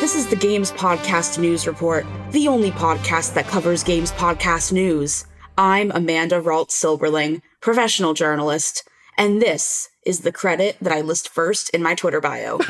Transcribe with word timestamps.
This 0.00 0.14
is 0.14 0.28
the 0.28 0.36
Games 0.36 0.70
Podcast 0.70 1.38
News 1.40 1.66
Report, 1.66 2.06
the 2.30 2.46
only 2.46 2.70
podcast 2.70 3.34
that 3.34 3.48
covers 3.48 3.82
games 3.82 4.12
podcast 4.12 4.72
news. 4.72 5.26
I'm 5.58 5.90
Amanda 5.90 6.40
Ralts 6.40 6.70
Silberling, 6.70 7.42
professional 7.60 8.14
journalist, 8.14 8.88
and 9.18 9.42
this 9.42 9.88
is 10.06 10.20
the 10.20 10.30
credit 10.30 10.76
that 10.80 10.92
I 10.92 11.00
list 11.00 11.28
first 11.28 11.70
in 11.70 11.82
my 11.82 11.96
Twitter 11.96 12.20
bio. 12.20 12.60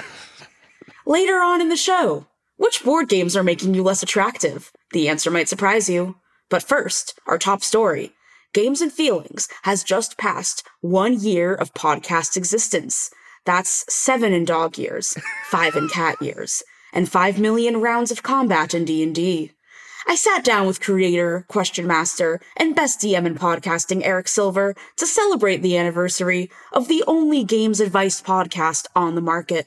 Later 1.07 1.35
on 1.35 1.61
in 1.61 1.69
the 1.69 1.77
show, 1.77 2.27
which 2.57 2.83
board 2.83 3.11
games 3.11 3.37
are 3.37 3.45
making 3.45 3.75
you 3.75 3.83
less 3.83 4.03
attractive? 4.03 4.73
The 4.93 5.11
answer 5.11 5.31
might 5.31 5.51
surprise 5.51 5.91
you. 5.91 6.17
But 6.49 6.63
first, 6.63 7.21
our 7.27 7.37
top 7.37 7.63
story. 7.63 8.13
Games 8.55 8.81
and 8.81 8.91
Feelings 8.91 9.49
has 9.65 9.85
just 9.85 10.17
passed 10.17 10.67
one 10.81 11.21
year 11.21 11.55
of 11.55 11.75
podcast 11.75 12.39
existence. 12.39 13.11
That's 13.45 13.85
seven 13.93 14.33
in 14.33 14.47
dog 14.47 14.79
years, 14.79 15.15
five 15.51 15.77
in 15.77 15.89
cat 15.89 16.17
years, 16.23 16.63
and 16.93 17.09
five 17.11 17.39
million 17.39 17.81
rounds 17.81 18.11
of 18.11 18.23
combat 18.23 18.75
in 18.75 18.85
D&D. 18.85 19.53
I 20.07 20.15
sat 20.15 20.43
down 20.45 20.67
with 20.67 20.81
creator, 20.81 21.45
question 21.49 21.87
master, 21.87 22.41
and 22.57 22.75
best 22.75 23.01
DM 23.01 23.27
in 23.27 23.35
podcasting 23.35 24.01
Eric 24.05 24.27
Silver 24.29 24.75
to 24.97 25.07
celebrate 25.07 25.59
the 25.59 25.77
anniversary 25.77 26.51
of 26.73 26.89
the 26.89 27.05
only 27.07 27.45
games 27.45 27.79
advice 27.81 28.23
podcast 28.23 28.87
on 28.97 29.15
the 29.15 29.21
market. 29.21 29.67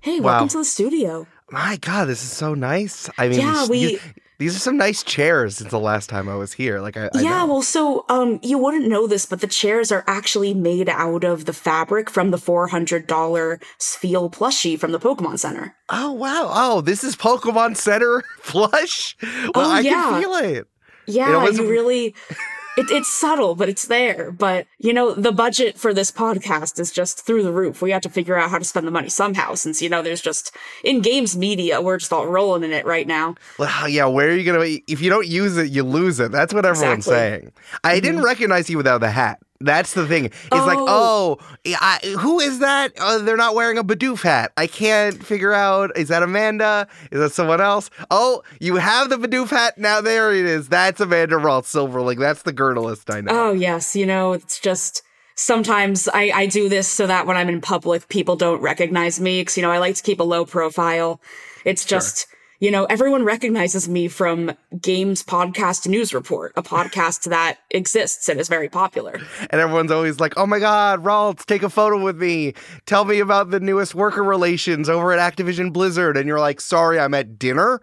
Hey, 0.00 0.20
Wow. 0.20 0.26
welcome 0.32 0.48
to 0.48 0.58
the 0.58 0.64
studio. 0.64 1.26
My 1.50 1.76
God, 1.76 2.06
this 2.06 2.22
is 2.22 2.30
so 2.30 2.54
nice. 2.54 3.10
I 3.18 3.28
mean, 3.28 3.40
Yeah, 3.40 3.64
you- 3.64 3.68
we- 3.70 4.00
these 4.38 4.54
are 4.54 4.58
some 4.58 4.76
nice 4.76 5.02
chairs 5.02 5.56
since 5.56 5.70
the 5.70 5.78
last 5.80 6.08
time 6.10 6.28
I 6.28 6.34
was 6.34 6.52
here. 6.52 6.80
Like, 6.80 6.96
I, 6.96 7.06
I 7.14 7.20
yeah, 7.22 7.38
know. 7.38 7.46
well, 7.46 7.62
so 7.62 8.04
um, 8.08 8.38
you 8.42 8.58
wouldn't 8.58 8.86
know 8.88 9.06
this, 9.06 9.24
but 9.26 9.40
the 9.40 9.46
chairs 9.46 9.90
are 9.90 10.04
actually 10.06 10.52
made 10.54 10.88
out 10.88 11.24
of 11.24 11.44
the 11.46 11.52
fabric 11.52 12.10
from 12.10 12.30
the 12.30 12.38
four 12.38 12.68
hundred 12.68 13.06
dollar 13.06 13.58
Spheal 13.78 14.30
plushie 14.32 14.78
from 14.78 14.92
the 14.92 15.00
Pokemon 15.00 15.38
Center. 15.38 15.74
oh 15.88 16.12
wow, 16.12 16.50
oh, 16.52 16.80
this 16.80 17.02
is 17.04 17.16
Pokemon 17.16 17.76
Center 17.76 18.22
plush. 18.44 19.16
Well, 19.22 19.52
Oh, 19.54 19.70
I 19.72 19.80
yeah. 19.80 19.90
can 19.92 20.22
feel 20.22 20.34
it. 20.34 20.66
Yeah, 21.06 21.42
was- 21.42 21.58
you 21.58 21.68
really. 21.70 22.14
It, 22.76 22.90
it's 22.90 23.08
subtle, 23.08 23.54
but 23.54 23.68
it's 23.68 23.86
there. 23.86 24.30
But 24.30 24.66
you 24.78 24.92
know, 24.92 25.14
the 25.14 25.32
budget 25.32 25.78
for 25.78 25.94
this 25.94 26.10
podcast 26.10 26.78
is 26.78 26.92
just 26.92 27.24
through 27.24 27.42
the 27.42 27.52
roof. 27.52 27.80
We 27.80 27.90
have 27.90 28.02
to 28.02 28.10
figure 28.10 28.36
out 28.36 28.50
how 28.50 28.58
to 28.58 28.64
spend 28.64 28.86
the 28.86 28.90
money 28.90 29.08
somehow, 29.08 29.54
since 29.54 29.80
you 29.80 29.88
know 29.88 30.02
there's 30.02 30.20
just 30.20 30.54
in 30.84 31.00
games 31.00 31.36
media, 31.36 31.80
we're 31.80 31.98
just 31.98 32.12
all 32.12 32.26
rolling 32.26 32.64
in 32.64 32.72
it 32.72 32.86
right 32.86 33.06
now. 33.06 33.34
Well, 33.58 33.88
yeah, 33.88 34.06
where 34.06 34.28
are 34.28 34.36
you 34.36 34.44
gonna? 34.44 34.78
If 34.86 35.00
you 35.00 35.10
don't 35.10 35.26
use 35.26 35.56
it, 35.56 35.70
you 35.70 35.82
lose 35.82 36.20
it. 36.20 36.32
That's 36.32 36.52
what 36.52 36.66
everyone's 36.66 37.06
Exactly. 37.06 37.14
saying. 37.14 37.52
I 37.84 38.00
didn't 38.00 38.16
mm-hmm. 38.16 38.24
recognize 38.24 38.68
you 38.68 38.76
without 38.76 39.00
the 39.00 39.10
hat. 39.10 39.40
That's 39.60 39.94
the 39.94 40.06
thing. 40.06 40.26
It's 40.26 40.50
like, 40.50 40.78
oh. 40.78 41.38
oh, 41.40 41.76
I, 41.80 41.98
who 42.18 42.40
is 42.40 42.58
that? 42.58 42.92
Oh, 43.00 43.18
they're 43.20 43.36
not 43.36 43.54
wearing 43.54 43.78
a 43.78 43.84
Bidoof 43.84 44.22
hat. 44.22 44.52
I 44.56 44.66
can't 44.66 45.24
figure 45.24 45.52
out. 45.52 45.96
Is 45.96 46.08
that 46.08 46.22
Amanda? 46.22 46.86
Is 47.10 47.20
that 47.20 47.32
someone 47.32 47.60
else? 47.60 47.90
Oh, 48.10 48.42
you 48.60 48.76
have 48.76 49.08
the 49.08 49.16
Bidoof 49.16 49.48
hat. 49.50 49.78
Now 49.78 50.00
there 50.00 50.32
it 50.32 50.44
is. 50.44 50.68
That's 50.68 51.00
Amanda 51.00 51.36
Ralts 51.36 51.64
Silberling. 51.64 52.18
That's 52.18 52.42
the 52.42 52.52
girdleist 52.52 53.12
I 53.14 53.20
know. 53.20 53.32
Oh 53.32 53.52
yes, 53.52 53.96
you 53.96 54.06
know, 54.06 54.32
it's 54.32 54.60
just 54.60 55.02
sometimes 55.34 56.08
I, 56.08 56.30
I 56.34 56.46
do 56.46 56.68
this 56.68 56.88
so 56.88 57.06
that 57.06 57.26
when 57.26 57.36
I'm 57.36 57.48
in 57.48 57.60
public, 57.60 58.08
people 58.08 58.36
don't 58.36 58.60
recognize 58.60 59.20
me 59.20 59.40
because 59.40 59.56
you 59.56 59.62
know 59.62 59.70
I 59.70 59.78
like 59.78 59.96
to 59.96 60.02
keep 60.02 60.20
a 60.20 60.24
low 60.24 60.44
profile. 60.44 61.20
It's 61.64 61.84
just 61.84 62.26
you 62.60 62.70
know 62.70 62.84
everyone 62.86 63.24
recognizes 63.24 63.88
me 63.88 64.08
from 64.08 64.52
Games 64.80 65.22
Podcast 65.22 65.86
News 65.86 66.14
Report, 66.14 66.52
a 66.56 66.62
podcast 66.62 67.24
that 67.30 67.58
exists 67.70 68.28
and 68.28 68.40
is 68.40 68.48
very 68.48 68.68
popular. 68.68 69.20
And 69.50 69.60
everyone's 69.60 69.90
always 69.90 70.20
like, 70.20 70.34
oh 70.36 70.46
my 70.46 70.58
God, 70.58 71.04
Ralts, 71.04 71.44
take 71.44 71.62
a 71.62 71.70
photo 71.70 72.02
with 72.02 72.16
me. 72.16 72.54
Tell 72.86 73.04
me 73.04 73.20
about 73.20 73.50
the 73.50 73.60
newest 73.60 73.94
worker 73.94 74.22
relations 74.22 74.88
over 74.88 75.12
at 75.12 75.36
Activision 75.36 75.72
Blizzard. 75.72 76.16
And 76.16 76.26
you're 76.26 76.40
like, 76.40 76.60
sorry, 76.60 76.98
I'm 76.98 77.14
at 77.14 77.38
dinner. 77.38 77.80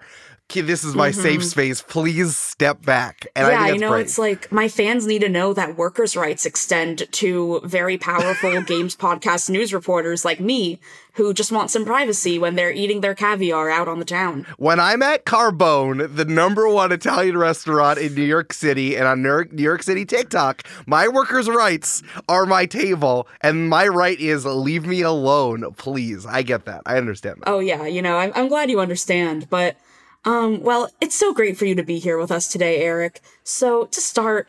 This 0.50 0.84
is 0.84 0.94
my 0.94 1.10
safe 1.10 1.44
space. 1.44 1.82
Please 1.82 2.38
step 2.38 2.86
back. 2.86 3.26
And 3.36 3.48
I 3.48 3.54
Mm-hmm. 3.54 3.66
yeah, 3.66 3.74
you 3.74 3.80
know, 3.80 3.90
great. 3.90 4.02
it's 4.02 4.20
like 4.20 4.52
my 4.52 4.68
fans 4.68 5.08
need 5.08 5.20
to 5.22 5.30
know 5.30 5.52
that 5.54 5.78
workers' 5.78 6.16
rights 6.16 6.46
extend 6.46 7.12
to 7.12 7.59
very 7.64 7.98
powerful 7.98 8.62
Games 8.68 8.96
Podcast 8.96 9.50
news 9.50 9.74
reporters 9.74 10.24
like 10.24 10.40
me 10.40 10.80
who 11.14 11.34
just 11.34 11.52
want 11.52 11.72
some 11.72 11.86
privacy 11.86 12.38
when 12.38 12.53
they're 12.56 12.72
eating 12.72 13.02
their 13.02 13.16
caviar 13.16 13.70
out 13.72 13.88
on 13.88 13.98
the 13.98 14.06
town. 14.06 14.46
when 14.58 14.80
I'm 14.80 15.02
at 15.02 15.26
Carbone, 15.26 16.16
the 16.16 16.26
number 16.26 16.68
one 16.70 16.92
Italian 16.92 17.38
restaurant 17.38 17.98
in 17.98 18.14
New 18.14 18.22
York 18.24 18.53
City, 18.53 18.96
and 18.96 19.08
on 19.08 19.24
New 19.24 19.30
York, 19.30 19.52
New 19.53 19.64
York 19.64 19.82
City 19.82 20.06
TikTok, 20.06 20.62
my 20.86 21.08
workers' 21.08 21.50
rights 21.50 22.03
are 22.30 22.46
my 22.46 22.68
table, 22.68 23.28
and 23.42 23.70
my 23.70 23.88
right 23.88 24.20
is 24.20 24.46
leave 24.46 24.86
me 24.86 25.02
alone, 25.02 25.72
please. 25.78 26.28
I 26.28 26.44
get 26.44 26.66
that. 26.66 26.82
I 26.86 26.98
understand 26.98 27.38
that. 27.42 27.50
Oh 27.50 27.59
yeah, 27.59 27.88
you 27.88 28.03
know, 28.03 28.18
I'm, 28.18 28.32
I'm 28.36 28.48
glad 28.50 28.70
you 28.70 28.80
understand, 28.80 29.50
but 29.50 29.78
um, 30.25 30.61
well, 30.61 30.89
it's 31.01 31.16
so 31.16 31.34
great 31.34 31.57
for 31.57 31.66
you 31.66 31.75
to 31.75 31.84
be 31.84 32.00
here 32.00 32.17
with 32.17 32.31
us 32.31 32.47
today, 32.47 32.81
Eric. 32.81 33.22
So 33.44 33.85
to 33.85 34.01
start, 34.01 34.47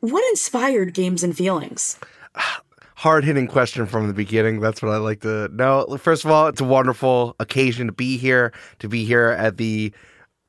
what 0.00 0.24
inspired 0.30 0.94
Games 0.94 1.22
and 1.22 1.36
Feelings? 1.36 1.98
hard 2.96 3.24
hitting 3.24 3.46
question 3.46 3.86
from 3.86 4.08
the 4.08 4.14
beginning. 4.14 4.58
That's 4.58 4.82
what 4.82 4.90
I 4.90 4.96
like 4.96 5.20
to 5.20 5.48
know. 5.48 5.96
First 5.98 6.24
of 6.24 6.30
all, 6.30 6.48
it's 6.48 6.60
a 6.60 6.64
wonderful 6.64 7.36
occasion 7.38 7.86
to 7.88 7.92
be 7.92 8.16
here, 8.16 8.52
to 8.78 8.88
be 8.88 9.04
here 9.04 9.28
at 9.28 9.58
the 9.58 9.92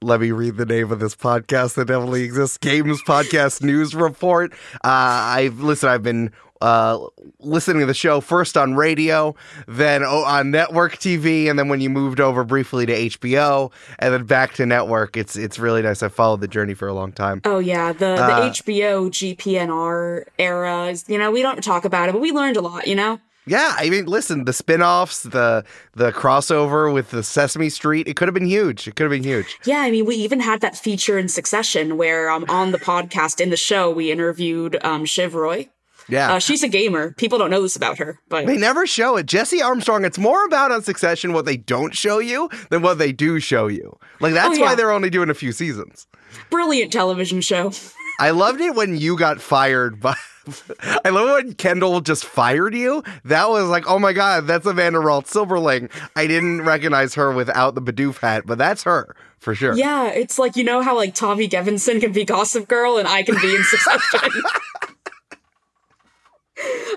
let 0.01 0.21
me 0.21 0.31
read 0.31 0.57
the 0.57 0.65
name 0.65 0.91
of 0.91 0.99
this 0.99 1.15
podcast 1.15 1.73
that 1.73 1.87
definitely 1.87 2.23
exists 2.23 2.57
Games 2.57 3.01
Podcast 3.01 3.63
News 3.63 3.95
Report. 3.95 4.53
Uh, 4.75 4.79
I've 4.83 5.59
listen, 5.59 5.89
I've 5.89 6.03
been 6.03 6.31
uh, 6.61 6.99
listening 7.39 7.79
to 7.81 7.85
the 7.85 7.93
show 7.93 8.21
first 8.21 8.57
on 8.57 8.75
radio, 8.75 9.35
then 9.67 10.03
on 10.03 10.51
network 10.51 10.97
TV, 10.97 11.49
and 11.49 11.57
then 11.57 11.69
when 11.69 11.81
you 11.81 11.89
moved 11.89 12.19
over 12.19 12.43
briefly 12.43 12.85
to 12.85 12.93
HBO, 12.93 13.71
and 13.99 14.13
then 14.13 14.25
back 14.25 14.53
to 14.55 14.65
network. 14.65 15.17
It's 15.17 15.35
it's 15.35 15.59
really 15.59 15.81
nice. 15.81 16.03
I 16.03 16.09
followed 16.09 16.41
the 16.41 16.47
journey 16.47 16.73
for 16.73 16.87
a 16.87 16.93
long 16.93 17.11
time. 17.11 17.41
Oh 17.45 17.59
yeah, 17.59 17.93
the 17.93 18.15
the 18.15 18.23
Uh, 18.23 18.49
HBO 18.49 19.09
GPNR 19.09 20.23
era. 20.39 20.85
Is, 20.87 21.05
you 21.07 21.17
know, 21.17 21.31
we 21.31 21.41
don't 21.41 21.63
talk 21.63 21.85
about 21.85 22.09
it, 22.09 22.11
but 22.13 22.21
we 22.21 22.31
learned 22.31 22.57
a 22.57 22.61
lot. 22.61 22.87
You 22.87 22.95
know. 22.95 23.19
Yeah, 23.49 23.75
I 23.77 23.89
mean, 23.89 24.07
listen, 24.07 24.43
the 24.43 24.51
spin-offs, 24.51 25.23
the 25.23 25.63
the 25.93 26.11
crossover 26.11 26.93
with 26.93 27.11
the 27.11 27.23
Sesame 27.23 27.69
Street, 27.69 28.05
it 28.05 28.17
could 28.17 28.27
have 28.27 28.33
been 28.33 28.45
huge. 28.45 28.89
It 28.89 28.95
could 28.97 29.03
have 29.03 29.11
been 29.11 29.23
huge. 29.23 29.57
Yeah, 29.63 29.79
I 29.79 29.89
mean, 29.89 30.05
we 30.05 30.15
even 30.17 30.41
had 30.41 30.59
that 30.59 30.75
feature 30.75 31.17
in 31.17 31.29
Succession 31.29 31.95
where 31.95 32.29
um, 32.29 32.43
on 32.49 32.71
the 32.71 32.77
podcast 32.77 33.39
in 33.39 33.49
the 33.49 33.55
show 33.55 33.89
we 33.89 34.11
interviewed 34.11 34.77
um, 34.83 35.05
Shiv 35.05 35.33
Roy. 35.33 35.69
Yeah. 36.09 36.33
Uh, 36.33 36.39
she's 36.39 36.63
a 36.63 36.69
gamer. 36.69 37.11
People 37.13 37.37
don't 37.37 37.49
know 37.51 37.61
this 37.61 37.75
about 37.75 37.97
her, 37.97 38.19
but 38.29 38.45
they 38.45 38.57
never 38.57 38.87
show 38.87 39.17
it. 39.17 39.25
Jesse 39.25 39.61
Armstrong, 39.61 40.05
it's 40.05 40.17
more 40.17 40.45
about 40.45 40.71
on 40.71 40.81
Succession 40.81 41.33
what 41.33 41.45
they 41.45 41.57
don't 41.57 41.93
show 41.95 42.19
you 42.19 42.49
than 42.69 42.81
what 42.81 42.97
they 42.97 43.11
do 43.11 43.39
show 43.39 43.67
you. 43.67 43.97
Like 44.21 44.33
that's 44.33 44.57
Oh, 44.57 44.61
why 44.61 44.75
they're 44.75 44.91
only 44.91 45.09
doing 45.09 45.29
a 45.29 45.33
few 45.33 45.51
seasons. 45.51 46.07
brilliant 46.49 46.93
television 46.93 47.41
show. 47.41 47.71
I 48.19 48.31
loved 48.31 48.61
it 48.61 48.73
when 48.75 48.97
you 48.97 49.17
got 49.17 49.41
fired 49.41 49.99
by 49.99 50.15
I 51.05 51.09
love 51.09 51.29
when 51.43 51.53
Kendall 51.55 51.99
just 51.99 52.23
fired 52.25 52.73
you. 52.73 53.03
That 53.25 53.49
was 53.49 53.67
like, 53.67 53.83
oh 53.87 53.99
my 53.99 54.13
god, 54.13 54.47
that's 54.47 54.65
Amanda 54.65 54.99
Ralts 54.99 55.27
Silberling. 55.27 55.91
I 56.15 56.25
didn't 56.25 56.61
recognize 56.61 57.15
her 57.15 57.31
without 57.33 57.75
the 57.75 57.81
Bidoof 57.81 58.19
hat, 58.19 58.43
but 58.45 58.57
that's 58.57 58.83
her 58.83 59.13
for 59.39 59.53
sure. 59.53 59.75
Yeah, 59.75 60.07
it's 60.07 60.39
like 60.39 60.55
you 60.55 60.63
know 60.63 60.81
how 60.81 60.95
like 60.95 61.13
Tommy 61.15 61.49
Gevinson 61.49 61.99
can 61.99 62.13
be 62.13 62.23
Gossip 62.23 62.69
Girl 62.69 62.97
and 62.97 63.07
I 63.09 63.23
can 63.23 63.35
be 63.41 63.55
in 63.55 63.63
Succession. 63.65 64.31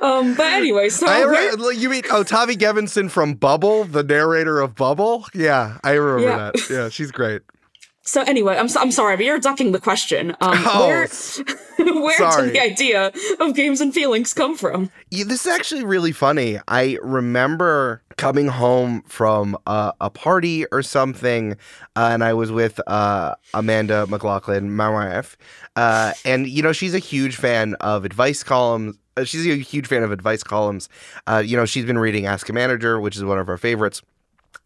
um, 0.03 0.35
but 0.35 0.53
anyway, 0.53 0.89
so 0.89 1.07
I 1.07 1.23
re- 1.25 1.77
you 1.77 1.89
mean 1.91 2.03
oh 2.11 2.23
Tavi 2.23 2.57
Gevinson 2.57 3.11
from 3.11 3.35
Bubble, 3.35 3.85
the 3.85 4.03
narrator 4.03 4.61
of 4.61 4.75
Bubble? 4.75 5.27
Yeah, 5.35 5.79
I 5.85 5.93
remember 5.93 6.31
Yeah. 6.31 6.51
that. 6.53 6.71
Yeah, 6.71 6.89
she's 6.89 7.11
great. 7.11 7.43
so 8.03 8.23
anyway, 8.23 8.57
I'm 8.57 8.69
so, 8.69 8.81
I'm 8.81 8.91
sorry, 8.91 9.17
but 9.17 9.25
you're 9.27 9.39
ducking 9.39 9.73
the 9.73 9.81
question. 9.81 10.31
Um, 10.41 10.59
Oh, 10.67 10.87
where 10.89 11.09
where 12.03 12.17
sorry. 12.19 12.47
did 12.47 12.55
the 12.55 12.61
idea 12.61 13.13
of 13.41 13.55
games 13.55 13.81
and 13.81 13.93
feelings 13.95 14.33
come 14.35 14.57
from? 14.57 14.91
Yeah, 15.11 15.25
this 15.25 15.47
is 15.47 15.53
actually 15.53 15.85
really 15.85 16.13
funny. 16.13 16.59
I 16.69 16.99
remember 17.03 18.03
coming 18.17 18.49
home 18.49 19.03
from 19.07 19.57
uh, 19.67 19.93
a 20.01 20.11
party 20.11 20.67
or 20.73 20.83
something, 20.83 21.53
uh, 21.97 22.11
and 22.13 22.23
I 22.23 22.35
was 22.35 22.53
with 22.53 22.81
uh, 22.87 23.35
Amanda 23.55 24.07
McLaughlin, 24.09 24.75
my 24.77 24.91
wife, 24.91 25.39
uh, 25.77 26.13
and 26.27 26.47
you 26.47 26.63
know 26.63 26.73
she's 26.73 26.95
a 26.95 26.99
huge 26.99 27.37
fan 27.37 27.75
of 27.77 28.05
advice 28.05 28.43
columns. 28.43 28.97
Uh, 29.17 29.25
she's 29.25 29.47
a 29.47 29.57
huge 29.57 29.87
fan 29.87 30.03
of 30.03 30.13
advice 30.13 30.43
columns. 30.43 30.89
Uh, 31.27 31.43
you 31.45 31.57
know 31.57 31.65
she's 31.65 31.85
been 31.85 31.99
reading 31.99 32.27
Ask 32.27 32.49
a 32.49 32.53
Manager, 32.53 33.01
which 33.01 33.17
is 33.17 33.25
one 33.25 33.39
of 33.39 33.49
our 33.49 33.59
favorites 33.59 34.03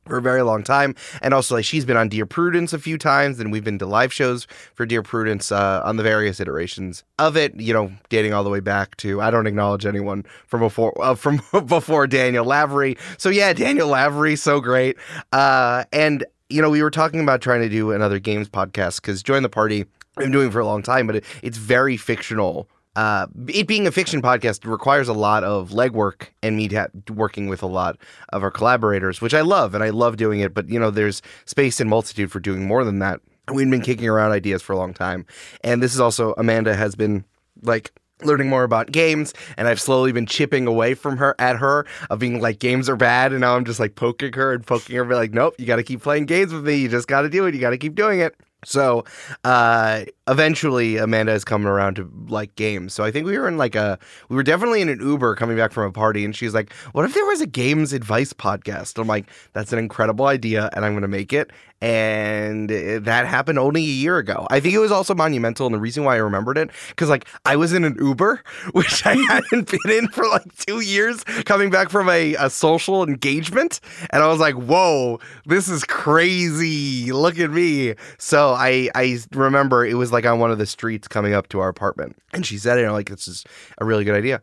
for 0.07 0.19
a 0.19 0.23
very 0.23 0.43
long 0.43 0.63
time. 0.63 0.95
And 1.23 1.35
also, 1.35 1.55
like, 1.55 1.65
she's 1.65 1.85
been 1.85 1.97
on 1.97 2.09
Dear 2.09 2.27
Prudence 2.27 2.73
a 2.73 2.79
few 2.79 2.99
times, 2.99 3.41
and 3.41 3.51
we've 3.51 3.65
been 3.65 3.79
to 3.79 3.87
live 3.87 4.13
shows 4.13 4.47
for 4.75 4.87
Dear 4.87 5.03
Prudence 5.03 5.51
uh, 5.51 5.83
on 5.85 5.97
the 5.97 6.03
various 6.03 6.41
iterations 6.41 7.05
of 7.19 7.37
it. 7.37 7.59
You 7.59 7.73
know, 7.73 7.93
dating 8.09 8.35
all 8.35 8.45
the 8.45 8.51
way 8.51 8.61
back 8.61 8.97
to 8.99 9.21
I 9.21 9.31
don't 9.31 9.47
acknowledge 9.47 9.87
anyone 9.87 10.25
from 10.47 10.61
before 10.61 10.93
uh, 11.03 11.15
from 11.15 11.41
before 11.67 12.07
Daniel 12.07 12.45
Lavery. 12.45 12.97
So 13.19 13.29
yeah, 13.29 13.53
Daniel 13.53 13.89
Lavery, 13.89 14.37
so 14.37 14.61
great. 14.61 14.97
Uh, 15.33 15.85
and 15.93 16.25
you 16.51 16.61
know, 16.61 16.71
we 16.71 16.83
were 16.83 16.91
talking 16.91 17.21
about 17.21 17.41
trying 17.41 17.63
to 17.63 17.69
do 17.69 17.93
another 17.93 18.19
games 18.19 18.49
podcast 18.49 19.01
because 19.01 19.23
Join 19.23 19.43
the 19.43 19.49
Party. 19.49 19.87
I've 20.17 20.25
been 20.25 20.31
doing 20.31 20.53
for 20.53 20.61
a 20.61 20.67
long 20.67 20.83
time, 20.83 21.09
but 21.09 21.17
it, 21.17 21.25
it's 21.43 21.59
very 21.59 21.97
fictional 21.97 22.69
uh, 22.97 23.27
it 23.49 23.67
being 23.67 23.87
a 23.87 23.93
fiction 23.93 24.23
podcast 24.23 24.69
requires 24.69 25.09
a 25.09 25.13
lot 25.13 25.45
of 25.45 25.71
legwork 25.71 26.29
and 26.43 26.57
me 26.57 26.71
working 27.11 27.49
with 27.49 27.63
a 27.63 27.67
lot 27.67 27.97
of 28.31 28.43
our 28.43 28.51
collaborators, 28.51 29.21
which 29.21 29.35
I 29.35 29.41
love 29.41 29.75
and 29.75 29.83
I 29.83 29.91
love 29.91 30.17
doing 30.17 30.41
it. 30.41 30.55
But 30.55 30.69
you 30.69 30.79
know, 30.79 30.91
there's 30.91 31.23
space 31.45 31.81
and 31.81 31.91
multitude 31.91 32.31
for 32.31 32.41
doing 32.41 32.67
more 32.67 32.85
than 32.85 33.01
that. 33.01 33.21
We've 33.53 33.69
been 33.69 33.83
kicking 33.83 34.09
around 34.09 34.33
ideas 34.33 34.63
for 34.63 34.73
a 34.73 34.77
long 34.77 34.95
time, 34.95 35.27
and 35.63 35.83
this 35.83 35.93
is 35.93 36.01
also 36.01 36.35
Amanda 36.39 36.75
has 36.75 36.95
been 36.95 37.25
like 37.63 37.93
learning 38.23 38.49
more 38.49 38.65
about 38.65 38.93
games 38.93 39.35
and 39.57 39.67
I've 39.67 39.81
slowly 39.81 40.13
been 40.13 40.25
chipping 40.25 40.67
away 40.67 40.95
from 40.95 41.17
her 41.19 41.35
at 41.39 41.57
her 41.57 41.85
of 42.11 42.21
being 42.21 42.41
like 42.41 42.59
games 42.59 42.89
are 42.89 42.97
bad 42.97 43.33
and 43.33 43.41
now 43.41 43.57
I'm 43.57 43.65
just 43.65 43.81
like 43.81 43.97
poking 43.97 44.33
her 44.35 44.53
and 44.53 44.65
poking 44.65 44.97
her 44.97 45.05
be 45.05 45.15
like 45.15 45.33
nope 45.33 45.57
you 45.59 45.67
got 45.67 45.77
to 45.77 45.83
keep 45.83 46.01
playing 46.01 46.27
games 46.27 46.53
with 46.53 46.65
me 46.65 46.77
you 46.77 46.89
just 46.89 47.09
got 47.09 47.23
to 47.23 47.29
do 47.29 47.45
it 47.47 47.55
you 47.55 47.61
got 47.61 47.71
to 47.71 47.79
keep 47.79 47.97
doing 47.97 48.21
it 48.21 48.37
so 48.65 49.05
uh, 49.45 50.05
eventually 50.29 50.97
Amanda 50.97 51.33
is 51.33 51.45
coming 51.45 51.69
around 51.69 51.97
to 51.97 52.11
like 52.29 52.55
games. 52.57 52.95
So 52.95 53.05
I 53.05 53.11
think 53.11 53.27
we 53.27 53.39
were 53.39 53.47
in 53.47 53.59
like 53.59 53.75
a 53.75 53.99
we 54.29 54.37
were 54.37 54.43
definitely 54.43 54.81
in 54.81 54.89
an 54.89 55.01
Uber 55.01 55.35
coming 55.35 55.57
back 55.57 55.73
from 55.73 55.85
a 55.85 55.93
party 55.93 56.25
and 56.25 56.35
she's 56.35 56.55
like, 56.55 56.73
"What 56.93 57.05
if 57.05 57.15
there 57.15 57.25
was 57.27 57.41
a 57.41 57.47
games 57.47 57.93
advice 57.93 58.33
podcast?" 58.33 58.99
I'm 58.99 59.07
like, 59.07 59.27
"That's 59.53 59.73
an 59.73 59.79
incredible 59.79 60.27
idea 60.27 60.71
and 60.73 60.85
I'm 60.85 60.93
going 60.93 61.03
to 61.03 61.09
make 61.09 61.33
it." 61.33 61.53
And 61.81 62.71
eh, 62.73 62.99
that 63.01 63.27
happened 63.27 63.59
only 63.59 63.83
a 63.83 63.85
year 63.85 64.17
ago. 64.17 64.47
I 64.51 64.61
think 64.61 64.75
it 64.75 64.79
was 64.79 64.93
also 64.93 65.15
monumental 65.15 65.67
and 65.67 65.75
the 65.75 65.81
reason 65.81 66.05
why 66.05 66.15
I 66.15 66.19
remembered 66.19 66.57
it 66.57 66.71
cuz 66.97 67.11
like 67.11 67.27
I 67.45 67.57
was 67.57 67.75
in 67.75 67.85
an 67.85 67.97
Uber 68.01 68.43
which 68.73 69.05
I 69.05 69.15
hadn't 69.29 69.71
been 69.71 69.91
in 69.91 70.09
for 70.09 70.27
like 70.27 70.57
2 70.67 70.81
years 70.81 71.25
coming 71.45 71.69
back 71.69 71.91
from 71.91 72.09
a, 72.09 72.35
a 72.37 72.49
social 72.49 73.05
engagement 73.05 73.81
and 74.11 74.23
I 74.23 74.29
was 74.29 74.39
like, 74.41 74.55
"Whoa, 74.55 75.21
this 75.45 75.69
is 75.69 75.85
crazy. 75.85 77.13
Look 77.13 77.39
at 77.39 77.51
me." 77.51 77.95
So 78.17 78.55
I 78.55 78.89
I 78.95 79.19
remember 79.33 79.85
it 79.85 79.95
was 79.95 80.14
like 80.15 80.25
on 80.25 80.39
one 80.39 80.51
of 80.51 80.59
the 80.59 80.67
streets 80.67 81.07
coming 81.07 81.35
up 81.35 81.49
to 81.51 81.61
our 81.61 81.69
apartment. 81.69 82.17
And 82.33 82.47
she 82.47 82.57
said 82.57 82.79
it, 82.79 82.83
and 82.83 82.89
I'm 82.89 82.95
like, 82.95 83.11
this 83.11 83.29
is 83.29 83.45
a 83.79 83.85
really 83.85 84.05
good 84.05 84.17
idea. 84.17 84.41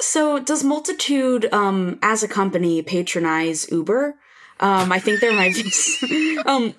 So, 0.00 0.38
does 0.38 0.62
Multitude, 0.62 1.52
um, 1.52 1.98
as 2.02 2.22
a 2.22 2.28
company, 2.28 2.82
patronize 2.82 3.70
Uber? 3.72 4.14
Um, 4.58 4.90
I 4.90 4.98
think 4.98 5.20
there 5.20 5.34
might 5.34 5.54
be. 5.54 6.38
um, 6.46 6.74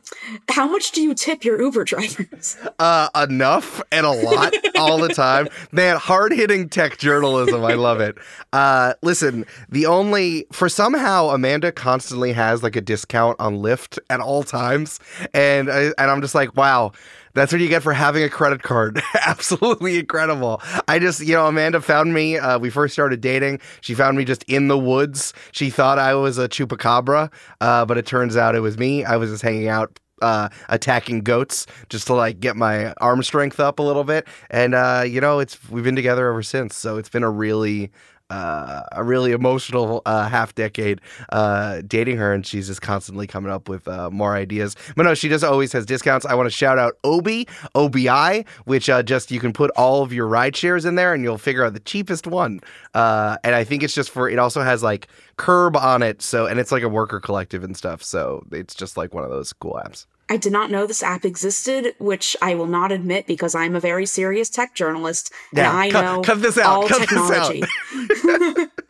how 0.49 0.67
much 0.67 0.93
do 0.93 1.01
you 1.01 1.13
tip 1.13 1.45
your 1.45 1.61
Uber 1.61 1.83
drivers? 1.83 2.57
Uh, 2.79 3.09
enough 3.15 3.81
and 3.91 4.05
a 4.05 4.11
lot 4.11 4.53
all 4.77 4.97
the 4.97 5.09
time. 5.09 5.47
Man, 5.71 5.97
hard 5.97 6.31
hitting 6.31 6.69
tech 6.69 6.97
journalism. 6.97 7.63
I 7.63 7.73
love 7.73 8.01
it. 8.01 8.17
Uh, 8.51 8.95
listen, 9.03 9.45
the 9.69 9.85
only 9.85 10.47
for 10.51 10.69
somehow 10.69 11.29
Amanda 11.29 11.71
constantly 11.71 12.33
has 12.33 12.63
like 12.63 12.75
a 12.75 12.81
discount 12.81 13.39
on 13.39 13.57
Lyft 13.57 13.99
at 14.09 14.21
all 14.21 14.41
times, 14.41 14.99
and 15.33 15.69
I, 15.69 15.91
and 15.97 16.11
I'm 16.11 16.21
just 16.21 16.35
like, 16.35 16.55
wow. 16.55 16.93
That's 17.37 17.51
what 17.51 17.61
you 17.61 17.69
get 17.69 17.83
for 17.83 17.93
having 17.93 18.23
a 18.23 18.29
credit 18.29 18.63
card. 18.63 18.99
Absolutely 19.27 19.99
incredible. 19.99 20.59
I 20.87 20.97
just, 20.97 21.19
you 21.19 21.35
know, 21.35 21.45
Amanda 21.45 21.81
found 21.81 22.11
me. 22.11 22.39
Uh, 22.39 22.57
we 22.57 22.71
first 22.71 22.93
started 22.93 23.21
dating. 23.21 23.59
She 23.81 23.93
found 23.93 24.17
me 24.17 24.25
just 24.25 24.43
in 24.47 24.69
the 24.69 24.77
woods. 24.77 25.35
She 25.51 25.69
thought 25.69 25.99
I 25.99 26.15
was 26.15 26.39
a 26.39 26.49
chupacabra, 26.49 27.31
uh, 27.61 27.85
but 27.85 27.99
it 27.99 28.07
turns 28.07 28.35
out 28.35 28.55
it 28.55 28.61
was 28.61 28.79
me. 28.79 29.05
I 29.05 29.17
was 29.17 29.29
just 29.29 29.43
hanging 29.43 29.67
out 29.67 29.99
uh, 30.21 30.49
attacking 30.69 31.21
goats 31.21 31.67
just 31.89 32.07
to 32.07 32.15
like 32.15 32.39
get 32.39 32.55
my 32.55 32.91
arm 32.93 33.21
strength 33.21 33.59
up 33.59 33.77
a 33.77 33.83
little 33.83 34.03
bit. 34.03 34.27
And 34.49 34.73
uh, 34.73 35.03
you 35.05 35.21
know, 35.21 35.37
it's 35.37 35.69
we've 35.69 35.83
been 35.83 35.95
together 35.95 36.27
ever 36.29 36.41
since. 36.41 36.75
So 36.75 36.97
it's 36.97 37.09
been 37.09 37.23
a 37.23 37.29
really 37.29 37.91
uh, 38.29 38.83
a 38.91 39.03
really 39.03 39.31
emotional 39.31 40.01
uh, 40.06 40.27
half 40.27 40.53
decade 40.56 41.01
uh, 41.29 41.81
dating 41.88 42.18
her, 42.18 42.33
and 42.33 42.45
she's 42.45 42.68
just 42.68 42.81
constantly 42.81 43.27
coming 43.27 43.51
up 43.51 43.69
with 43.69 43.88
uh, 43.88 44.09
more 44.09 44.35
ideas. 44.35 44.75
But 44.95 45.03
no, 45.03 45.13
she 45.13 45.29
just 45.29 45.44
always 45.44 45.71
has 45.74 45.85
discounts. 45.85 46.25
I 46.25 46.33
want 46.35 46.47
to 46.47 46.56
shout 46.56 46.77
out 46.77 46.97
Obi, 47.03 47.47
OBI, 47.75 48.45
which 48.65 48.89
uh, 48.89 49.03
just 49.03 49.31
you 49.31 49.39
can 49.39 49.53
put 49.53 49.71
all 49.71 50.03
of 50.03 50.12
your 50.12 50.27
ride 50.27 50.56
shares 50.56 50.85
in 50.85 50.95
there, 50.95 51.13
and 51.13 51.24
you'll 51.24 51.38
figure 51.38 51.65
out 51.65 51.74
the 51.74 51.79
cheapest 51.79 52.27
one. 52.27 52.59
Uh, 52.94 53.38
and 53.44 53.56
I 53.56 53.63
think 53.63 53.83
it's 53.83 53.94
just 53.94 54.09
for 54.09 54.30
it 54.30 54.39
also 54.39 54.62
has 54.62 54.83
like 54.83 55.07
Curb 55.38 55.75
on 55.77 56.01
it, 56.03 56.21
so 56.21 56.47
and 56.47 56.59
it's 56.59 56.71
like 56.71 56.83
a 56.83 56.89
worker 56.89 57.19
collective 57.19 57.63
and 57.63 57.77
stuff. 57.77 58.03
So 58.03 58.45
it's 58.51 58.75
just 58.75 58.97
like 58.97 59.13
one 59.13 59.23
of 59.23 59.30
those 59.30 59.53
cool 59.53 59.80
apps. 59.83 60.06
I 60.29 60.38
did 60.38 60.51
not 60.51 60.69
know 60.69 60.85
this 60.85 61.01
app 61.03 61.24
existed, 61.25 61.95
which 62.00 62.35
I 62.41 62.56
will 62.56 62.68
not 62.68 62.91
admit 62.91 63.27
because 63.27 63.56
I'm 63.56 63.75
a 63.75 63.79
very 63.79 64.06
serious 64.06 64.50
tech 64.50 64.75
journalist 64.75 65.31
and 65.51 65.59
Yeah, 65.59 65.75
I 65.75 65.89
cut- 65.89 66.03
know 66.03 66.21
cut 66.21 66.41
this 66.41 66.57
out, 66.57 66.65
all 66.65 66.88
cut 66.88 67.07
this 67.09 67.18
out. 67.31 67.53
technology. 67.53 68.65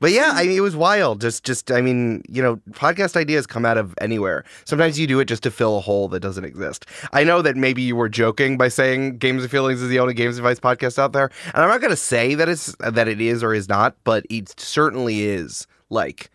But 0.00 0.10
yeah, 0.10 0.32
I 0.34 0.44
mean, 0.44 0.56
it 0.58 0.60
was 0.60 0.76
wild. 0.76 1.20
Just, 1.20 1.44
just, 1.44 1.70
I 1.70 1.80
mean, 1.80 2.22
you 2.28 2.42
know, 2.42 2.56
podcast 2.72 3.16
ideas 3.16 3.46
come 3.46 3.64
out 3.64 3.78
of 3.78 3.94
anywhere. 4.00 4.44
Sometimes 4.64 4.98
you 4.98 5.06
do 5.06 5.20
it 5.20 5.24
just 5.26 5.42
to 5.44 5.50
fill 5.50 5.78
a 5.78 5.80
hole 5.80 6.08
that 6.08 6.20
doesn't 6.20 6.44
exist. 6.44 6.84
I 7.12 7.24
know 7.24 7.40
that 7.42 7.56
maybe 7.56 7.80
you 7.80 7.96
were 7.96 8.08
joking 8.08 8.58
by 8.58 8.68
saying 8.68 9.18
Games 9.18 9.42
and 9.42 9.50
Feelings 9.50 9.80
is 9.80 9.88
the 9.88 10.00
only 10.00 10.12
games 10.12 10.36
advice 10.36 10.60
podcast 10.60 10.98
out 10.98 11.12
there, 11.12 11.30
and 11.54 11.62
I'm 11.62 11.68
not 11.70 11.80
going 11.80 11.90
to 11.92 11.96
say 11.96 12.34
that 12.34 12.48
it's 12.48 12.74
that 12.80 13.08
it 13.08 13.20
is 13.20 13.42
or 13.42 13.54
is 13.54 13.68
not, 13.68 13.96
but 14.04 14.26
it 14.28 14.58
certainly 14.60 15.22
is. 15.24 15.66
Like, 15.88 16.30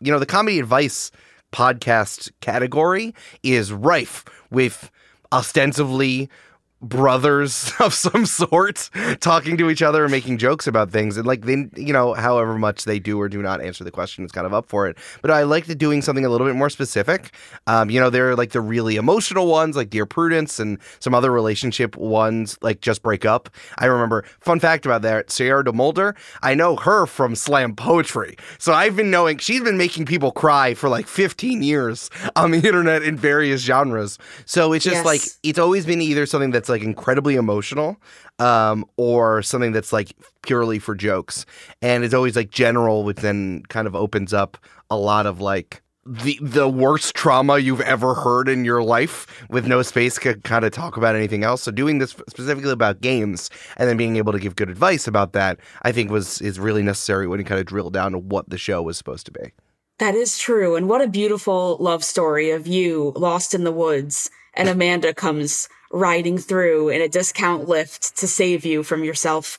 you 0.00 0.12
know, 0.12 0.18
the 0.18 0.26
comedy 0.26 0.60
advice 0.60 1.10
podcast 1.52 2.30
category 2.40 3.14
is 3.42 3.72
rife 3.72 4.24
with 4.50 4.90
ostensibly 5.32 6.28
brothers 6.80 7.72
of 7.80 7.92
some 7.94 8.24
sort 8.26 8.90
talking 9.20 9.56
to 9.56 9.70
each 9.70 9.82
other 9.82 10.04
and 10.04 10.10
making 10.10 10.38
jokes 10.38 10.66
about 10.66 10.90
things. 10.90 11.16
And 11.16 11.26
like 11.26 11.42
they 11.42 11.68
you 11.76 11.92
know 11.92 12.14
however 12.14 12.56
much 12.58 12.84
they 12.84 12.98
do 12.98 13.20
or 13.20 13.28
do 13.28 13.42
not 13.42 13.60
answer 13.60 13.84
the 13.84 13.90
question 13.90 14.24
is 14.24 14.32
kind 14.32 14.46
of 14.46 14.54
up 14.54 14.68
for 14.68 14.86
it. 14.86 14.96
But 15.22 15.30
i 15.30 15.42
liked 15.42 15.76
doing 15.78 16.02
something 16.02 16.24
a 16.24 16.28
little 16.28 16.46
bit 16.46 16.56
more 16.56 16.70
specific. 16.70 17.32
Um 17.66 17.90
you 17.90 18.00
know 18.00 18.10
there 18.10 18.30
are 18.30 18.36
like 18.36 18.52
the 18.52 18.60
really 18.60 18.96
emotional 18.96 19.46
ones 19.46 19.76
like 19.76 19.90
dear 19.90 20.06
prudence 20.06 20.58
and 20.58 20.78
some 21.00 21.14
other 21.14 21.30
relationship 21.32 21.96
ones 21.96 22.56
like 22.62 22.80
just 22.80 23.02
break 23.02 23.24
up. 23.24 23.50
I 23.78 23.86
remember 23.86 24.24
fun 24.40 24.60
fact 24.60 24.86
about 24.86 25.02
that 25.02 25.30
Sierra 25.30 25.64
DeMulder 25.64 26.16
i 26.42 26.54
know 26.54 26.76
her 26.76 27.06
from 27.06 27.34
slam 27.34 27.74
poetry. 27.74 28.36
So 28.58 28.72
i've 28.72 28.96
been 28.96 29.10
knowing 29.10 29.38
she's 29.38 29.62
been 29.62 29.76
making 29.78 30.06
people 30.06 30.30
cry 30.32 30.74
for 30.74 30.88
like 30.88 31.06
15 31.06 31.62
years 31.62 32.10
on 32.36 32.50
the 32.52 32.58
internet 32.68 33.02
in 33.02 33.16
various 33.16 33.62
genres. 33.62 34.18
So 34.46 34.72
it's 34.72 34.84
just 34.84 34.96
Yes. 34.98 35.04
like 35.04 35.20
it's 35.42 35.58
always 35.58 35.84
been 35.86 36.00
either 36.00 36.24
something 36.26 36.50
that's 36.50 36.67
like 36.68 36.82
incredibly 36.82 37.36
emotional 37.36 37.96
um, 38.38 38.84
or 38.96 39.42
something 39.42 39.72
that's 39.72 39.92
like 39.92 40.12
purely 40.42 40.78
for 40.78 40.94
jokes. 40.94 41.46
And 41.82 42.04
it's 42.04 42.14
always 42.14 42.36
like 42.36 42.50
general 42.50 43.04
which 43.04 43.18
then 43.18 43.62
kind 43.68 43.86
of 43.86 43.94
opens 43.94 44.32
up 44.32 44.58
a 44.90 44.96
lot 44.96 45.26
of 45.26 45.40
like 45.40 45.82
the 46.08 46.38
the 46.40 46.68
worst 46.68 47.14
trauma 47.14 47.58
you've 47.58 47.82
ever 47.82 48.14
heard 48.14 48.48
in 48.48 48.64
your 48.64 48.82
life 48.82 49.44
with 49.50 49.66
no 49.66 49.82
space 49.82 50.18
to 50.18 50.34
kind 50.36 50.64
of 50.64 50.72
talk 50.72 50.96
about 50.96 51.14
anything 51.14 51.44
else. 51.44 51.62
So 51.62 51.70
doing 51.70 51.98
this 51.98 52.12
specifically 52.28 52.70
about 52.70 53.02
games 53.02 53.50
and 53.76 53.88
then 53.88 53.98
being 53.98 54.16
able 54.16 54.32
to 54.32 54.38
give 54.38 54.56
good 54.56 54.70
advice 54.70 55.06
about 55.06 55.32
that 55.34 55.58
i 55.82 55.92
think 55.92 56.10
was 56.10 56.40
is 56.40 56.58
really 56.58 56.82
necessary 56.82 57.26
when 57.26 57.38
you 57.38 57.44
kind 57.44 57.60
of 57.60 57.66
drill 57.66 57.90
down 57.90 58.12
to 58.12 58.18
what 58.18 58.48
the 58.48 58.58
show 58.58 58.82
was 58.82 58.96
supposed 58.96 59.26
to 59.26 59.32
be. 59.32 59.52
That 59.98 60.14
is 60.14 60.38
true. 60.38 60.76
And 60.76 60.88
what 60.88 61.02
a 61.02 61.08
beautiful 61.08 61.76
love 61.80 62.04
story 62.04 62.50
of 62.50 62.66
you 62.66 63.12
lost 63.16 63.52
in 63.52 63.64
the 63.64 63.72
woods 63.72 64.30
and 64.58 64.68
Amanda 64.68 65.14
comes 65.14 65.68
riding 65.90 66.36
through 66.36 66.90
in 66.90 67.00
a 67.00 67.08
discount 67.08 67.66
Lyft 67.66 68.14
to 68.16 68.26
save 68.26 68.66
you 68.66 68.82
from 68.82 69.04
yourself. 69.04 69.58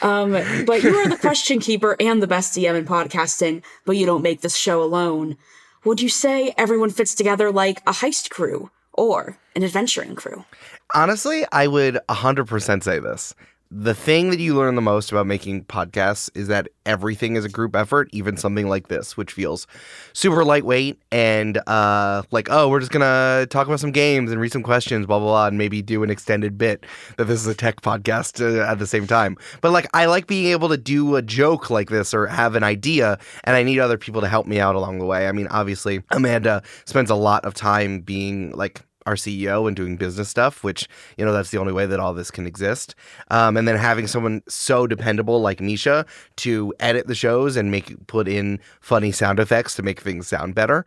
Um, 0.00 0.32
but 0.64 0.82
you 0.82 0.96
are 0.96 1.08
the 1.08 1.16
question 1.20 1.58
keeper 1.60 1.96
and 2.00 2.22
the 2.22 2.26
best 2.26 2.56
DM 2.56 2.78
in 2.78 2.86
podcasting, 2.86 3.62
but 3.84 3.96
you 3.96 4.06
don't 4.06 4.22
make 4.22 4.40
this 4.40 4.56
show 4.56 4.82
alone. 4.82 5.36
Would 5.84 6.00
you 6.00 6.08
say 6.08 6.54
everyone 6.56 6.90
fits 6.90 7.14
together 7.14 7.52
like 7.52 7.80
a 7.80 7.92
heist 7.92 8.30
crew 8.30 8.70
or 8.92 9.36
an 9.54 9.62
adventuring 9.62 10.14
crew? 10.14 10.44
Honestly, 10.94 11.44
I 11.52 11.66
would 11.66 11.98
100% 12.08 12.82
say 12.82 12.98
this. 12.98 13.34
The 13.68 13.94
thing 13.94 14.30
that 14.30 14.38
you 14.38 14.54
learn 14.54 14.76
the 14.76 14.80
most 14.80 15.10
about 15.10 15.26
making 15.26 15.64
podcasts 15.64 16.30
is 16.36 16.46
that 16.46 16.68
everything 16.84 17.34
is 17.34 17.44
a 17.44 17.48
group 17.48 17.74
effort, 17.74 18.08
even 18.12 18.36
something 18.36 18.68
like 18.68 18.86
this, 18.86 19.16
which 19.16 19.32
feels 19.32 19.66
super 20.12 20.44
lightweight 20.44 21.00
and 21.10 21.58
uh, 21.66 22.22
like, 22.30 22.46
oh, 22.48 22.68
we're 22.68 22.78
just 22.78 22.92
to 22.92 23.46
talk 23.50 23.66
about 23.66 23.80
some 23.80 23.90
games 23.90 24.30
and 24.30 24.40
read 24.40 24.52
some 24.52 24.62
questions, 24.62 25.04
blah, 25.06 25.18
blah, 25.18 25.26
blah, 25.26 25.46
and 25.48 25.58
maybe 25.58 25.82
do 25.82 26.04
an 26.04 26.10
extended 26.10 26.56
bit 26.56 26.86
that 27.16 27.24
this 27.24 27.40
is 27.40 27.48
a 27.48 27.54
tech 27.54 27.80
podcast 27.80 28.40
uh, 28.40 28.62
at 28.62 28.78
the 28.78 28.86
same 28.86 29.04
time. 29.04 29.36
But 29.60 29.72
like, 29.72 29.88
I 29.92 30.06
like 30.06 30.28
being 30.28 30.46
able 30.46 30.68
to 30.68 30.76
do 30.76 31.16
a 31.16 31.22
joke 31.22 31.68
like 31.68 31.90
this 31.90 32.14
or 32.14 32.28
have 32.28 32.54
an 32.54 32.62
idea, 32.62 33.18
and 33.42 33.56
I 33.56 33.64
need 33.64 33.80
other 33.80 33.98
people 33.98 34.20
to 34.20 34.28
help 34.28 34.46
me 34.46 34.60
out 34.60 34.76
along 34.76 35.00
the 35.00 35.06
way. 35.06 35.26
I 35.26 35.32
mean, 35.32 35.48
obviously, 35.48 36.04
Amanda 36.12 36.62
spends 36.84 37.10
a 37.10 37.16
lot 37.16 37.44
of 37.44 37.54
time 37.54 38.00
being 38.00 38.52
like, 38.52 38.85
our 39.06 39.14
CEO 39.14 39.66
and 39.66 39.76
doing 39.76 39.96
business 39.96 40.28
stuff, 40.28 40.62
which, 40.62 40.88
you 41.16 41.24
know, 41.24 41.32
that's 41.32 41.50
the 41.50 41.58
only 41.58 41.72
way 41.72 41.86
that 41.86 42.00
all 42.00 42.12
this 42.12 42.30
can 42.30 42.46
exist. 42.46 42.94
Um, 43.30 43.56
and 43.56 43.66
then 43.66 43.76
having 43.76 44.06
someone 44.06 44.42
so 44.48 44.86
dependable 44.86 45.40
like 45.40 45.58
Mischa 45.58 46.06
to 46.36 46.74
edit 46.80 47.06
the 47.06 47.14
shows 47.14 47.56
and 47.56 47.70
make 47.70 48.06
put 48.06 48.28
in 48.28 48.60
funny 48.80 49.12
sound 49.12 49.38
effects 49.38 49.74
to 49.76 49.82
make 49.82 50.00
things 50.00 50.26
sound 50.26 50.54
better. 50.54 50.86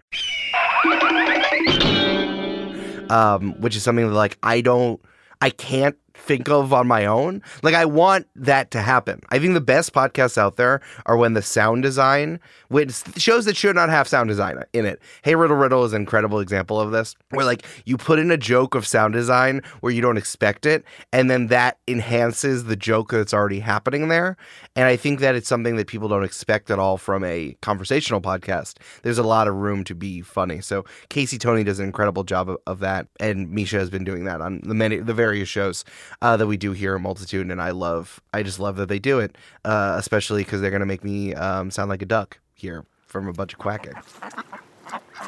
Um, 3.10 3.60
which 3.60 3.76
is 3.76 3.82
something 3.82 4.08
that 4.08 4.14
like 4.14 4.38
I 4.44 4.62
don't 4.62 5.02
I 5.42 5.50
can't 5.50 5.96
think 6.20 6.50
of 6.50 6.74
on 6.74 6.88
my 6.88 7.06
own. 7.06 7.42
Like 7.64 7.76
I 7.76 7.86
want 7.86 8.28
that 8.36 8.72
to 8.72 8.82
happen. 8.82 9.22
I 9.30 9.40
think 9.40 9.54
the 9.54 9.62
best 9.62 9.94
podcasts 9.94 10.38
out 10.38 10.58
there 10.58 10.82
are 11.06 11.18
when 11.18 11.34
the 11.34 11.42
sound 11.42 11.84
design, 11.84 12.40
which 12.68 13.02
shows 13.18 13.46
that 13.46 13.58
should 13.58 13.76
not 13.76 13.90
have 13.90 14.08
sound 14.08 14.30
design 14.30 14.64
in 14.74 14.86
it. 14.86 15.02
Hey 15.24 15.36
Riddle 15.36 15.58
Riddle 15.58 15.84
is 15.86 15.94
an 15.94 16.02
incredible 16.02 16.40
example 16.40 16.80
of 16.80 16.92
this, 16.92 17.16
where 17.32 17.46
like 17.46 17.66
you 17.86 17.98
put 17.98 18.20
in 18.20 18.32
a 18.32 18.38
joke 18.38 18.76
of 18.76 18.86
sound 18.86 19.14
design 19.14 19.62
where 19.82 19.94
you 19.94 20.02
don't 20.02 20.18
expect 20.18 20.66
it, 20.66 20.84
and 21.12 21.30
then 21.30 21.48
that 21.48 21.78
enhances 21.88 22.66
the 22.66 22.76
joke 22.76 23.12
that's 23.12 23.34
already 23.34 23.60
happening 23.60 24.08
there. 24.10 24.38
And 24.76 24.86
I 24.86 24.96
think 24.96 25.20
that 25.20 25.36
it's 25.36 25.48
something 25.48 25.76
that 25.78 25.88
people 25.88 26.08
don't 26.08 26.24
expect 26.24 26.72
at 26.72 26.80
all 26.80 26.98
from 26.98 27.24
a 27.24 27.56
conversational 27.62 28.22
podcast. 28.22 28.76
There's 29.04 29.18
a 29.18 29.24
lot 29.24 29.48
of 29.48 29.56
room 29.56 29.84
to 29.86 29.96
be 29.96 30.22
funny. 30.22 30.62
So 30.62 30.86
Casey 31.10 31.38
Tony 31.38 31.64
does 31.64 31.80
an 31.80 31.86
incredible 31.86 32.24
job 32.24 32.50
of, 32.50 32.58
of 32.68 32.80
that, 32.80 33.08
and 33.20 33.50
Mischa 33.50 33.80
has 33.80 33.90
been 33.90 34.04
doing 34.04 34.26
that 34.26 34.42
on 34.42 34.62
the 34.64 34.74
many 34.74 34.98
the 34.98 35.14
various 35.14 35.50
shows 35.50 35.84
uh, 36.22 36.38
that 36.38 36.48
we 36.48 36.58
do 36.58 36.72
here 36.72 36.96
at 36.96 37.02
Multitude, 37.02 37.50
and 37.50 37.62
I 37.62 37.72
love 37.72 38.22
I 38.34 38.44
just 38.44 38.60
love 38.60 38.76
that 38.78 38.90
they 38.90 39.00
do 39.00 39.20
it, 39.20 39.38
uh, 39.66 39.96
especially 39.98 40.44
because 40.44 40.62
they're 40.62 40.72
gonna 40.72 40.86
make 40.86 41.04
me 41.04 41.34
um, 41.34 41.72
sound 41.72 41.90
like 41.90 42.02
a 42.02 42.06
duck 42.06 42.40
here 42.54 42.86
from 43.08 43.28
a 43.28 43.34
bunch 43.34 43.54
of 43.54 43.60
quacking. 43.60 43.94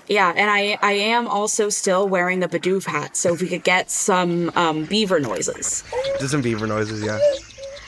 Yeah, 0.08 0.34
and 0.36 0.50
I 0.50 0.78
I 0.82 0.94
am 0.94 1.28
also 1.28 1.70
still 1.70 2.08
wearing 2.08 2.40
the 2.40 2.48
Bidoof 2.48 2.86
hat, 2.86 3.16
so 3.16 3.34
if 3.34 3.42
we 3.42 3.48
could 3.48 3.64
get 3.64 3.92
some 3.92 4.52
um, 4.56 4.86
beaver 4.86 5.20
noises. 5.20 5.84
Do 6.20 6.28
some 6.28 6.42
beaver 6.42 6.68
noises, 6.68 7.04
yeah. 7.04 7.20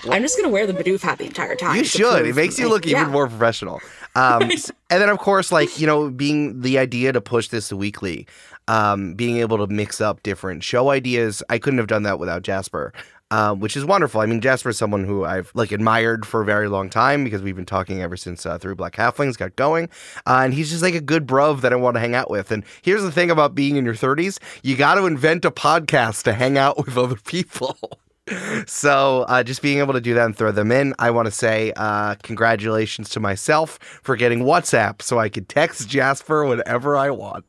I'm 0.10 0.22
just 0.22 0.38
gonna 0.38 0.52
wear 0.52 0.68
the 0.68 0.74
Bidoof 0.74 1.02
hat 1.02 1.18
the 1.18 1.26
entire 1.26 1.56
time. 1.56 1.78
You 1.78 1.84
should. 1.84 2.26
It 2.26 2.36
makes 2.36 2.60
you 2.60 2.70
look 2.70 2.86
even 2.86 3.04
yeah. 3.04 3.10
more 3.10 3.28
professional. 3.28 3.82
Um, 4.16 4.44
and 4.90 5.02
then, 5.02 5.10
of 5.10 5.20
course, 5.20 5.52
like 5.52 5.80
you 5.80 5.88
know, 5.88 6.10
being 6.10 6.62
the 6.62 6.78
idea 6.78 7.14
to 7.14 7.22
push 7.22 7.50
this 7.50 7.72
weekly, 7.72 8.28
um, 8.68 9.14
being 9.14 9.38
able 9.38 9.66
to 9.66 9.74
mix 9.74 10.02
up 10.02 10.24
different 10.24 10.64
show 10.64 10.90
ideas. 10.90 11.44
I 11.50 11.58
couldn't 11.58 11.80
have 11.80 11.88
done 11.88 12.04
that 12.04 12.20
without 12.20 12.44
Jasper. 12.44 12.94
Uh, 13.32 13.56
which 13.56 13.76
is 13.76 13.84
wonderful. 13.84 14.22
I 14.22 14.28
mean, 14.28 14.42
Jasper 14.42 14.70
is 14.70 14.78
someone 14.78 15.06
who 15.06 15.26
I've 15.26 15.52
like 15.56 15.72
admired 15.72 16.24
for 16.24 16.44
a 16.44 16.46
very 16.46 16.68
long 16.68 16.88
time 16.88 17.24
because 17.24 17.42
we've 17.42 17.56
been 17.56 17.66
talking 17.66 18.00
ever 18.00 18.16
since 18.16 18.46
uh, 18.46 18.60
Three 18.60 18.76
Black 18.76 18.94
Halflings 18.94 19.40
got 19.40 19.56
going, 19.56 19.86
uh, 20.28 20.42
and 20.44 20.54
he's 20.54 20.70
just 20.70 20.84
like 20.84 20.94
a 20.94 21.02
good 21.02 21.26
bruv 21.26 21.62
that 21.62 21.74
I 21.74 21.76
want 21.78 21.96
to 21.96 22.00
hang 22.00 22.14
out 22.14 22.30
with. 22.30 22.52
And 22.52 22.64
here's 22.84 23.02
the 23.02 23.12
thing 23.12 23.32
about 23.32 23.56
being 23.56 23.76
in 23.76 23.86
your 23.86 23.96
30s: 23.96 24.38
you 24.62 24.76
got 24.76 24.96
to 24.96 25.08
invent 25.08 25.46
a 25.46 25.52
podcast 25.52 26.22
to 26.26 26.34
hang 26.34 26.60
out 26.60 26.78
with 26.78 26.96
other 26.96 27.16
people. 27.16 27.76
So, 28.68 29.26
uh, 29.28 29.44
just 29.44 29.62
being 29.62 29.80
able 29.80 29.94
to 29.94 30.02
do 30.02 30.14
that 30.14 30.26
and 30.26 30.36
throw 30.36 30.52
them 30.52 30.72
in, 30.72 30.94
I 30.98 31.12
want 31.12 31.26
to 31.26 31.32
say 31.32 31.74
uh, 31.76 32.16
congratulations 32.24 33.10
to 33.12 33.20
myself 33.20 33.78
for 34.02 34.16
getting 34.16 34.40
WhatsApp 34.40 35.02
so 35.02 35.20
I 35.20 35.28
could 35.30 35.50
text 35.50 35.90
Jasper 35.90 36.46
whenever 36.46 36.96
I 36.96 37.10
want. 37.10 37.44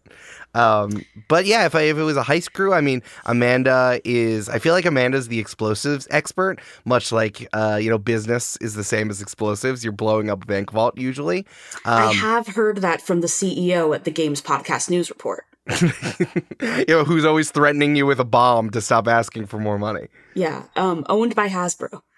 Um, 0.55 1.05
but 1.29 1.47
yeah, 1.47 1.67
if 1.67 1.75
I, 1.75 1.83
if 1.83 1.97
it 1.97 2.03
was 2.03 2.17
a 2.17 2.23
heist 2.23 2.53
crew, 2.53 2.73
I 2.73 2.81
mean, 2.81 3.03
Amanda 3.27 4.01
is. 4.05 4.49
I 4.49 4.59
feel 4.61 4.73
like 4.73 4.85
Amanda's 4.85 5.27
the 5.29 5.41
explosives 5.41 6.07
expert, 6.11 6.61
much 6.85 7.11
like 7.11 7.49
uh, 7.53 7.79
you 7.81 7.91
know, 7.91 7.99
business 7.99 8.57
is 8.59 8.75
the 8.75 8.85
same 8.85 9.11
as 9.11 9.21
explosives. 9.21 9.83
You're 9.83 9.93
blowing 9.93 10.31
up 10.31 10.45
a 10.45 10.47
bank 10.47 10.71
vault 10.71 10.97
usually. 10.97 11.45
I 11.85 12.11
Um, 12.11 12.17
have 12.17 12.47
heard 12.49 12.79
that 12.79 13.01
from 13.03 13.21
the 13.21 13.27
CEO 13.27 13.95
at 13.95 14.05
the 14.05 14.13
Games 14.13 14.41
Podcast 14.41 14.91
News 14.91 15.11
Report. 15.11 15.45
you 16.61 16.85
know, 16.89 17.05
who's 17.05 17.25
always 17.25 17.51
threatening 17.51 17.97
you 17.97 18.07
with 18.07 18.21
a 18.21 18.25
bomb 18.25 18.71
to 18.71 18.81
stop 18.81 19.09
asking 19.09 19.47
for 19.47 19.59
more 19.59 19.79
money. 19.79 20.09
Yeah, 20.35 20.65
um, 20.77 21.05
owned 21.09 21.35
by 21.35 21.49
Hasbro. 21.49 22.03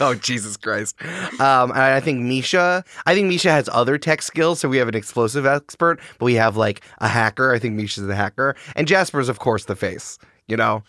Oh 0.00 0.14
Jesus 0.14 0.56
Christ! 0.56 0.94
Um, 1.40 1.70
and 1.70 1.80
I 1.80 1.98
think 1.98 2.20
Mischa. 2.20 2.84
I 3.06 3.14
think 3.14 3.32
Mischa 3.32 3.50
has 3.50 3.68
other 3.72 3.96
tech 3.98 4.20
skills. 4.22 4.60
So 4.60 4.68
we 4.68 4.76
have 4.76 4.86
an 4.86 4.94
explosive 4.94 5.46
expert, 5.46 5.98
but 6.18 6.26
we 6.26 6.34
have 6.34 6.56
like 6.56 6.82
a 6.98 7.08
hacker. 7.08 7.52
I 7.52 7.58
think 7.58 7.78
Mischa's 7.78 8.06
the 8.06 8.14
hacker, 8.14 8.54
and 8.76 8.86
Jasper's 8.86 9.28
of 9.30 9.38
course 9.38 9.64
the 9.64 9.74
face. 9.74 10.18
You 10.46 10.56
know, 10.56 10.84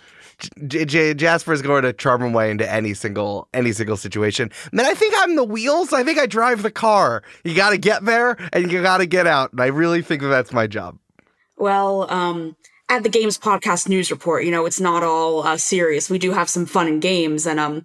J- 0.67 0.85
J- 0.85 1.13
Jasper's 1.13 1.61
going 1.61 1.83
to 1.83 1.93
charm 1.93 2.21
him 2.21 2.33
way 2.33 2.51
into 2.51 2.69
any 2.71 2.93
single 2.93 3.47
any 3.53 3.71
single 3.71 3.97
situation. 3.97 4.51
Man, 4.71 4.85
I 4.85 4.93
think 4.93 5.13
I'm 5.19 5.35
the 5.37 5.45
wheels. 5.45 5.93
I 5.93 6.03
think 6.03 6.19
I 6.19 6.25
drive 6.27 6.61
the 6.61 6.69
car. 6.69 7.23
You 7.43 7.55
got 7.55 7.71
to 7.71 7.77
get 7.77 8.05
there 8.05 8.37
and 8.53 8.71
you 8.71 8.81
got 8.81 8.97
to 8.97 9.05
get 9.05 9.25
out, 9.27 9.53
and 9.53 9.61
I 9.61 9.67
really 9.67 10.01
think 10.01 10.21
that 10.21 10.27
that's 10.27 10.51
my 10.53 10.67
job. 10.67 10.99
Well, 11.57 12.09
um, 12.11 12.55
at 12.87 13.03
the 13.03 13.09
Games 13.09 13.37
Podcast 13.37 13.89
News 13.89 14.11
Report, 14.11 14.45
you 14.45 14.51
know, 14.51 14.65
it's 14.65 14.79
not 14.79 15.03
all 15.03 15.41
uh, 15.41 15.57
serious. 15.57 16.09
We 16.09 16.19
do 16.19 16.31
have 16.31 16.49
some 16.49 16.65
fun 16.65 16.87
and 16.87 17.01
games, 17.01 17.47
and 17.47 17.59
um, 17.59 17.83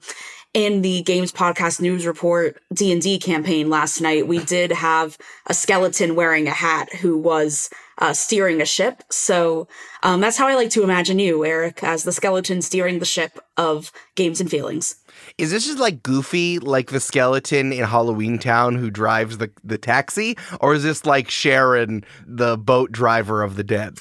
in 0.52 0.82
the 0.82 1.02
Games 1.02 1.32
Podcast 1.32 1.80
News 1.80 2.06
Report 2.06 2.60
D 2.72 2.92
and 2.92 3.00
D 3.00 3.18
campaign 3.18 3.70
last 3.70 4.00
night, 4.00 4.28
we 4.28 4.44
did 4.44 4.70
have 4.72 5.16
a 5.46 5.54
skeleton 5.54 6.14
wearing 6.14 6.46
a 6.46 6.52
hat 6.52 6.92
who 6.96 7.16
was 7.16 7.70
uh, 7.98 8.12
steering 8.12 8.60
a 8.60 8.66
ship. 8.66 9.02
So 9.10 9.68
um, 10.02 10.20
that's 10.20 10.36
how 10.36 10.46
I 10.48 10.54
like 10.54 10.70
to 10.70 10.82
imagine 10.82 11.18
you, 11.18 11.44
Eric, 11.44 11.82
as 11.82 12.04
the 12.04 12.12
skeleton 12.12 12.60
steering 12.60 12.98
the 12.98 13.06
ship 13.06 13.38
of 13.56 13.90
Games 14.14 14.40
and 14.40 14.50
Feelings. 14.50 14.96
Is 15.42 15.50
this 15.50 15.66
just 15.66 15.80
like 15.80 16.04
Goofy, 16.04 16.60
like 16.60 16.90
the 16.90 17.00
skeleton 17.00 17.72
in 17.72 17.82
Halloween 17.82 18.38
Town 18.38 18.76
who 18.76 18.90
drives 18.90 19.38
the, 19.38 19.50
the 19.64 19.76
taxi? 19.76 20.38
Or 20.60 20.72
is 20.72 20.84
this 20.84 21.04
like 21.04 21.26
Charon, 21.26 22.04
the 22.24 22.56
boat 22.56 22.92
driver 22.92 23.42
of 23.42 23.56
the 23.56 23.64
dead? 23.64 23.98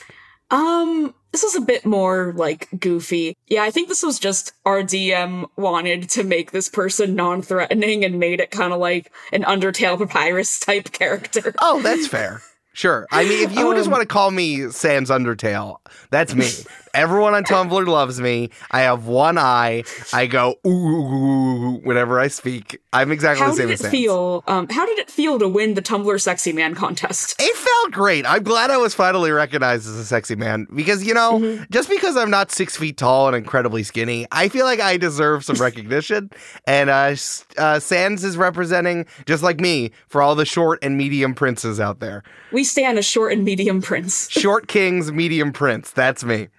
Um, 0.51 1.15
this 1.31 1.41
is 1.41 1.55
a 1.55 1.61
bit 1.61 1.83
more 1.83 2.31
like 2.37 2.67
goofy. 2.79 3.35
Yeah, 3.47 3.63
I 3.63 3.71
think 3.71 3.87
this 3.87 4.03
was 4.03 4.19
just 4.19 4.51
our 4.67 4.83
DM 4.83 5.49
wanted 5.57 6.11
to 6.11 6.23
make 6.23 6.51
this 6.51 6.69
person 6.69 7.15
non-threatening 7.15 8.05
and 8.05 8.19
made 8.19 8.39
it 8.39 8.51
kind 8.51 8.71
of 8.71 8.79
like 8.79 9.11
an 9.33 9.41
Undertale 9.41 9.97
papyrus 9.97 10.59
type 10.59 10.91
character. 10.91 11.55
Oh, 11.59 11.81
that's 11.81 12.05
fair. 12.05 12.43
Sure. 12.73 13.07
I 13.11 13.23
mean, 13.23 13.43
if 13.43 13.55
you 13.55 13.73
just 13.73 13.87
Um, 13.87 13.91
want 13.91 14.01
to 14.01 14.07
call 14.07 14.31
me 14.31 14.69
Sans 14.69 15.09
Undertale, 15.09 15.77
that's 16.09 16.35
me. 16.35 16.49
Everyone 16.93 17.33
on 17.33 17.43
Tumblr 17.43 17.87
loves 17.87 18.19
me. 18.19 18.49
I 18.71 18.81
have 18.81 19.05
one 19.07 19.37
eye. 19.37 19.83
I 20.13 20.27
go 20.27 20.55
ooh, 20.65 20.69
ooh, 20.69 21.65
ooh, 21.65 21.77
whenever 21.83 22.19
I 22.19 22.27
speak. 22.27 22.79
I'm 22.93 23.11
exactly 23.11 23.43
How 23.45 23.51
the 23.51 23.57
same 23.57 23.67
How 23.69 23.75
did 23.75 23.79
as 23.79 23.85
it 23.85 23.89
feel? 23.89 24.43
Um, 24.47 24.67
how 24.69 24.85
did 24.85 24.99
it 24.99 25.09
feel 25.09 25.39
to 25.39 25.47
win 25.47 25.73
the 25.75 25.81
Tumblr 25.81 26.19
Sexy 26.21 26.51
Man 26.53 26.75
contest? 26.75 27.35
It 27.39 27.55
felt 27.55 27.91
great. 27.91 28.25
I'm 28.25 28.43
glad 28.43 28.69
I 28.71 28.77
was 28.77 28.93
finally 28.93 29.31
recognized 29.31 29.87
as 29.87 29.95
a 29.95 30.05
sexy 30.05 30.35
man 30.35 30.67
because, 30.75 31.03
you 31.05 31.13
know, 31.13 31.31
Mm-hmm. 31.41 31.63
just 31.71 31.89
because 31.89 32.17
I'm 32.17 32.29
not 32.29 32.51
six 32.51 32.75
feet 32.75 32.97
tall 32.97 33.27
and 33.27 33.35
incredibly 33.35 33.83
skinny, 33.83 34.27
I 34.31 34.49
feel 34.49 34.65
like 34.65 34.79
I 34.81 34.97
deserve 34.97 35.45
some 35.45 35.55
recognition. 35.61 36.29
and 36.67 36.89
uh, 36.89 37.15
uh, 37.57 37.79
Sans 37.79 38.23
is 38.23 38.35
representing, 38.37 39.05
just 39.25 39.41
like 39.43 39.59
me, 39.59 39.91
for 40.09 40.21
all 40.21 40.35
the 40.35 40.45
short 40.45 40.79
and 40.81 40.97
medium 40.97 41.33
princes 41.33 41.79
out 41.79 41.99
there. 41.99 42.23
We 42.51 42.63
stand 42.65 42.97
a 42.99 43.01
short 43.01 43.31
and 43.33 43.43
medium 43.45 43.81
prince. 43.81 44.29
Short 44.29 44.67
kings, 44.67 45.11
medium 45.11 45.53
prince. 45.53 45.91
That's 45.91 46.23
me. 46.25 46.49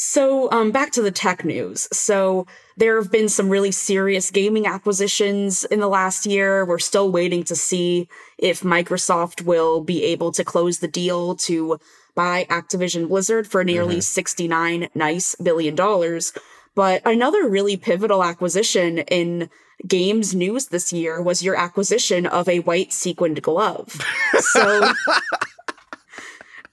So, 0.00 0.48
um, 0.52 0.70
back 0.70 0.92
to 0.92 1.02
the 1.02 1.10
tech 1.10 1.44
news. 1.44 1.88
So, 1.90 2.46
there 2.76 3.02
have 3.02 3.10
been 3.10 3.28
some 3.28 3.48
really 3.48 3.72
serious 3.72 4.30
gaming 4.30 4.64
acquisitions 4.64 5.64
in 5.64 5.80
the 5.80 5.88
last 5.88 6.24
year. 6.24 6.64
We're 6.64 6.78
still 6.78 7.10
waiting 7.10 7.42
to 7.42 7.56
see 7.56 8.08
if 8.38 8.60
Microsoft 8.60 9.42
will 9.42 9.80
be 9.80 10.04
able 10.04 10.30
to 10.30 10.44
close 10.44 10.78
the 10.78 10.86
deal 10.86 11.34
to 11.34 11.80
buy 12.14 12.46
Activision 12.48 13.08
Blizzard 13.08 13.48
for 13.48 13.64
nearly 13.64 14.00
69 14.00 14.88
nice 14.94 15.34
billion 15.34 15.74
dollars. 15.74 16.32
But 16.76 17.02
another 17.04 17.48
really 17.48 17.76
pivotal 17.76 18.22
acquisition 18.22 18.98
in 18.98 19.50
games 19.84 20.32
news 20.32 20.68
this 20.68 20.92
year 20.92 21.20
was 21.20 21.42
your 21.42 21.56
acquisition 21.56 22.24
of 22.24 22.48
a 22.48 22.60
white 22.60 22.92
sequined 22.92 23.42
glove. 23.42 24.00
So 24.38 24.92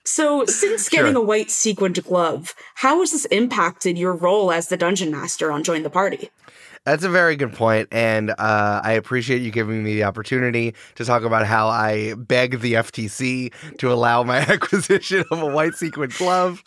So, 0.08 0.46
since 0.46 0.88
getting 0.88 1.14
Sure. 1.14 1.22
a 1.24 1.26
white 1.26 1.50
sequined 1.50 2.04
glove, 2.04 2.54
how 2.76 3.00
has 3.00 3.12
this 3.12 3.26
impacted 3.26 3.98
your 3.98 4.14
role 4.14 4.52
as 4.52 4.68
the 4.68 4.78
dungeon 4.78 5.10
master 5.12 5.52
on 5.52 5.64
Join 5.64 5.82
the 5.84 5.90
Party? 5.90 6.30
That's 6.86 7.04
a 7.04 7.10
very 7.10 7.36
good 7.36 7.54
point, 7.54 7.88
and 7.92 8.30
uh, 8.30 8.82
I 8.84 8.92
appreciate 8.94 9.42
you 9.42 9.50
giving 9.50 9.84
me 9.84 9.96
the 9.96 10.04
opportunity 10.04 10.76
to 10.96 11.06
talk 11.06 11.24
about 11.24 11.46
how 11.48 11.68
I 11.68 12.14
begged 12.14 12.62
the 12.62 12.74
FTC 12.74 13.52
to 13.80 13.92
allow 13.92 14.22
my 14.24 14.38
acquisition 14.48 15.26
of 15.32 15.42
a 15.42 15.48
white 15.48 15.74
sequin 15.74 16.12
glove. 16.18 16.64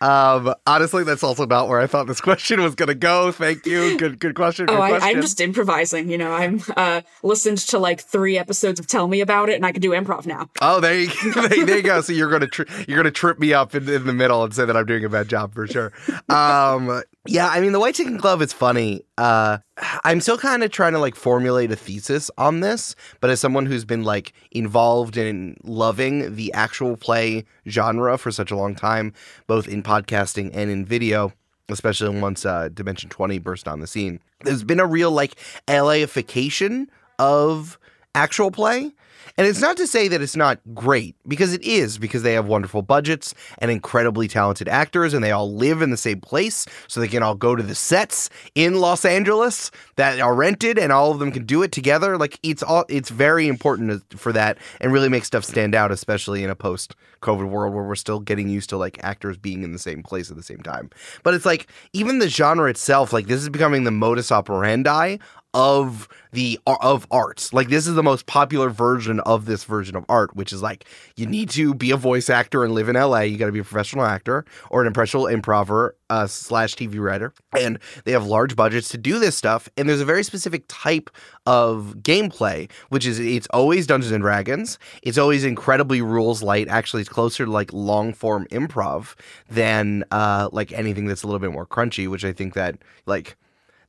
Um, 0.00 0.54
honestly, 0.66 1.02
that's 1.02 1.24
also 1.24 1.46
not 1.46 1.68
where 1.68 1.80
I 1.80 1.86
thought 1.88 2.06
this 2.06 2.20
question 2.20 2.62
was 2.62 2.76
going 2.76 2.88
to 2.88 2.94
go. 2.94 3.32
Thank 3.32 3.66
you. 3.66 3.98
Good, 3.98 4.20
good 4.20 4.36
question. 4.36 4.66
Good 4.66 4.76
Oh, 4.76 4.80
I. 4.80 4.98
I'm 5.00 5.20
just 5.20 5.40
improvising. 5.40 6.10
You 6.10 6.18
know, 6.18 6.32
I'm 6.32 6.62
uh, 6.76 7.00
listened 7.24 7.58
to 7.58 7.78
like 7.78 8.00
three 8.00 8.38
episodes 8.38 8.78
of 8.78 8.86
Tell 8.86 9.08
Me 9.08 9.20
About 9.20 9.48
It, 9.48 9.54
and 9.56 9.66
I 9.66 9.72
can 9.72 9.82
do 9.82 9.90
improv 9.90 10.26
now. 10.26 10.48
Oh, 10.62 10.78
there 10.78 11.00
you, 11.00 11.08
there, 11.34 11.66
there 11.66 11.76
you 11.78 11.82
go. 11.82 12.00
So 12.02 12.12
you're 12.12 12.30
gonna 12.30 12.46
tri- 12.46 12.66
you're 12.86 12.96
gonna 12.96 13.10
trip 13.10 13.38
me 13.40 13.52
up 13.52 13.74
in, 13.74 13.88
in 13.88 14.06
the 14.06 14.12
middle 14.12 14.44
and 14.44 14.54
say 14.54 14.64
that 14.64 14.76
I'm 14.76 14.86
doing 14.86 15.04
a 15.04 15.08
bad 15.08 15.28
job 15.28 15.54
for 15.54 15.66
sure. 15.66 15.92
Um, 16.28 17.02
yeah, 17.26 17.48
I 17.48 17.60
mean 17.60 17.72
the 17.72 17.80
white 17.80 17.94
chicken 17.94 18.16
glove 18.16 18.42
is 18.42 18.52
funny. 18.52 19.02
Uh, 19.18 19.58
I'm 20.04 20.20
still 20.20 20.38
kind 20.38 20.62
of 20.62 20.70
trying 20.70 20.92
to 20.92 20.98
like 20.98 21.14
formulate 21.14 21.70
a 21.70 21.76
thesis 21.76 22.30
on 22.38 22.60
this, 22.60 22.94
but 23.20 23.30
as 23.30 23.40
someone 23.40 23.66
who's 23.66 23.84
been 23.84 24.04
like 24.04 24.32
involved 24.52 25.16
in 25.16 25.56
loving 25.62 26.34
the 26.36 26.52
actual 26.52 26.96
play 26.96 27.44
genre 27.68 28.16
for 28.18 28.30
such 28.30 28.50
a 28.50 28.56
long 28.56 28.74
time, 28.74 29.12
both 29.46 29.68
in 29.68 29.82
podcasting 29.82 30.50
and 30.54 30.70
in 30.70 30.84
video, 30.84 31.32
especially 31.68 32.18
once 32.18 32.44
uh, 32.44 32.68
Dimension 32.72 33.10
20 33.10 33.38
burst 33.38 33.68
on 33.68 33.80
the 33.80 33.86
scene, 33.86 34.20
there's 34.44 34.64
been 34.64 34.80
a 34.80 34.86
real 34.86 35.10
like 35.10 35.36
LAification 35.68 36.86
of 37.18 37.78
actual 38.14 38.50
play. 38.50 38.92
And 39.38 39.46
it's 39.46 39.60
not 39.60 39.76
to 39.76 39.86
say 39.86 40.08
that 40.08 40.22
it's 40.22 40.36
not 40.36 40.60
great, 40.72 41.14
because 41.28 41.52
it 41.52 41.62
is, 41.62 41.98
because 41.98 42.22
they 42.22 42.32
have 42.32 42.46
wonderful 42.46 42.80
budgets 42.80 43.34
and 43.58 43.70
incredibly 43.70 44.28
talented 44.28 44.66
actors, 44.66 45.12
and 45.12 45.22
they 45.22 45.30
all 45.30 45.52
live 45.54 45.82
in 45.82 45.90
the 45.90 45.96
same 45.98 46.22
place, 46.22 46.64
so 46.88 47.00
they 47.00 47.08
can 47.08 47.22
all 47.22 47.34
go 47.34 47.54
to 47.54 47.62
the 47.62 47.74
sets 47.74 48.30
in 48.54 48.76
Los 48.80 49.04
Angeles 49.04 49.70
that 49.96 50.18
are 50.20 50.34
rented, 50.34 50.78
and 50.78 50.90
all 50.90 51.10
of 51.10 51.18
them 51.18 51.32
can 51.32 51.44
do 51.44 51.62
it 51.62 51.70
together. 51.70 52.16
Like 52.16 52.38
it's 52.42 52.62
all, 52.62 52.86
it's 52.88 53.10
very 53.10 53.46
important 53.46 54.02
for 54.18 54.32
that, 54.32 54.56
and 54.80 54.90
really 54.90 55.10
makes 55.10 55.26
stuff 55.26 55.44
stand 55.44 55.74
out, 55.74 55.92
especially 55.92 56.42
in 56.42 56.48
a 56.48 56.56
post-COVID 56.56 57.48
world 57.48 57.74
where 57.74 57.84
we're 57.84 57.94
still 57.94 58.20
getting 58.20 58.48
used 58.48 58.70
to 58.70 58.78
like 58.78 58.98
actors 59.04 59.36
being 59.36 59.62
in 59.62 59.72
the 59.72 59.78
same 59.78 60.02
place 60.02 60.30
at 60.30 60.36
the 60.36 60.42
same 60.42 60.60
time. 60.60 60.88
But 61.22 61.34
it's 61.34 61.44
like 61.44 61.66
even 61.92 62.20
the 62.20 62.28
genre 62.30 62.70
itself, 62.70 63.12
like 63.12 63.26
this 63.26 63.42
is 63.42 63.50
becoming 63.50 63.84
the 63.84 63.90
modus 63.90 64.32
operandi 64.32 65.18
of 65.56 66.06
the 66.32 66.60
of 66.66 67.06
arts. 67.10 67.54
Like 67.54 67.68
this 67.68 67.86
is 67.86 67.94
the 67.94 68.02
most 68.02 68.26
popular 68.26 68.68
version 68.68 69.20
of 69.20 69.46
this 69.46 69.64
version 69.64 69.96
of 69.96 70.04
art, 70.06 70.36
which 70.36 70.52
is 70.52 70.60
like 70.62 70.84
you 71.16 71.26
need 71.26 71.48
to 71.50 71.72
be 71.72 71.90
a 71.90 71.96
voice 71.96 72.28
actor 72.28 72.62
and 72.62 72.74
live 72.74 72.90
in 72.90 72.94
LA. 72.94 73.20
You 73.20 73.38
got 73.38 73.46
to 73.46 73.52
be 73.52 73.60
a 73.60 73.64
professional 73.64 74.04
actor 74.04 74.44
or 74.70 74.82
an 74.82 74.86
impressional 74.86 75.26
improver 75.26 75.96
uh, 76.10 76.26
slash 76.26 76.76
TV 76.76 77.00
writer, 77.00 77.32
and 77.58 77.78
they 78.04 78.12
have 78.12 78.26
large 78.26 78.54
budgets 78.54 78.90
to 78.90 78.98
do 78.98 79.18
this 79.18 79.34
stuff. 79.34 79.66
And 79.78 79.88
there's 79.88 80.02
a 80.02 80.04
very 80.04 80.22
specific 80.22 80.64
type 80.68 81.08
of 81.46 81.96
gameplay, 82.02 82.70
which 82.90 83.06
is 83.06 83.18
it's 83.18 83.46
always 83.48 83.86
Dungeons 83.86 84.12
and 84.12 84.22
Dragons. 84.22 84.78
It's 85.02 85.16
always 85.16 85.42
incredibly 85.42 86.02
rules 86.02 86.42
light. 86.42 86.68
Actually, 86.68 87.00
it's 87.00 87.08
closer 87.08 87.46
to 87.46 87.50
like 87.50 87.72
long 87.72 88.12
form 88.12 88.46
improv 88.50 89.14
than 89.48 90.04
uh, 90.10 90.50
like 90.52 90.70
anything 90.72 91.06
that's 91.06 91.22
a 91.22 91.26
little 91.26 91.40
bit 91.40 91.52
more 91.52 91.66
crunchy. 91.66 92.08
Which 92.08 92.26
I 92.26 92.32
think 92.32 92.52
that 92.52 92.76
like 93.06 93.36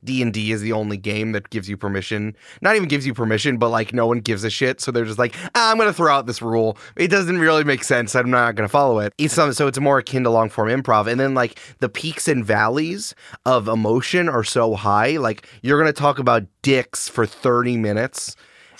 D&D 0.04 0.52
is 0.52 0.60
the 0.60 0.72
only 0.72 0.96
game 0.96 1.32
that 1.32 1.50
gives 1.50 1.68
you 1.68 1.76
permission. 1.76 2.36
Not 2.62 2.76
even 2.76 2.88
gives 2.88 3.06
you 3.06 3.14
permission, 3.14 3.56
but 3.56 3.70
like 3.70 3.92
no 3.92 4.06
one 4.06 4.20
gives 4.20 4.44
a 4.44 4.50
shit. 4.50 4.80
So 4.80 4.90
they're 4.90 5.04
just 5.04 5.18
like, 5.18 5.34
ah, 5.54 5.70
I'm 5.70 5.76
going 5.76 5.88
to 5.88 5.92
throw 5.92 6.12
out 6.12 6.26
this 6.26 6.40
rule. 6.40 6.78
It 6.96 7.08
doesn't 7.08 7.38
really 7.38 7.64
make 7.64 7.84
sense. 7.84 8.14
I'm 8.14 8.30
not 8.30 8.54
going 8.54 8.68
to 8.68 8.72
follow 8.72 9.00
it. 9.00 9.12
It's 9.18 9.34
so 9.34 9.48
it's 9.48 9.80
more 9.80 9.98
akin 9.98 10.24
to 10.24 10.30
long 10.30 10.50
form 10.50 10.68
improv. 10.68 11.06
And 11.06 11.18
then 11.18 11.34
like 11.34 11.58
the 11.80 11.88
peaks 11.88 12.28
and 12.28 12.44
valleys 12.44 13.14
of 13.44 13.68
emotion 13.68 14.28
are 14.28 14.44
so 14.44 14.74
high. 14.74 15.16
Like 15.16 15.46
you're 15.62 15.80
going 15.80 15.92
to 15.92 16.00
talk 16.00 16.18
about 16.18 16.44
dicks 16.62 17.08
for 17.08 17.26
30 17.26 17.76
minutes. 17.76 18.36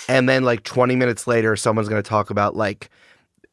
And 0.09 0.29
then 0.29 0.45
like 0.45 0.63
20 0.63 0.97
minutes 0.97 1.27
later, 1.27 1.57
someone's 1.57 1.89
going 1.89 2.03
to 2.03 2.09
talk 2.09 2.31
about 2.31 2.57
like 2.57 2.91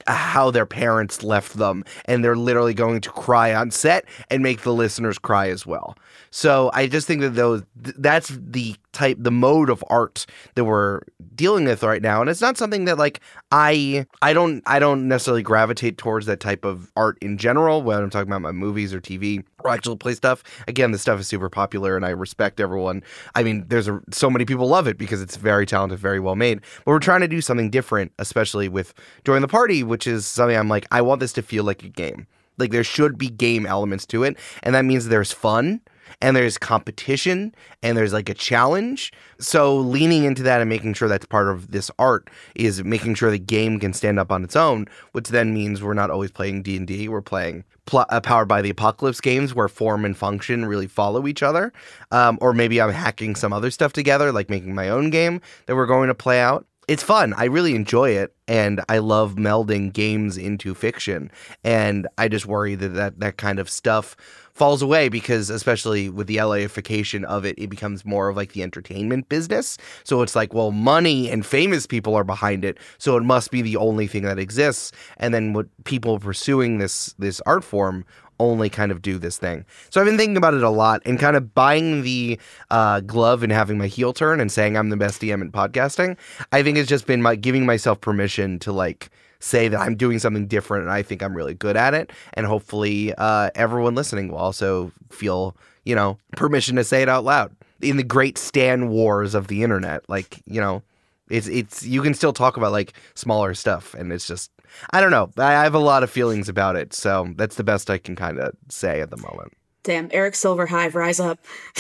how 0.08 0.52
their 0.52 0.66
parents 0.66 1.24
left 1.24 1.58
them 1.58 1.84
and 2.06 2.24
they're 2.24 2.36
literally 2.36 2.74
going 2.74 3.02
to 3.02 3.10
cry 3.10 3.54
on 3.54 3.72
set 3.72 4.06
and 4.30 4.44
make 4.44 4.62
the 4.62 4.74
listeners 4.74 5.18
cry 5.18 5.50
as 5.50 5.66
well. 5.66 5.98
So 6.32 6.70
I 6.74 6.88
just 6.88 7.08
think 7.08 7.22
that 7.22 7.36
those 7.36 7.64
that's 7.76 8.30
the 8.30 8.76
type 8.96 9.18
the 9.20 9.32
mode 9.32 9.70
of 9.70 9.84
art 9.90 10.26
that 10.56 10.64
we're 10.64 11.02
dealing 11.36 11.66
with 11.66 11.84
right 11.84 12.02
now 12.02 12.22
and 12.22 12.30
it's 12.30 12.42
not 12.42 12.58
something 12.58 12.86
that 12.86 12.98
like 12.98 13.20
I 13.52 14.06
I 14.22 14.34
don't 14.34 14.64
I 14.66 14.80
don't 14.80 15.08
necessarily 15.08 15.44
gravitate 15.44 15.98
towards 15.98 16.26
that 16.28 16.40
type 16.40 16.64
of 16.66 16.92
art 16.96 17.18
in 17.22 17.38
general 17.38 17.82
when 17.82 18.02
I'm 18.02 18.10
talking 18.10 18.30
about 18.30 18.42
my 18.42 18.52
movies 18.52 18.94
or 18.94 19.02
TV 19.02 19.44
or 19.64 19.72
actual 19.72 19.98
play 19.98 20.14
stuff. 20.14 20.44
Again, 20.68 20.92
the 20.92 20.98
stuff 20.98 21.20
is 21.20 21.28
super 21.28 21.50
popular 21.50 21.96
and 21.96 22.06
I 22.06 22.10
respect 22.10 22.60
everyone. 22.60 23.04
I 23.36 23.44
mean, 23.44 23.66
there's 23.68 23.88
a, 23.88 24.00
so 24.12 24.30
many 24.30 24.46
people 24.46 24.68
love 24.68 24.88
it 24.88 24.98
because 24.98 25.22
it's 25.22 25.36
very 25.36 25.66
talented, 25.66 26.00
very 26.00 26.20
well 26.20 26.36
made. 26.36 26.62
But 26.86 26.92
we're 26.92 27.00
trying 27.00 27.22
to 27.22 27.28
do 27.28 27.42
something 27.42 27.70
different, 27.70 28.14
especially 28.20 28.70
with 28.70 28.94
Join 29.26 29.42
the 29.42 29.48
Party, 29.48 29.84
which 29.84 30.08
is 30.08 30.26
something 30.26 30.56
I'm 30.58 30.70
like 30.70 30.88
I 30.92 31.02
want 31.02 31.20
this 31.20 31.34
to 31.34 31.42
feel 31.42 31.64
like 31.64 31.84
a 31.84 31.90
game. 31.90 32.28
Like 32.58 32.72
there 32.72 32.84
should 32.84 33.18
be 33.18 33.30
game 33.30 33.66
elements 33.66 34.06
to 34.08 34.24
it 34.24 34.38
and 34.64 34.74
that 34.76 34.86
means 34.86 35.08
there's 35.08 35.32
fun 35.32 35.82
and 36.22 36.36
there's 36.36 36.58
competition 36.58 37.54
and 37.84 37.98
there's 37.98 38.14
like 38.14 38.30
a 38.30 38.34
challenge. 38.34 39.12
So 39.40 39.76
leaning 39.76 40.24
into 40.24 40.44
that 40.44 40.62
and 40.62 40.70
making 40.70 40.94
sure 40.94 41.08
that's 41.08 41.26
part 41.26 41.48
of 41.50 41.72
this 41.72 41.92
art 42.00 42.30
is 42.56 42.84
making 42.84 43.16
sure 43.16 43.32
the 43.32 43.40
game 43.40 43.80
can 43.80 43.94
stand 43.94 44.20
up 44.20 44.32
on 44.32 44.44
its 44.44 44.56
own, 44.56 44.88
which 45.12 45.30
then 45.30 45.54
means 45.54 45.82
we're 45.82 45.94
not 45.94 46.12
always 46.12 46.32
playing 46.32 46.64
D&D, 46.64 47.08
we're 47.10 47.22
playing 47.22 47.64
pl- 47.86 48.06
uh, 48.10 48.22
powered 48.22 48.48
by 48.48 48.62
the 48.62 48.70
apocalypse 48.70 49.22
games 49.22 49.54
where 49.54 49.68
form 49.68 50.06
and 50.06 50.18
function 50.18 50.66
really 50.66 50.88
follow 50.88 51.28
each 51.28 51.44
other. 51.44 51.74
Um, 52.12 52.38
or 52.42 52.54
maybe 52.54 52.82
I'm 52.82 52.92
hacking 52.92 53.36
some 53.36 53.54
other 53.54 53.72
stuff 53.72 53.94
together 53.94 54.32
like 54.32 54.50
making 54.50 54.76
my 54.76 54.90
own 54.90 55.10
game 55.10 55.42
that 55.66 55.76
we're 55.76 55.86
going 55.86 56.08
to 56.08 56.16
play 56.16 56.40
out 56.40 56.66
it's 56.88 57.04
fun. 57.04 57.34
I 57.34 57.46
really 57.46 57.76
enjoy 57.76 58.12
it, 58.12 58.36
and 58.48 58.82
I 58.88 59.00
love 59.00 59.36
melding 59.36 59.92
games 59.92 60.38
into 60.38 60.76
fiction. 60.76 61.32
And 61.64 62.08
I 62.18 62.28
just 62.28 62.46
worry 62.46 62.76
that 62.76 62.90
that, 62.90 63.20
that 63.20 63.38
kind 63.38 63.60
of 63.60 63.70
stuff 63.70 64.16
falls 64.56 64.82
away 64.82 65.10
because 65.10 65.50
especially 65.50 66.10
with 66.10 66.28
the 66.28 66.38
LAification 66.38 67.26
of 67.26 67.46
it, 67.46 67.56
it 67.60 67.70
becomes 67.70 68.06
more 68.06 68.30
of 68.30 68.38
like 68.38 68.54
the 68.54 68.64
entertainment 68.64 69.28
business. 69.30 69.78
So 70.04 70.22
it's 70.22 70.36
like, 70.36 70.54
well, 70.54 70.72
money 70.72 71.30
and 71.30 71.46
famous 71.46 71.86
people 71.86 72.16
are 72.16 72.24
behind 72.24 72.64
it, 72.66 72.78
so 72.98 73.18
it 73.18 73.24
must 73.24 73.52
be 73.52 73.62
the 73.62 73.78
only 73.78 74.08
thing 74.08 74.24
that 74.24 74.40
exists. 74.40 74.92
And 75.18 75.34
then 75.34 75.54
what 75.54 75.68
people 75.84 76.18
pursuing 76.20 76.80
this 76.80 77.14
this 77.20 77.42
art 77.46 77.64
form 77.64 78.06
only 78.40 78.70
kind 78.70 78.92
of 78.92 79.02
do 79.02 79.18
this 79.18 79.38
thing. 79.38 79.66
So 79.90 80.02
I've 80.02 80.08
been 80.08 80.18
thinking 80.18 80.38
about 80.38 80.54
it 80.54 80.64
a 80.64 80.70
lot 80.70 81.02
and 81.06 81.20
kind 81.20 81.38
of 81.38 81.54
buying 81.54 82.04
the 82.04 82.40
uh, 82.70 83.00
glove 83.02 83.44
and 83.44 83.52
having 83.52 83.78
my 83.78 83.88
heel 83.88 84.14
turn 84.14 84.40
and 84.40 84.52
saying 84.52 84.76
I'm 84.76 84.90
the 84.90 84.98
best 84.98 85.22
DM 85.22 85.42
in 85.42 85.52
podcasting. 85.52 86.18
I 86.52 86.64
think 86.64 86.78
it's 86.78 86.90
just 86.90 87.06
been 87.06 87.22
my 87.22 87.36
giving 87.36 87.66
myself 87.66 88.02
permission 88.02 88.60
to 88.60 88.72
like 88.72 89.10
say 89.46 89.68
that 89.68 89.80
I'm 89.80 89.96
doing 89.96 90.18
something 90.20 90.48
different 90.48 90.84
and 90.84 90.92
I 90.92 91.04
think 91.04 91.22
I'm 91.22 91.36
really 91.36 91.54
good 91.54 91.78
at 91.78 91.94
it. 91.94 92.12
And 92.34 92.46
hopefully, 92.48 93.14
uh, 93.18 93.52
everyone 93.56 93.96
listening 93.96 94.30
will 94.30 94.40
also 94.40 94.92
feel, 95.12 95.56
you 95.84 95.96
know, 95.96 96.18
permission 96.36 96.76
to 96.78 96.84
say 96.84 97.02
it 97.04 97.10
out 97.10 97.24
loud. 97.24 97.56
In 97.82 97.98
the 97.98 98.04
great 98.04 98.38
Stan 98.38 98.90
wars 98.90 99.36
of 99.36 99.48
the 99.48 99.62
internet, 99.62 100.10
like, 100.10 100.42
you 100.46 100.60
know, 100.60 100.82
it's, 101.30 101.48
it's, 101.48 101.84
you 101.84 102.02
can 102.02 102.14
still 102.14 102.34
talk 102.34 102.58
about 102.58 102.72
like 102.72 102.94
smaller 103.14 103.54
stuff 103.54 103.94
and 103.94 104.12
it's 104.12 104.28
just, 104.28 104.52
I 104.92 105.00
don't 105.00 105.12
know. 105.12 105.30
I 105.38 105.52
have 105.64 105.76
a 105.76 105.80
lot 105.80 106.04
of 106.04 106.10
feelings 106.10 106.50
about 106.50 106.76
it. 106.76 106.94
So 106.94 107.32
that's 107.36 107.56
the 107.56 107.64
best 107.64 107.90
I 107.90 107.98
can 108.00 108.16
kind 108.16 108.40
of 108.40 108.56
say 108.70 109.00
at 109.02 109.12
the 109.12 109.18
moment. 109.18 109.54
Damn, 109.84 110.10
Eric 110.12 110.34
Silverhive, 110.34 110.96
rise 110.96 111.20
up. 111.20 111.40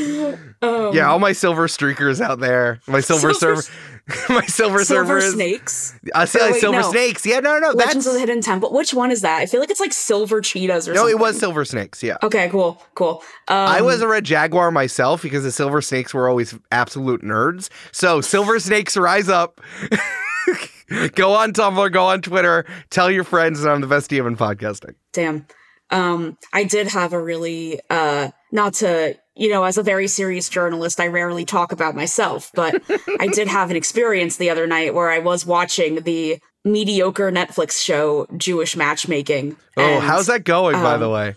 um, 0.62 0.94
yeah, 0.94 1.11
all 1.11 1.18
my 1.18 1.33
silver 1.33 1.66
streakers 1.66 2.20
out 2.20 2.40
there. 2.40 2.81
My 2.87 3.00
silver, 3.00 3.35
silver 3.35 3.62
server. 3.62 3.76
my 4.28 4.44
silver, 4.46 4.84
silver 4.84 4.84
server 4.84 5.18
is 5.18 5.32
snakes. 5.34 5.98
I 6.14 6.24
see 6.24 6.40
like 6.40 6.56
silver 6.56 6.80
no. 6.80 6.90
snakes. 6.90 7.24
Yeah, 7.24 7.38
no, 7.38 7.58
no, 7.58 7.68
Legends 7.70 8.04
that's 8.04 8.06
of 8.06 8.12
the 8.14 8.20
Hidden 8.20 8.40
Temple. 8.40 8.72
Which 8.72 8.92
one 8.92 9.12
is 9.12 9.20
that? 9.20 9.40
I 9.40 9.46
feel 9.46 9.60
like 9.60 9.70
it's 9.70 9.78
like 9.78 9.92
silver 9.92 10.40
cheetahs 10.40 10.88
or 10.88 10.94
something. 10.94 10.94
no. 10.94 11.00
something. 11.02 11.18
It 11.18 11.20
was 11.20 11.38
silver 11.38 11.64
snakes. 11.64 12.02
Yeah. 12.02 12.16
Okay, 12.22 12.48
cool, 12.48 12.82
cool. 12.94 13.22
Um, 13.46 13.56
I 13.56 13.80
was 13.80 14.00
a 14.00 14.08
red 14.08 14.24
jaguar 14.24 14.72
myself 14.72 15.22
because 15.22 15.44
the 15.44 15.52
silver 15.52 15.80
snakes 15.80 16.12
were 16.12 16.28
always 16.28 16.58
absolute 16.72 17.22
nerds. 17.22 17.68
So 17.92 18.20
silver 18.20 18.58
snakes 18.58 18.96
rise 18.96 19.28
up. 19.28 19.60
go 21.14 21.34
on 21.34 21.52
Tumblr, 21.52 21.92
go 21.92 22.06
on 22.06 22.22
Twitter, 22.22 22.66
tell 22.90 23.10
your 23.10 23.24
friends 23.24 23.62
that 23.62 23.70
I'm 23.70 23.80
the 23.80 23.86
best 23.86 24.10
DM 24.10 24.26
in 24.26 24.36
podcasting. 24.36 24.94
Damn. 25.12 25.46
Um, 25.90 26.38
I 26.52 26.64
did 26.64 26.88
have 26.88 27.12
a 27.12 27.22
really 27.22 27.78
uh, 27.88 28.30
not 28.52 28.74
to 28.74 29.16
you 29.34 29.48
know, 29.48 29.64
as 29.64 29.78
a 29.78 29.82
very 29.82 30.08
serious 30.08 30.48
journalist, 30.48 31.00
I 31.00 31.06
rarely 31.06 31.44
talk 31.44 31.72
about 31.72 31.94
myself, 31.94 32.50
but 32.54 32.82
I 33.18 33.28
did 33.28 33.48
have 33.48 33.70
an 33.70 33.76
experience 33.76 34.36
the 34.36 34.50
other 34.50 34.66
night 34.66 34.94
where 34.94 35.10
I 35.10 35.20
was 35.20 35.46
watching 35.46 36.02
the 36.02 36.38
mediocre 36.64 37.32
Netflix 37.32 37.82
show 37.82 38.26
Jewish 38.36 38.76
Matchmaking. 38.76 39.56
Oh, 39.76 39.82
and, 39.82 40.04
how's 40.04 40.26
that 40.26 40.44
going, 40.44 40.74
by 40.74 40.98
the 40.98 41.06
um, 41.06 41.12
way? 41.12 41.34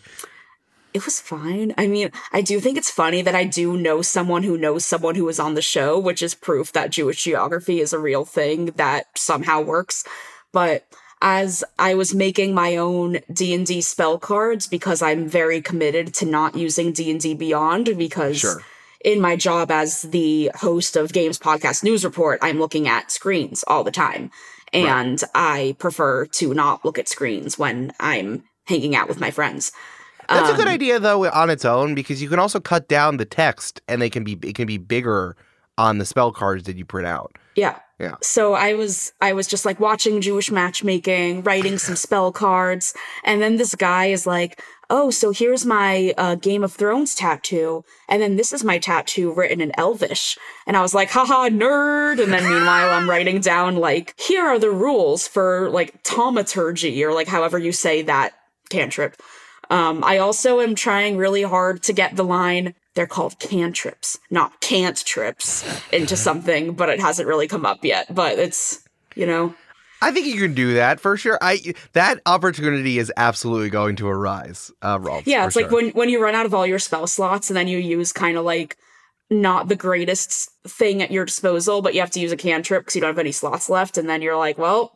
It 0.93 1.05
was 1.05 1.19
fine. 1.19 1.73
I 1.77 1.87
mean, 1.87 2.11
I 2.31 2.41
do 2.41 2.59
think 2.59 2.77
it's 2.77 2.91
funny 2.91 3.21
that 3.21 3.35
I 3.35 3.45
do 3.45 3.77
know 3.77 4.01
someone 4.01 4.43
who 4.43 4.57
knows 4.57 4.85
someone 4.85 5.15
who 5.15 5.25
was 5.25 5.39
on 5.39 5.53
the 5.53 5.61
show, 5.61 5.97
which 5.97 6.21
is 6.21 6.35
proof 6.35 6.73
that 6.73 6.91
Jewish 6.91 7.23
geography 7.23 7.79
is 7.79 7.93
a 7.93 7.99
real 7.99 8.25
thing 8.25 8.67
that 8.75 9.07
somehow 9.15 9.61
works. 9.61 10.03
But 10.51 10.85
as 11.27 11.63
I 11.79 11.95
was 11.95 12.13
making 12.13 12.53
my 12.53 12.77
own 12.77 13.17
D&D 13.33 13.81
spell 13.81 14.19
cards 14.19 14.67
because 14.67 15.01
I'm 15.01 15.27
very 15.27 15.59
committed 15.59 16.13
to 16.15 16.25
not 16.25 16.55
using 16.55 16.91
D&D 16.93 17.33
Beyond 17.33 17.97
because 17.97 18.37
Sure. 18.37 18.61
in 19.03 19.19
my 19.19 19.35
job 19.35 19.71
as 19.71 20.03
the 20.03 20.51
host 20.53 20.95
of 20.95 21.11
Games 21.13 21.39
Podcast 21.39 21.83
News 21.83 22.05
Report, 22.05 22.37
I'm 22.43 22.59
looking 22.59 22.87
at 22.87 23.09
screens 23.11 23.63
all 23.67 23.83
the 23.83 23.89
time. 23.91 24.29
And 24.71 25.19
I 25.33 25.75
prefer 25.79 26.27
to 26.27 26.53
not 26.53 26.85
look 26.85 26.99
at 26.99 27.07
screens 27.09 27.57
when 27.57 27.91
I'm 27.99 28.43
hanging 28.67 28.95
out 28.95 29.07
with 29.07 29.19
my 29.19 29.31
friends. 29.31 29.71
That's 30.29 30.49
a 30.51 30.53
good 30.55 30.67
Um, 30.67 30.73
idea 30.73 30.99
though 30.99 31.27
on 31.31 31.49
its 31.49 31.65
own 31.65 31.95
because 31.95 32.21
you 32.21 32.29
can 32.29 32.37
also 32.39 32.59
cut 32.59 32.87
down 32.87 33.17
the 33.17 33.25
text 33.25 33.81
and 33.87 33.99
they 34.01 34.09
can 34.11 34.23
be 34.23 34.33
it 34.43 34.53
can 34.55 34.67
be 34.67 34.77
bigger 34.77 35.35
on 35.77 35.97
the 35.97 36.05
spell 36.05 36.31
cards 36.31 36.63
that 36.65 36.75
you 36.77 36.85
print 36.85 37.07
out. 37.07 37.35
Yeah. 37.55 37.77
Yeah. 37.99 38.15
So 38.21 38.53
I 38.53 38.73
was 38.73 39.13
I 39.21 39.33
was 39.33 39.47
just 39.47 39.65
like 39.65 39.79
watching 39.79 40.19
Jewish 40.19 40.51
matchmaking, 40.51 41.43
writing 41.43 41.77
some 41.77 41.95
spell 41.95 42.31
cards, 42.31 42.93
and 43.23 43.41
then 43.41 43.55
this 43.55 43.73
guy 43.73 44.07
is 44.07 44.27
like, 44.27 44.61
"Oh, 44.89 45.09
so 45.11 45.31
here's 45.31 45.65
my 45.65 46.13
uh, 46.17 46.35
Game 46.35 46.63
of 46.63 46.73
Thrones 46.73 47.15
tattoo, 47.15 47.85
and 48.09 48.21
then 48.21 48.35
this 48.35 48.51
is 48.51 48.65
my 48.65 48.79
tattoo 48.79 49.33
written 49.33 49.61
in 49.61 49.71
Elvish." 49.77 50.37
And 50.67 50.75
I 50.75 50.81
was 50.81 50.93
like, 50.93 51.09
"Haha, 51.11 51.47
nerd!" 51.49 52.21
And 52.21 52.33
then 52.33 52.43
meanwhile, 52.43 52.89
I'm 52.89 53.09
writing 53.09 53.39
down 53.39 53.77
like, 53.77 54.13
"Here 54.19 54.43
are 54.45 54.59
the 54.59 54.71
rules 54.71 55.25
for 55.25 55.69
like 55.69 56.03
thaumaturgy, 56.03 57.01
or 57.01 57.13
like 57.13 57.29
however 57.29 57.57
you 57.57 57.71
say 57.71 58.01
that 58.01 58.33
cantrip." 58.69 59.15
Um, 59.69 60.03
I 60.03 60.17
also 60.17 60.59
am 60.59 60.75
trying 60.75 61.15
really 61.15 61.43
hard 61.43 61.81
to 61.83 61.93
get 61.93 62.15
the 62.15 62.25
line 62.25 62.75
they're 62.95 63.07
called 63.07 63.37
cantrips, 63.39 64.17
not 64.29 64.59
cant 64.61 65.05
trips 65.05 65.63
into 65.91 66.15
something, 66.17 66.73
but 66.73 66.89
it 66.89 66.99
hasn't 66.99 67.27
really 67.27 67.47
come 67.47 67.65
up 67.65 67.83
yet. 67.83 68.13
But 68.13 68.39
it's, 68.39 68.81
you 69.15 69.25
know, 69.25 69.53
I 70.01 70.11
think 70.11 70.27
you 70.27 70.39
can 70.39 70.53
do 70.53 70.73
that 70.75 70.99
for 70.99 71.17
sure. 71.17 71.37
I 71.41 71.73
that 71.93 72.21
opportunity 72.25 72.99
is 72.99 73.11
absolutely 73.17 73.69
going 73.69 73.95
to 73.97 74.07
arise, 74.07 74.71
uh, 74.81 74.99
Rolf. 75.01 75.27
yeah, 75.27 75.45
it's 75.45 75.55
like 75.55 75.69
sure. 75.69 75.81
when 75.81 75.89
when 75.91 76.09
you 76.09 76.21
run 76.21 76.35
out 76.35 76.45
of 76.45 76.53
all 76.53 76.65
your 76.65 76.79
spell 76.79 77.07
slots 77.07 77.49
and 77.49 77.57
then 77.57 77.67
you 77.67 77.77
use 77.77 78.11
kind 78.11 78.37
of 78.37 78.45
like 78.45 78.77
not 79.29 79.67
the 79.67 79.75
greatest 79.75 80.51
thing 80.67 81.01
at 81.01 81.11
your 81.11 81.25
disposal, 81.25 81.81
but 81.81 81.93
you 81.93 81.99
have 81.99 82.11
to 82.11 82.19
use 82.19 82.31
a 82.31 82.37
cantrip 82.37 82.83
because 82.83 82.95
you 82.95 83.01
don't 83.01 83.09
have 83.09 83.19
any 83.19 83.31
slots 83.31 83.69
left, 83.69 83.97
and 83.97 84.07
then 84.07 84.21
you're 84.21 84.37
like, 84.37 84.57
well, 84.57 84.94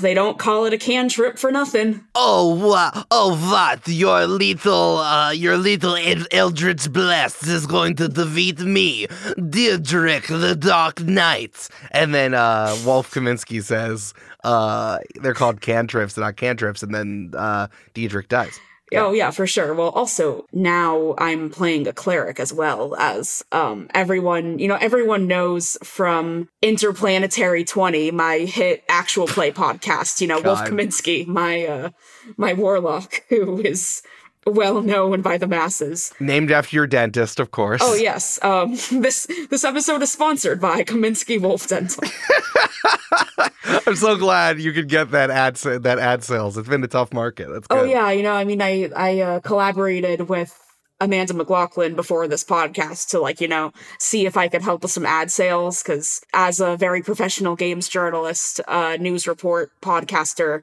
they 0.00 0.14
don't 0.14 0.38
call 0.38 0.64
it 0.66 0.72
a 0.72 0.78
cantrip 0.78 1.38
for 1.38 1.50
nothing. 1.50 2.04
Oh 2.14 2.54
what? 2.54 3.06
Oh 3.10 3.36
what? 3.50 3.86
Your 3.88 4.26
little, 4.26 4.98
uh, 4.98 5.30
your 5.30 5.56
little 5.56 5.96
El- 5.96 6.26
Eldritch 6.32 6.92
Blast 6.92 7.46
is 7.46 7.66
going 7.66 7.96
to 7.96 8.08
defeat 8.08 8.58
me, 8.60 9.06
Diedrich 9.36 10.26
the 10.26 10.56
Dark 10.56 11.00
Knight. 11.00 11.68
And 11.92 12.14
then 12.14 12.34
uh, 12.34 12.76
Wolf 12.84 13.12
Kaminsky 13.12 13.62
says 13.62 14.12
uh, 14.44 14.98
they're 15.22 15.34
called 15.34 15.60
cantrips, 15.60 16.16
not 16.16 16.36
cantrips, 16.36 16.82
and 16.82 16.94
then 16.94 17.32
uh, 17.36 17.68
Diedrich 17.94 18.28
dies. 18.28 18.58
Oh 18.94 19.12
yeah, 19.12 19.30
for 19.30 19.46
sure. 19.46 19.74
Well, 19.74 19.88
also 19.90 20.46
now 20.52 21.14
I'm 21.18 21.50
playing 21.50 21.88
a 21.88 21.92
cleric 21.92 22.38
as 22.38 22.52
well 22.52 22.94
as 22.96 23.44
um 23.52 23.88
everyone, 23.94 24.58
you 24.58 24.68
know, 24.68 24.76
everyone 24.76 25.26
knows 25.26 25.76
from 25.82 26.48
Interplanetary 26.62 27.64
20, 27.64 28.10
my 28.12 28.38
hit 28.38 28.84
actual 28.88 29.26
play 29.26 29.50
podcast, 29.64 30.20
you 30.20 30.28
know, 30.28 30.40
Wolf 30.40 30.60
God. 30.60 30.70
Kaminsky, 30.70 31.26
my 31.26 31.66
uh 31.66 31.90
my 32.36 32.52
warlock 32.52 33.24
who 33.28 33.60
is 33.60 34.02
well 34.46 34.80
known 34.80 35.22
by 35.22 35.38
the 35.38 35.46
masses. 35.46 36.12
Named 36.20 36.50
after 36.50 36.76
your 36.76 36.86
dentist, 36.86 37.40
of 37.40 37.50
course. 37.50 37.80
Oh 37.84 37.94
yes. 37.94 38.42
Um 38.42 38.70
this 38.92 39.26
this 39.50 39.64
episode 39.64 40.02
is 40.02 40.12
sponsored 40.12 40.60
by 40.60 40.84
Kaminsky 40.84 41.40
Wolf 41.40 41.66
Dental. 41.68 42.04
I'm 43.86 43.96
so 43.96 44.16
glad 44.16 44.60
you 44.60 44.72
could 44.72 44.88
get 44.88 45.10
that 45.10 45.30
ad 45.30 45.56
that 45.56 45.98
ad 45.98 46.24
sales. 46.24 46.56
It's 46.56 46.68
been 46.68 46.84
a 46.84 46.88
tough 46.88 47.12
market. 47.12 47.48
That's 47.52 47.66
good. 47.66 47.78
Oh 47.78 47.84
yeah, 47.84 48.10
you 48.10 48.22
know, 48.22 48.32
I 48.32 48.44
mean, 48.44 48.62
I 48.62 48.90
I 48.94 49.20
uh, 49.20 49.40
collaborated 49.40 50.28
with 50.28 50.58
Amanda 51.00 51.34
McLaughlin 51.34 51.94
before 51.94 52.26
this 52.26 52.44
podcast 52.44 53.08
to 53.10 53.20
like 53.20 53.40
you 53.40 53.48
know 53.48 53.72
see 53.98 54.26
if 54.26 54.36
I 54.36 54.48
could 54.48 54.62
help 54.62 54.82
with 54.82 54.92
some 54.92 55.06
ad 55.06 55.30
sales 55.30 55.82
because 55.82 56.22
as 56.32 56.60
a 56.60 56.76
very 56.76 57.02
professional 57.02 57.56
games 57.56 57.88
journalist, 57.88 58.60
uh, 58.66 58.96
news 58.98 59.26
report 59.26 59.70
podcaster, 59.82 60.62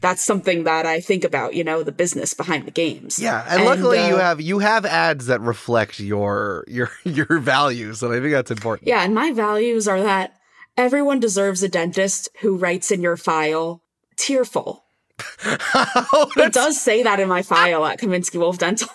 that's 0.00 0.24
something 0.24 0.64
that 0.64 0.86
I 0.86 1.00
think 1.00 1.24
about. 1.24 1.54
You 1.54 1.64
know, 1.64 1.82
the 1.82 1.92
business 1.92 2.34
behind 2.34 2.66
the 2.66 2.70
games. 2.70 3.18
Yeah, 3.18 3.44
and, 3.48 3.64
luckily 3.64 3.98
you 4.06 4.16
uh, 4.16 4.20
have 4.20 4.40
you 4.40 4.58
have 4.58 4.84
ads 4.84 5.26
that 5.26 5.40
reflect 5.40 6.00
your 6.00 6.64
your 6.66 6.90
your 7.04 7.38
values, 7.38 8.02
and 8.02 8.12
I 8.12 8.20
think 8.20 8.32
that's 8.32 8.50
important. 8.50 8.88
Yeah, 8.88 9.02
and 9.02 9.14
my 9.14 9.32
values 9.32 9.86
are 9.86 10.02
that 10.02 10.36
everyone 10.76 11.20
deserves 11.20 11.62
a 11.62 11.68
dentist 11.68 12.28
who 12.40 12.56
writes 12.56 12.90
in 12.90 13.02
your 13.02 13.16
file 13.16 13.82
tearful. 14.16 14.84
Oh, 15.72 16.30
It 16.36 16.52
does 16.52 16.80
say 16.80 17.02
that 17.02 17.20
in 17.20 17.28
my 17.28 17.42
file 17.42 17.84
at 17.84 18.00
Kaminsky 18.00 18.38
Wolf 18.38 18.58
Dental. 18.58 18.88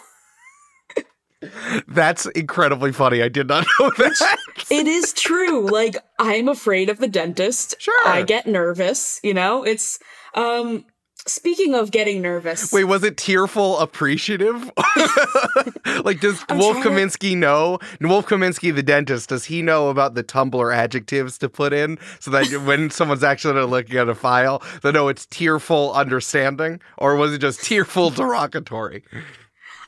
that's 1.87 2.25
incredibly 2.27 2.91
funny. 2.91 3.21
I 3.21 3.29
did 3.29 3.47
not 3.47 3.65
know 3.79 3.91
that. 3.97 4.37
it 4.69 4.87
is 4.87 5.13
true. 5.13 5.69
Like 5.69 5.97
I'm 6.19 6.47
afraid 6.47 6.89
of 6.89 6.97
the 6.97 7.07
dentist. 7.07 7.75
Sure. 7.79 8.07
I 8.07 8.23
get 8.23 8.47
nervous, 8.47 9.19
you 9.23 9.33
know? 9.33 9.63
It's 9.63 9.99
um 10.33 10.85
speaking 11.27 11.73
of 11.73 11.91
getting 11.91 12.21
nervous. 12.21 12.71
Wait, 12.71 12.83
was 12.85 13.03
it 13.03 13.17
tearful 13.17 13.79
appreciative? 13.79 14.71
like, 16.03 16.19
does 16.19 16.43
I'm 16.49 16.57
Wolf 16.57 16.77
Kaminsky 16.77 17.35
know? 17.35 17.79
Wolf 18.01 18.27
Kaminsky, 18.27 18.73
the 18.73 18.83
dentist, 18.83 19.29
does 19.29 19.45
he 19.45 19.61
know 19.61 19.89
about 19.89 20.15
the 20.15 20.23
Tumblr 20.23 20.75
adjectives 20.75 21.37
to 21.39 21.49
put 21.49 21.73
in 21.73 21.97
so 22.19 22.31
that 22.31 22.47
when 22.65 22.89
someone's 22.89 23.23
actually 23.23 23.63
looking 23.63 23.97
at 23.97 24.09
a 24.09 24.15
file, 24.15 24.61
they 24.83 24.91
know 24.91 25.07
it's 25.07 25.25
tearful 25.25 25.93
understanding? 25.93 26.79
Or 26.97 27.15
was 27.15 27.33
it 27.33 27.39
just 27.39 27.63
tearful 27.63 28.09
derogatory? 28.09 29.03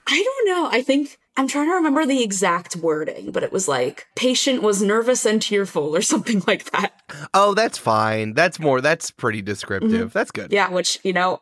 I 0.08 0.24
don't 0.24 0.48
know. 0.48 0.70
I 0.72 0.82
think 0.82 1.20
I'm 1.38 1.48
trying 1.48 1.68
to 1.68 1.76
remember 1.76 2.04
the 2.06 2.24
exact 2.24 2.76
wording, 2.76 3.32
but 3.32 3.44
it 3.44 3.52
was 3.52 3.68
like 3.68 4.08
patient 4.16 4.64
was 4.64 4.82
nervous 4.82 5.24
and 5.24 5.40
tearful 5.40 5.96
or 5.96 6.02
something 6.14 6.44
like 6.48 6.72
that. 6.72 7.00
Oh, 7.34 7.54
that's 7.54 7.78
fine. 7.78 8.34
That's 8.34 8.60
more, 8.60 8.82
that's 8.82 9.12
pretty 9.12 9.44
descriptive. 9.44 10.14
That's 10.14 10.32
good. 10.32 10.46
Mm-hmm. 10.46 10.54
Yeah, 10.54 10.70
which, 10.70 11.00
you 11.04 11.14
know, 11.14 11.40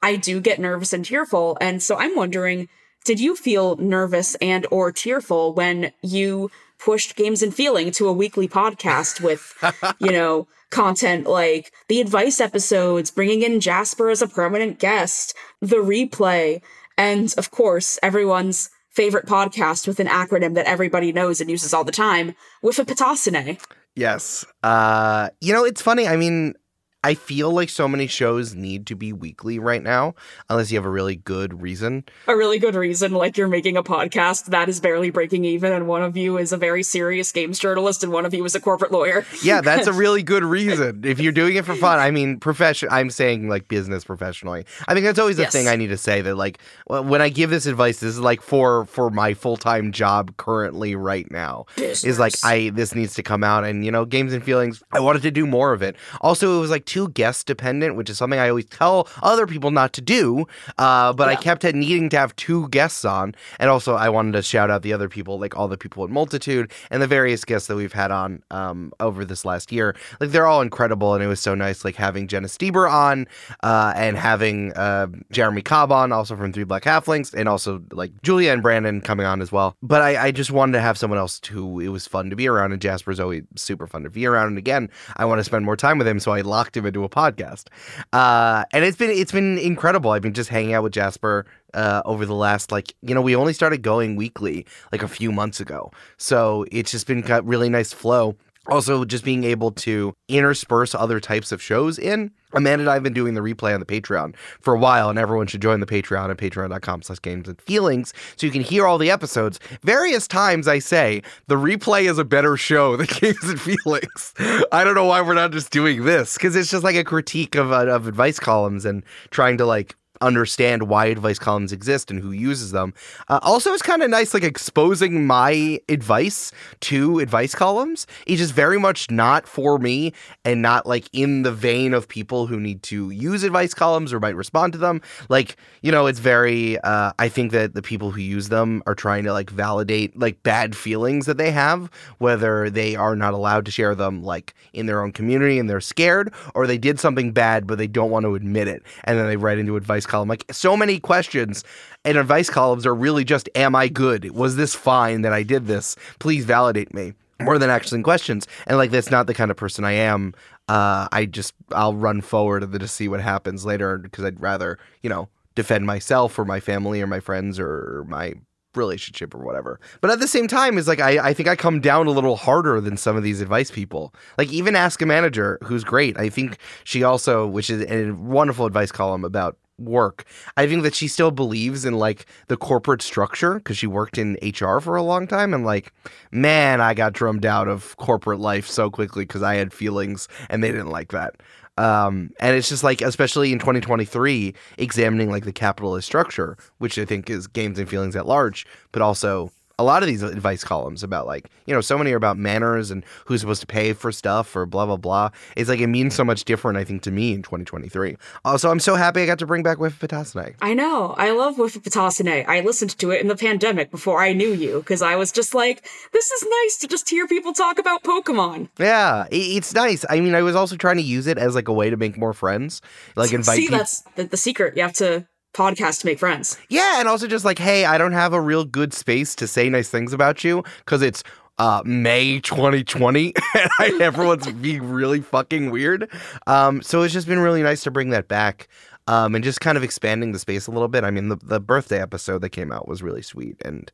I 0.00 0.14
do 0.16 0.40
get 0.40 0.60
nervous 0.60 0.92
and 0.92 1.04
tearful. 1.04 1.58
And 1.60 1.82
so 1.82 1.96
I'm 1.96 2.14
wondering, 2.16 2.68
did 3.04 3.18
you 3.18 3.34
feel 3.34 3.76
nervous 3.76 4.36
and 4.36 4.64
or 4.70 4.92
tearful 4.92 5.52
when 5.52 5.92
you 6.02 6.50
pushed 6.78 7.16
Games 7.16 7.42
and 7.42 7.54
Feeling 7.54 7.90
to 7.92 8.08
a 8.08 8.12
weekly 8.12 8.46
podcast 8.46 9.20
with, 9.20 9.54
you 9.98 10.12
know, 10.12 10.46
content 10.70 11.26
like 11.26 11.72
the 11.88 12.00
advice 12.00 12.40
episodes, 12.40 13.10
bringing 13.10 13.42
in 13.42 13.60
Jasper 13.60 14.08
as 14.08 14.22
a 14.22 14.28
permanent 14.28 14.78
guest, 14.78 15.34
the 15.60 15.76
replay, 15.76 16.62
and 16.96 17.34
of 17.36 17.50
course, 17.50 17.98
everyone's 18.02 18.70
favorite 18.92 19.26
podcast 19.26 19.86
with 19.86 20.00
an 20.00 20.06
acronym 20.06 20.54
that 20.54 20.66
everybody 20.66 21.12
knows 21.12 21.40
and 21.40 21.50
uses 21.50 21.74
all 21.74 21.84
the 21.84 21.92
time, 21.92 22.34
with 22.62 22.78
a 22.78 22.84
Pitasine. 22.84 23.60
Yes. 23.94 24.44
Uh, 24.62 25.30
you 25.40 25.52
know, 25.52 25.64
it's 25.64 25.82
funny. 25.82 26.06
I 26.06 26.16
mean, 26.16 26.54
I 27.04 27.14
feel 27.14 27.50
like 27.50 27.68
so 27.68 27.88
many 27.88 28.06
shows 28.06 28.54
need 28.54 28.86
to 28.86 28.94
be 28.94 29.12
weekly 29.12 29.58
right 29.58 29.82
now, 29.82 30.14
unless 30.48 30.70
you 30.70 30.78
have 30.78 30.84
a 30.84 30.90
really 30.90 31.16
good 31.16 31.60
reason. 31.60 32.04
a 32.28 32.36
really 32.36 32.58
good 32.58 32.74
reason 32.74 33.12
like 33.12 33.36
you're 33.36 33.48
making 33.48 33.76
a 33.76 33.82
podcast 33.82 34.46
that 34.46 34.68
is 34.68 34.78
barely 34.80 35.10
breaking 35.10 35.44
even 35.44 35.72
and 35.72 35.88
one 35.88 36.02
of 36.02 36.16
you 36.16 36.38
is 36.38 36.52
a 36.52 36.56
very 36.56 36.82
serious 36.82 37.32
games 37.32 37.58
journalist 37.58 38.02
and 38.04 38.12
one 38.12 38.24
of 38.24 38.32
you 38.32 38.44
is 38.44 38.54
a 38.54 38.60
corporate 38.60 38.92
lawyer 38.92 39.24
Yeah, 39.42 39.60
that's 39.60 39.86
a 39.86 39.92
really 40.04 40.22
good 40.22 40.44
reason. 40.44 41.02
If 41.04 41.18
you're 41.20 41.32
doing 41.32 41.56
it 41.56 41.64
for 41.64 41.74
fun, 41.74 41.98
I 41.98 42.10
mean, 42.10 42.38
profession. 42.38 42.88
I'm 42.92 43.10
saying 43.10 43.48
like 43.48 43.68
business 43.68 44.04
professionally. 44.04 44.64
I 44.86 44.94
think 44.94 45.04
that's 45.04 45.18
always 45.18 45.36
the 45.36 45.42
Yes. 45.42 45.52
thing 45.52 45.66
I 45.68 45.74
need 45.76 45.88
to 45.88 45.96
say. 45.96 46.20
That 46.22 46.36
like 46.36 46.58
when 46.86 47.20
I 47.20 47.28
give 47.30 47.50
this 47.50 47.66
advice, 47.66 47.98
this 48.00 48.10
is 48.10 48.20
like 48.20 48.42
for 48.42 48.84
for 48.86 49.10
my 49.10 49.34
full 49.34 49.56
time 49.56 49.90
job 49.92 50.36
currently 50.36 50.94
right 50.94 51.28
now. 51.30 51.66
Is 51.76 52.18
like 52.18 52.34
I 52.44 52.70
this 52.72 52.94
needs 52.94 53.14
to 53.14 53.22
come 53.22 53.42
out, 53.42 53.64
and 53.64 53.84
you 53.84 53.90
know, 53.90 54.04
games 54.04 54.32
and 54.32 54.44
feelings. 54.44 54.82
I 54.92 55.00
wanted 55.00 55.22
to 55.22 55.30
do 55.32 55.46
more 55.46 55.72
of 55.72 55.82
it. 55.82 55.96
Also, 56.20 56.56
it 56.58 56.60
was 56.60 56.70
like 56.70 56.84
too 56.92 57.08
guest 57.08 57.46
dependent, 57.46 57.96
which 57.96 58.10
is 58.10 58.18
something 58.18 58.38
I 58.38 58.50
always 58.50 58.66
tell 58.66 59.08
other 59.22 59.46
people 59.46 59.70
not 59.70 59.94
to 59.94 60.02
do. 60.02 60.46
Uh, 60.76 61.14
but 61.14 61.28
I 61.30 61.36
kept 61.36 61.64
needing 61.64 62.10
to 62.10 62.18
have 62.18 62.36
two 62.36 62.68
guests 62.68 63.04
on, 63.06 63.34
and 63.58 63.70
also 63.70 63.94
I 63.94 64.10
wanted 64.10 64.32
to 64.32 64.42
shout 64.42 64.70
out 64.70 64.82
the 64.82 64.92
other 64.92 65.08
people, 65.08 65.38
like 65.38 65.56
all 65.56 65.68
the 65.68 65.78
people 65.78 66.04
at 66.04 66.10
Multitude 66.10 66.70
and 66.90 67.00
the 67.00 67.06
various 67.06 67.46
guests 67.46 67.68
that 67.68 67.76
we've 67.76 67.94
had 67.94 68.10
on 68.10 68.42
um, 68.50 68.92
over 69.00 69.24
this 69.24 69.46
last 69.46 69.72
year. 69.72 69.96
Like 70.20 70.32
they're 70.32 70.46
all 70.46 70.60
incredible, 70.60 71.14
and 71.14 71.24
it 71.24 71.28
was 71.28 71.40
so 71.40 71.54
nice, 71.54 71.82
like 71.82 71.96
having 71.96 72.28
Jenna 72.28 72.48
Stoeber 72.48 72.90
on, 72.90 73.26
uh, 73.62 73.94
and 73.96 74.18
having 74.18 74.74
uh, 74.74 75.06
Jeremy 75.30 75.62
Cobb 75.62 75.92
on, 75.92 76.12
also 76.12 76.36
from 76.36 76.52
Three 76.52 76.64
Black 76.64 76.82
Halflings, 76.82 77.32
and 77.32 77.48
also 77.48 77.82
like 77.90 78.12
Julia 78.22 78.52
and 78.52 78.62
Brandon 78.62 79.00
coming 79.00 79.24
on 79.24 79.40
as 79.40 79.50
well. 79.50 79.76
But 79.82 80.02
I, 80.02 80.26
I 80.26 80.30
just 80.30 80.50
wanted 80.50 80.72
to 80.72 80.80
have 80.80 80.98
someone 80.98 81.18
else 81.18 81.40
who 81.48 81.80
it 81.80 81.88
was 81.88 82.06
fun 82.06 82.28
to 82.28 82.36
be 82.36 82.48
around, 82.48 82.72
and 82.72 82.82
Jasper's 82.82 83.18
always 83.18 83.44
super 83.56 83.86
fun 83.86 84.02
to 84.02 84.10
be 84.10 84.26
around. 84.26 84.48
And 84.48 84.58
again, 84.58 84.90
I 85.16 85.24
want 85.24 85.38
to 85.38 85.44
spend 85.44 85.64
more 85.64 85.76
time 85.76 85.96
with 85.96 86.06
him, 86.06 86.20
so 86.20 86.32
I 86.32 86.42
locked 86.42 86.76
him 86.76 86.81
into 86.86 87.04
a 87.04 87.08
podcast. 87.08 87.68
Uh, 88.12 88.64
and 88.72 88.84
it's 88.84 88.96
been 88.96 89.10
it's 89.10 89.32
been 89.32 89.58
incredible. 89.58 90.10
I've 90.10 90.22
been 90.22 90.34
just 90.34 90.50
hanging 90.50 90.74
out 90.74 90.82
with 90.82 90.92
Jasper 90.92 91.46
uh, 91.74 92.02
over 92.04 92.26
the 92.26 92.34
last 92.34 92.72
like 92.72 92.94
you 93.02 93.14
know 93.14 93.22
we 93.22 93.34
only 93.36 93.52
started 93.52 93.82
going 93.82 94.16
weekly 94.16 94.66
like 94.90 95.02
a 95.02 95.08
few 95.08 95.32
months 95.32 95.60
ago, 95.60 95.90
so 96.16 96.66
it's 96.70 96.90
just 96.90 97.06
been 97.06 97.20
got 97.20 97.44
really 97.46 97.68
nice 97.68 97.92
flow. 97.92 98.36
Also, 98.68 99.04
just 99.04 99.24
being 99.24 99.42
able 99.42 99.72
to 99.72 100.14
intersperse 100.28 100.94
other 100.94 101.18
types 101.18 101.50
of 101.50 101.60
shows 101.60 101.98
in. 101.98 102.30
Amanda 102.54 102.82
and 102.82 102.90
I 102.90 102.94
have 102.94 103.02
been 103.02 103.12
doing 103.12 103.34
the 103.34 103.40
replay 103.40 103.74
on 103.74 103.80
the 103.80 103.86
Patreon 103.86 104.36
for 104.60 104.74
a 104.74 104.78
while, 104.78 105.10
and 105.10 105.18
everyone 105.18 105.46
should 105.46 105.62
join 105.62 105.80
the 105.80 105.86
Patreon 105.86 106.30
at 106.30 106.36
patreon.com 106.36 107.02
slash 107.02 107.20
games 107.22 107.48
and 107.48 107.60
feelings 107.60 108.12
so 108.36 108.46
you 108.46 108.52
can 108.52 108.62
hear 108.62 108.86
all 108.86 108.98
the 108.98 109.10
episodes. 109.10 109.58
Various 109.82 110.28
times 110.28 110.68
I 110.68 110.78
say 110.78 111.22
the 111.48 111.56
replay 111.56 112.08
is 112.08 112.18
a 112.18 112.24
better 112.24 112.56
show 112.56 112.96
than 112.96 113.06
games 113.20 113.42
and 113.42 113.60
feelings. 113.60 114.34
I 114.70 114.84
don't 114.84 114.94
know 114.94 115.06
why 115.06 115.22
we're 115.22 115.34
not 115.34 115.52
just 115.52 115.72
doing 115.72 116.04
this, 116.04 116.34
because 116.34 116.54
it's 116.54 116.70
just 116.70 116.84
like 116.84 116.96
a 116.96 117.04
critique 117.04 117.56
of, 117.56 117.72
uh, 117.72 117.86
of 117.86 118.06
advice 118.06 118.38
columns 118.38 118.84
and 118.84 119.02
trying 119.30 119.58
to 119.58 119.66
like 119.66 119.96
understand 120.22 120.84
why 120.84 121.06
advice 121.06 121.38
columns 121.38 121.72
exist 121.72 122.10
and 122.10 122.22
who 122.22 122.32
uses 122.32 122.72
them. 122.72 122.94
Uh, 123.28 123.40
also, 123.42 123.72
it's 123.72 123.82
kind 123.82 124.02
of 124.02 124.10
nice, 124.10 124.32
like 124.32 124.42
exposing 124.42 125.26
my 125.26 125.80
advice 125.88 126.52
to 126.80 127.18
advice 127.18 127.54
columns. 127.54 128.06
It's 128.26 128.40
just 128.40 128.54
very 128.54 128.78
much 128.78 129.10
not 129.10 129.46
for 129.46 129.78
me 129.78 130.12
and 130.44 130.62
not 130.62 130.86
like 130.86 131.08
in 131.12 131.42
the 131.42 131.52
vein 131.52 131.92
of 131.94 132.08
people 132.08 132.46
who 132.46 132.60
need 132.60 132.82
to 132.84 133.10
use 133.10 133.42
advice 133.42 133.74
columns 133.74 134.12
or 134.12 134.20
might 134.20 134.36
respond 134.36 134.72
to 134.74 134.78
them. 134.78 135.00
Like, 135.28 135.56
you 135.82 135.90
know, 135.90 136.06
it's 136.06 136.20
very, 136.20 136.78
uh, 136.78 137.12
I 137.18 137.28
think 137.28 137.52
that 137.52 137.74
the 137.74 137.82
people 137.82 138.10
who 138.10 138.20
use 138.20 138.48
them 138.48 138.82
are 138.86 138.94
trying 138.94 139.24
to 139.24 139.32
like 139.32 139.50
validate 139.50 140.18
like 140.18 140.42
bad 140.42 140.76
feelings 140.76 141.26
that 141.26 141.36
they 141.36 141.50
have, 141.50 141.90
whether 142.18 142.70
they 142.70 142.94
are 142.94 143.16
not 143.16 143.34
allowed 143.34 143.64
to 143.66 143.70
share 143.70 143.94
them 143.94 144.22
like 144.22 144.54
in 144.72 144.86
their 144.86 145.02
own 145.02 145.12
community 145.12 145.58
and 145.58 145.68
they're 145.68 145.80
scared, 145.80 146.32
or 146.54 146.66
they 146.66 146.78
did 146.78 147.00
something 147.00 147.32
bad 147.32 147.66
but 147.66 147.78
they 147.78 147.86
don't 147.86 148.10
want 148.10 148.24
to 148.24 148.34
admit 148.34 148.68
it. 148.68 148.82
And 149.04 149.18
then 149.18 149.26
they 149.26 149.36
write 149.36 149.58
into 149.58 149.76
advice 149.76 150.06
column. 150.12 150.28
Like 150.28 150.44
so 150.52 150.76
many 150.76 151.00
questions 151.00 151.64
and 152.04 152.16
advice 152.16 152.48
columns 152.50 152.86
are 152.86 152.94
really 152.94 153.24
just, 153.24 153.48
"Am 153.54 153.74
I 153.74 153.88
good? 153.88 154.30
Was 154.32 154.56
this 154.56 154.74
fine 154.74 155.22
that 155.22 155.32
I 155.32 155.42
did 155.42 155.66
this? 155.66 155.96
Please 156.20 156.44
validate 156.44 156.94
me." 156.94 157.14
More 157.40 157.58
than 157.58 157.70
actually 157.70 158.02
questions, 158.02 158.46
and 158.68 158.76
like 158.76 158.92
that's 158.92 159.10
not 159.10 159.26
the 159.26 159.34
kind 159.34 159.50
of 159.50 159.56
person 159.56 159.84
I 159.84 159.92
am. 159.92 160.32
Uh, 160.68 161.08
I 161.10 161.26
just 161.26 161.54
I'll 161.72 161.94
run 161.94 162.20
forward 162.20 162.62
just 162.78 162.94
see 162.94 163.08
what 163.08 163.20
happens 163.20 163.64
later 163.64 163.98
because 163.98 164.24
I'd 164.24 164.40
rather 164.40 164.78
you 165.02 165.10
know 165.10 165.28
defend 165.56 165.86
myself 165.86 166.38
or 166.38 166.44
my 166.44 166.60
family 166.60 167.02
or 167.02 167.08
my 167.08 167.18
friends 167.18 167.58
or 167.58 168.04
my 168.08 168.34
relationship 168.76 169.34
or 169.34 169.38
whatever. 169.38 169.80
But 170.00 170.10
at 170.10 170.20
the 170.20 170.28
same 170.28 170.48
time, 170.48 170.78
is 170.78 170.88
like 170.88 171.00
I, 171.00 171.28
I 171.28 171.34
think 171.34 171.48
I 171.48 171.56
come 171.56 171.80
down 171.80 172.06
a 172.06 172.10
little 172.10 172.36
harder 172.36 172.80
than 172.80 172.96
some 172.96 173.16
of 173.16 173.22
these 173.22 173.40
advice 173.40 173.70
people. 173.70 174.14
Like 174.38 174.50
even 174.52 174.76
ask 174.76 175.02
a 175.02 175.06
manager 175.06 175.58
who's 175.62 175.84
great. 175.84 176.18
I 176.18 176.28
think 176.28 176.58
she 176.84 177.02
also, 177.02 177.46
which 177.46 177.70
is 177.70 177.84
a 177.90 178.12
wonderful 178.12 178.66
advice 178.66 178.92
column 178.92 179.24
about 179.24 179.56
work. 179.84 180.24
I 180.56 180.66
think 180.66 180.82
that 180.82 180.94
she 180.94 181.08
still 181.08 181.30
believes 181.30 181.84
in 181.84 181.94
like 181.94 182.26
the 182.48 182.56
corporate 182.56 183.02
structure 183.02 183.54
because 183.54 183.78
she 183.78 183.86
worked 183.86 184.18
in 184.18 184.38
HR 184.42 184.78
for 184.78 184.96
a 184.96 185.02
long 185.02 185.26
time 185.26 185.54
and 185.54 185.64
like 185.64 185.92
man, 186.30 186.80
I 186.80 186.94
got 186.94 187.12
drummed 187.12 187.46
out 187.46 187.68
of 187.68 187.96
corporate 187.96 188.40
life 188.40 188.66
so 188.66 188.90
quickly 188.90 189.24
because 189.24 189.42
I 189.42 189.54
had 189.56 189.72
feelings 189.72 190.28
and 190.48 190.62
they 190.62 190.70
didn't 190.70 190.90
like 190.90 191.12
that. 191.12 191.36
Um, 191.78 192.30
and 192.38 192.54
it's 192.56 192.68
just 192.68 192.84
like, 192.84 193.00
especially 193.00 193.52
in 193.52 193.58
2023, 193.58 194.54
examining 194.76 195.30
like 195.30 195.44
the 195.44 195.52
capitalist 195.52 196.06
structure, 196.06 196.56
which 196.78 196.98
I 196.98 197.04
think 197.04 197.30
is 197.30 197.46
games 197.46 197.78
and 197.78 197.88
feelings 197.88 198.14
at 198.14 198.26
large, 198.26 198.66
but 198.92 199.00
also 199.00 199.50
a 199.82 199.84
lot 199.84 200.02
of 200.02 200.06
these 200.06 200.22
advice 200.22 200.62
columns 200.62 201.02
about 201.02 201.26
like 201.26 201.50
you 201.66 201.74
know 201.74 201.80
so 201.80 201.98
many 201.98 202.12
are 202.12 202.16
about 202.16 202.38
manners 202.38 202.90
and 202.92 203.04
who's 203.26 203.40
supposed 203.40 203.60
to 203.60 203.66
pay 203.66 203.92
for 203.92 204.12
stuff 204.12 204.54
or 204.54 204.64
blah 204.64 204.86
blah 204.86 204.96
blah 204.96 205.28
it's 205.56 205.68
like 205.68 205.80
it 205.80 205.88
means 205.88 206.14
so 206.14 206.24
much 206.24 206.44
different 206.44 206.78
i 206.78 206.84
think 206.84 207.02
to 207.02 207.10
me 207.10 207.32
in 207.32 207.42
2023 207.42 208.16
also 208.44 208.70
i'm 208.70 208.78
so 208.78 208.94
happy 208.94 209.22
i 209.22 209.26
got 209.26 209.40
to 209.40 209.46
bring 209.46 209.62
back 209.64 209.78
Whiff 209.78 209.98
Potasane. 209.98 210.54
I 210.62 210.74
know. 210.74 211.14
I 211.18 211.32
love 211.32 211.58
Whiff 211.58 211.74
Potasane. 211.74 212.46
I 212.46 212.60
listened 212.60 212.96
to 212.98 213.10
it 213.10 213.20
in 213.20 213.26
the 213.28 213.36
pandemic 213.36 213.90
before 213.90 214.22
I 214.22 214.32
knew 214.32 214.52
you 214.52 214.78
because 214.78 215.02
I 215.02 215.16
was 215.16 215.32
just 215.32 215.54
like, 215.54 215.82
this 216.12 216.30
is 216.30 216.42
nice 216.62 216.76
to 216.78 216.86
just 216.88 217.08
hear 217.10 217.26
people 217.26 217.52
talk 217.52 217.78
about 217.78 218.04
Pokemon. 218.04 218.68
yeah 218.78 219.26
it's 219.30 219.74
nice 219.74 220.04
i 220.08 220.20
mean 220.20 220.34
i 220.34 220.42
was 220.42 220.54
also 220.54 220.76
trying 220.76 220.96
to 220.96 221.02
use 221.02 221.26
it 221.26 221.38
as 221.38 221.54
like 221.54 221.68
a 221.68 221.72
way 221.72 221.90
to 221.90 221.96
make 221.96 222.16
more 222.16 222.32
friends 222.32 222.80
like 223.16 223.32
invite 223.32 223.56
See, 223.56 223.62
people 223.62 223.78
that's 223.78 224.02
the, 224.16 224.24
the 224.24 224.36
secret. 224.36 224.76
You 224.76 224.82
have 224.82 224.92
to 224.94 225.26
podcast 225.52 226.00
to 226.00 226.06
make 226.06 226.18
friends. 226.18 226.58
Yeah, 226.68 226.98
and 226.98 227.08
also 227.08 227.26
just 227.26 227.44
like, 227.44 227.58
hey, 227.58 227.84
I 227.84 227.98
don't 227.98 228.12
have 228.12 228.32
a 228.32 228.40
real 228.40 228.64
good 228.64 228.92
space 228.92 229.34
to 229.36 229.46
say 229.46 229.68
nice 229.68 229.88
things 229.88 230.12
about 230.12 230.44
you 230.44 230.64
because 230.78 231.02
it's 231.02 231.22
uh, 231.58 231.82
May 231.84 232.40
2020 232.40 233.34
and 233.80 234.02
everyone's 234.02 234.50
being 234.60 234.82
really 234.82 235.20
fucking 235.20 235.70
weird. 235.70 236.08
Um, 236.46 236.82
so 236.82 237.02
it's 237.02 237.12
just 237.12 237.26
been 237.26 237.38
really 237.38 237.62
nice 237.62 237.82
to 237.84 237.90
bring 237.90 238.10
that 238.10 238.28
back. 238.28 238.68
Um, 239.08 239.34
and 239.34 239.42
just 239.42 239.60
kind 239.60 239.76
of 239.76 239.82
expanding 239.82 240.30
the 240.30 240.38
space 240.38 240.68
a 240.68 240.70
little 240.70 240.86
bit. 240.86 241.02
I 241.02 241.10
mean, 241.10 241.28
the, 241.28 241.36
the 241.36 241.58
birthday 241.58 242.00
episode 242.00 242.40
that 242.42 242.50
came 242.50 242.70
out 242.70 242.86
was 242.86 243.02
really 243.02 243.20
sweet 243.20 243.60
and 243.64 243.90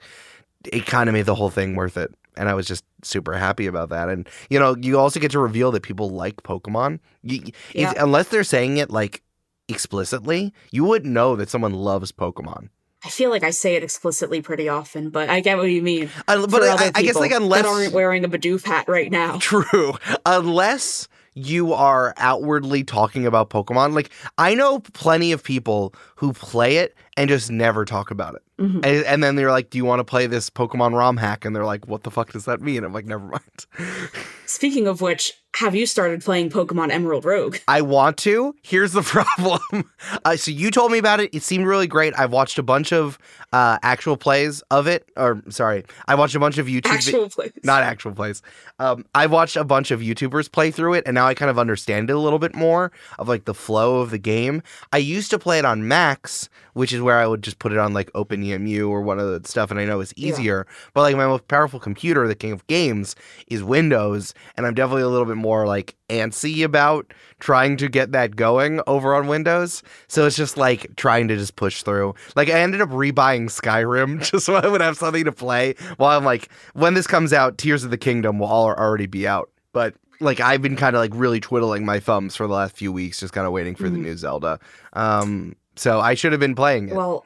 it 0.70 0.84
kind 0.84 1.08
of 1.08 1.14
made 1.14 1.24
the 1.24 1.34
whole 1.34 1.48
thing 1.48 1.76
worth 1.76 1.96
it. 1.96 2.14
And 2.36 2.46
I 2.48 2.52
was 2.52 2.66
just 2.66 2.84
super 3.02 3.32
happy 3.32 3.66
about 3.66 3.88
that. 3.88 4.10
And, 4.10 4.28
you 4.50 4.58
know, 4.58 4.76
you 4.78 4.98
also 4.98 5.18
get 5.18 5.30
to 5.30 5.38
reveal 5.38 5.72
that 5.72 5.82
people 5.82 6.10
like 6.10 6.36
Pokemon. 6.42 7.00
You, 7.22 7.40
Yeah. 7.72 7.94
Unless 7.96 8.28
they're 8.28 8.44
saying 8.44 8.76
it 8.76 8.90
like 8.90 9.22
explicitly, 9.68 10.52
you 10.70 10.84
wouldn't 10.84 11.12
know 11.12 11.36
that 11.36 11.48
someone 11.48 11.74
loves 11.74 12.12
Pokemon. 12.12 12.70
I 13.04 13.10
feel 13.10 13.30
like 13.30 13.44
I 13.44 13.50
say 13.50 13.76
it 13.76 13.84
explicitly 13.84 14.42
pretty 14.42 14.68
often, 14.68 15.10
but 15.10 15.30
I 15.30 15.40
get 15.40 15.56
what 15.56 15.64
you 15.64 15.82
mean. 15.82 16.10
Uh, 16.26 16.46
but 16.48 16.64
I, 16.64 16.90
I 16.96 17.02
guess 17.02 17.14
like 17.14 17.30
unless 17.30 17.62
that 17.62 17.68
aren't 17.68 17.92
wearing 17.92 18.24
a 18.24 18.28
Bidoof 18.28 18.66
hat 18.66 18.88
right 18.88 19.10
now. 19.10 19.38
true, 19.40 19.94
unless 20.26 21.06
you 21.34 21.72
are 21.72 22.12
outwardly 22.16 22.82
talking 22.82 23.24
about 23.24 23.50
Pokemon. 23.50 23.94
Like 23.94 24.10
I 24.36 24.54
know 24.54 24.80
plenty 24.80 25.30
of 25.30 25.44
people 25.44 25.94
who 26.16 26.32
play 26.32 26.78
it 26.78 26.96
and 27.16 27.28
just 27.28 27.50
never 27.50 27.84
talk 27.84 28.10
about 28.10 28.34
it. 28.34 28.42
Mhm. 28.58 28.84
And, 28.84 29.04
and 29.06 29.22
then 29.24 29.36
they're 29.36 29.50
like, 29.52 29.70
"Do 29.70 29.78
you 29.78 29.84
want 29.84 30.00
to 30.00 30.04
play 30.04 30.26
this 30.26 30.50
Pokemon 30.50 30.92
ROM 30.94 31.16
hack?" 31.16 31.44
And 31.44 31.54
they're 31.54 31.64
like, 31.64 31.86
"What 31.86 32.02
the 32.02 32.10
fuck 32.10 32.32
does 32.32 32.44
that 32.46 32.60
mean?" 32.60 32.82
I'm 32.84 32.92
like, 32.92 33.06
"Never 33.06 33.24
mind." 33.24 33.66
Speaking 34.46 34.86
of 34.86 35.00
which, 35.02 35.34
have 35.56 35.74
you 35.74 35.84
started 35.86 36.22
playing 36.24 36.48
Pokemon 36.50 36.90
Emerald 36.90 37.24
Rogue? 37.24 37.58
I 37.68 37.82
want 37.82 38.16
to. 38.18 38.54
Here's 38.62 38.92
the 38.92 39.02
problem. 39.38 39.90
Uh, 40.24 40.36
so 40.36 40.50
you 40.50 40.70
told 40.70 40.90
me 40.90 40.98
about 40.98 41.20
it. 41.20 41.34
It 41.34 41.42
seemed 41.42 41.66
really 41.66 41.86
great. 41.86 42.14
I've 42.18 42.32
watched 42.32 42.58
a 42.58 42.62
bunch 42.62 42.92
of 42.92 43.18
uh, 43.52 43.78
actual 43.82 44.16
plays 44.16 44.62
of 44.70 44.86
it. 44.86 45.06
Or 45.16 45.42
sorry, 45.50 45.84
I 46.06 46.14
watched 46.14 46.34
a 46.34 46.40
bunch 46.40 46.56
of 46.58 46.66
YouTube. 46.66 46.84
vi- 46.88 46.94
Actual 46.94 47.28
plays. 47.28 47.52
not 47.62 47.82
actual 47.82 48.12
plays. 48.12 48.42
Um, 48.78 49.04
I've 49.14 49.30
watched 49.32 49.56
a 49.56 49.64
bunch 49.64 49.90
of 49.90 50.00
YouTubers 50.00 50.50
play 50.50 50.70
through 50.70 50.94
it, 50.94 51.04
and 51.06 51.14
now 51.14 51.26
I 51.26 51.34
kind 51.34 51.50
of 51.50 51.58
understand 51.58 52.08
it 52.10 52.14
a 52.16 52.18
little 52.18 52.38
bit 52.38 52.54
more 52.54 52.90
of 53.18 53.28
like 53.28 53.44
the 53.44 53.54
flow 53.54 54.00
of 54.00 54.10
the 54.10 54.18
game. 54.18 54.62
I 54.92 54.98
used 54.98 55.30
to 55.30 55.38
play 55.38 55.58
it 55.58 55.64
on 55.66 55.86
Max, 55.86 56.48
which 56.72 56.92
is 56.92 57.00
where 57.02 57.18
I 57.18 57.26
would 57.26 57.42
just 57.42 57.58
put 57.58 57.72
it 57.72 57.78
on 57.78 57.92
like 57.92 58.10
OpenEMU 58.56 58.88
or 58.88 59.02
one 59.02 59.18
of 59.18 59.26
the 59.42 59.48
stuff, 59.48 59.70
and 59.70 59.78
I 59.78 59.84
know 59.84 60.00
it's 60.00 60.14
Yeah. 60.16 60.28
easier. 60.28 60.66
But 60.94 61.02
like 61.02 61.16
my 61.16 61.26
most 61.26 61.48
powerful 61.48 61.78
computer, 61.80 62.26
the 62.26 62.34
king 62.34 62.52
of 62.52 62.66
games, 62.66 63.14
is 63.48 63.62
Windows, 63.62 64.34
and 64.56 64.66
I'm 64.66 64.74
definitely 64.74 65.02
a 65.02 65.08
little 65.08 65.26
bit 65.26 65.36
more 65.36 65.66
like 65.66 65.94
antsy 66.08 66.64
about 66.64 67.12
trying 67.40 67.76
to 67.76 67.88
get 67.88 68.12
that 68.12 68.34
going 68.36 68.80
over 68.86 69.14
on 69.14 69.26
Windows. 69.26 69.82
So 70.08 70.26
it's 70.26 70.36
just 70.36 70.56
like 70.56 70.94
trying 70.96 71.28
to 71.28 71.36
just 71.36 71.56
push 71.56 71.82
through. 71.82 72.14
Like 72.36 72.48
I 72.48 72.60
ended 72.60 72.80
up 72.80 72.90
rebuying 72.90 73.46
Skyrim 73.50 74.22
just 74.30 74.46
so 74.46 74.54
I 74.54 74.66
would 74.66 74.80
have 74.80 74.96
something 74.96 75.24
to 75.24 75.32
play 75.32 75.74
while 75.98 76.16
I'm 76.16 76.24
like, 76.24 76.48
when 76.74 76.94
this 76.94 77.06
comes 77.06 77.32
out, 77.32 77.58
Tears 77.58 77.84
of 77.84 77.90
the 77.90 77.98
Kingdom 77.98 78.38
will 78.38 78.46
all 78.48 78.68
already 78.72 79.06
be 79.06 79.26
out. 79.28 79.50
But 79.72 79.94
like 80.20 80.40
I've 80.40 80.62
been 80.62 80.74
kind 80.76 80.96
of 80.96 81.00
like 81.00 81.12
really 81.14 81.38
twiddling 81.40 81.84
my 81.84 82.00
thumbs 82.00 82.34
for 82.34 82.46
the 82.46 82.52
last 82.54 82.74
few 82.76 82.90
weeks, 82.90 83.20
just 83.20 83.32
kind 83.32 83.46
of 83.46 83.52
waiting 83.52 83.74
for 83.76 83.88
the 83.88 83.98
Mhm. 83.98 84.02
new 84.02 84.16
Zelda. 84.16 84.58
Um, 84.94 85.54
so 85.76 86.00
I 86.00 86.14
should 86.14 86.32
have 86.32 86.40
been 86.40 86.56
playing 86.56 86.88
it. 86.88 86.94
Well, 86.96 87.24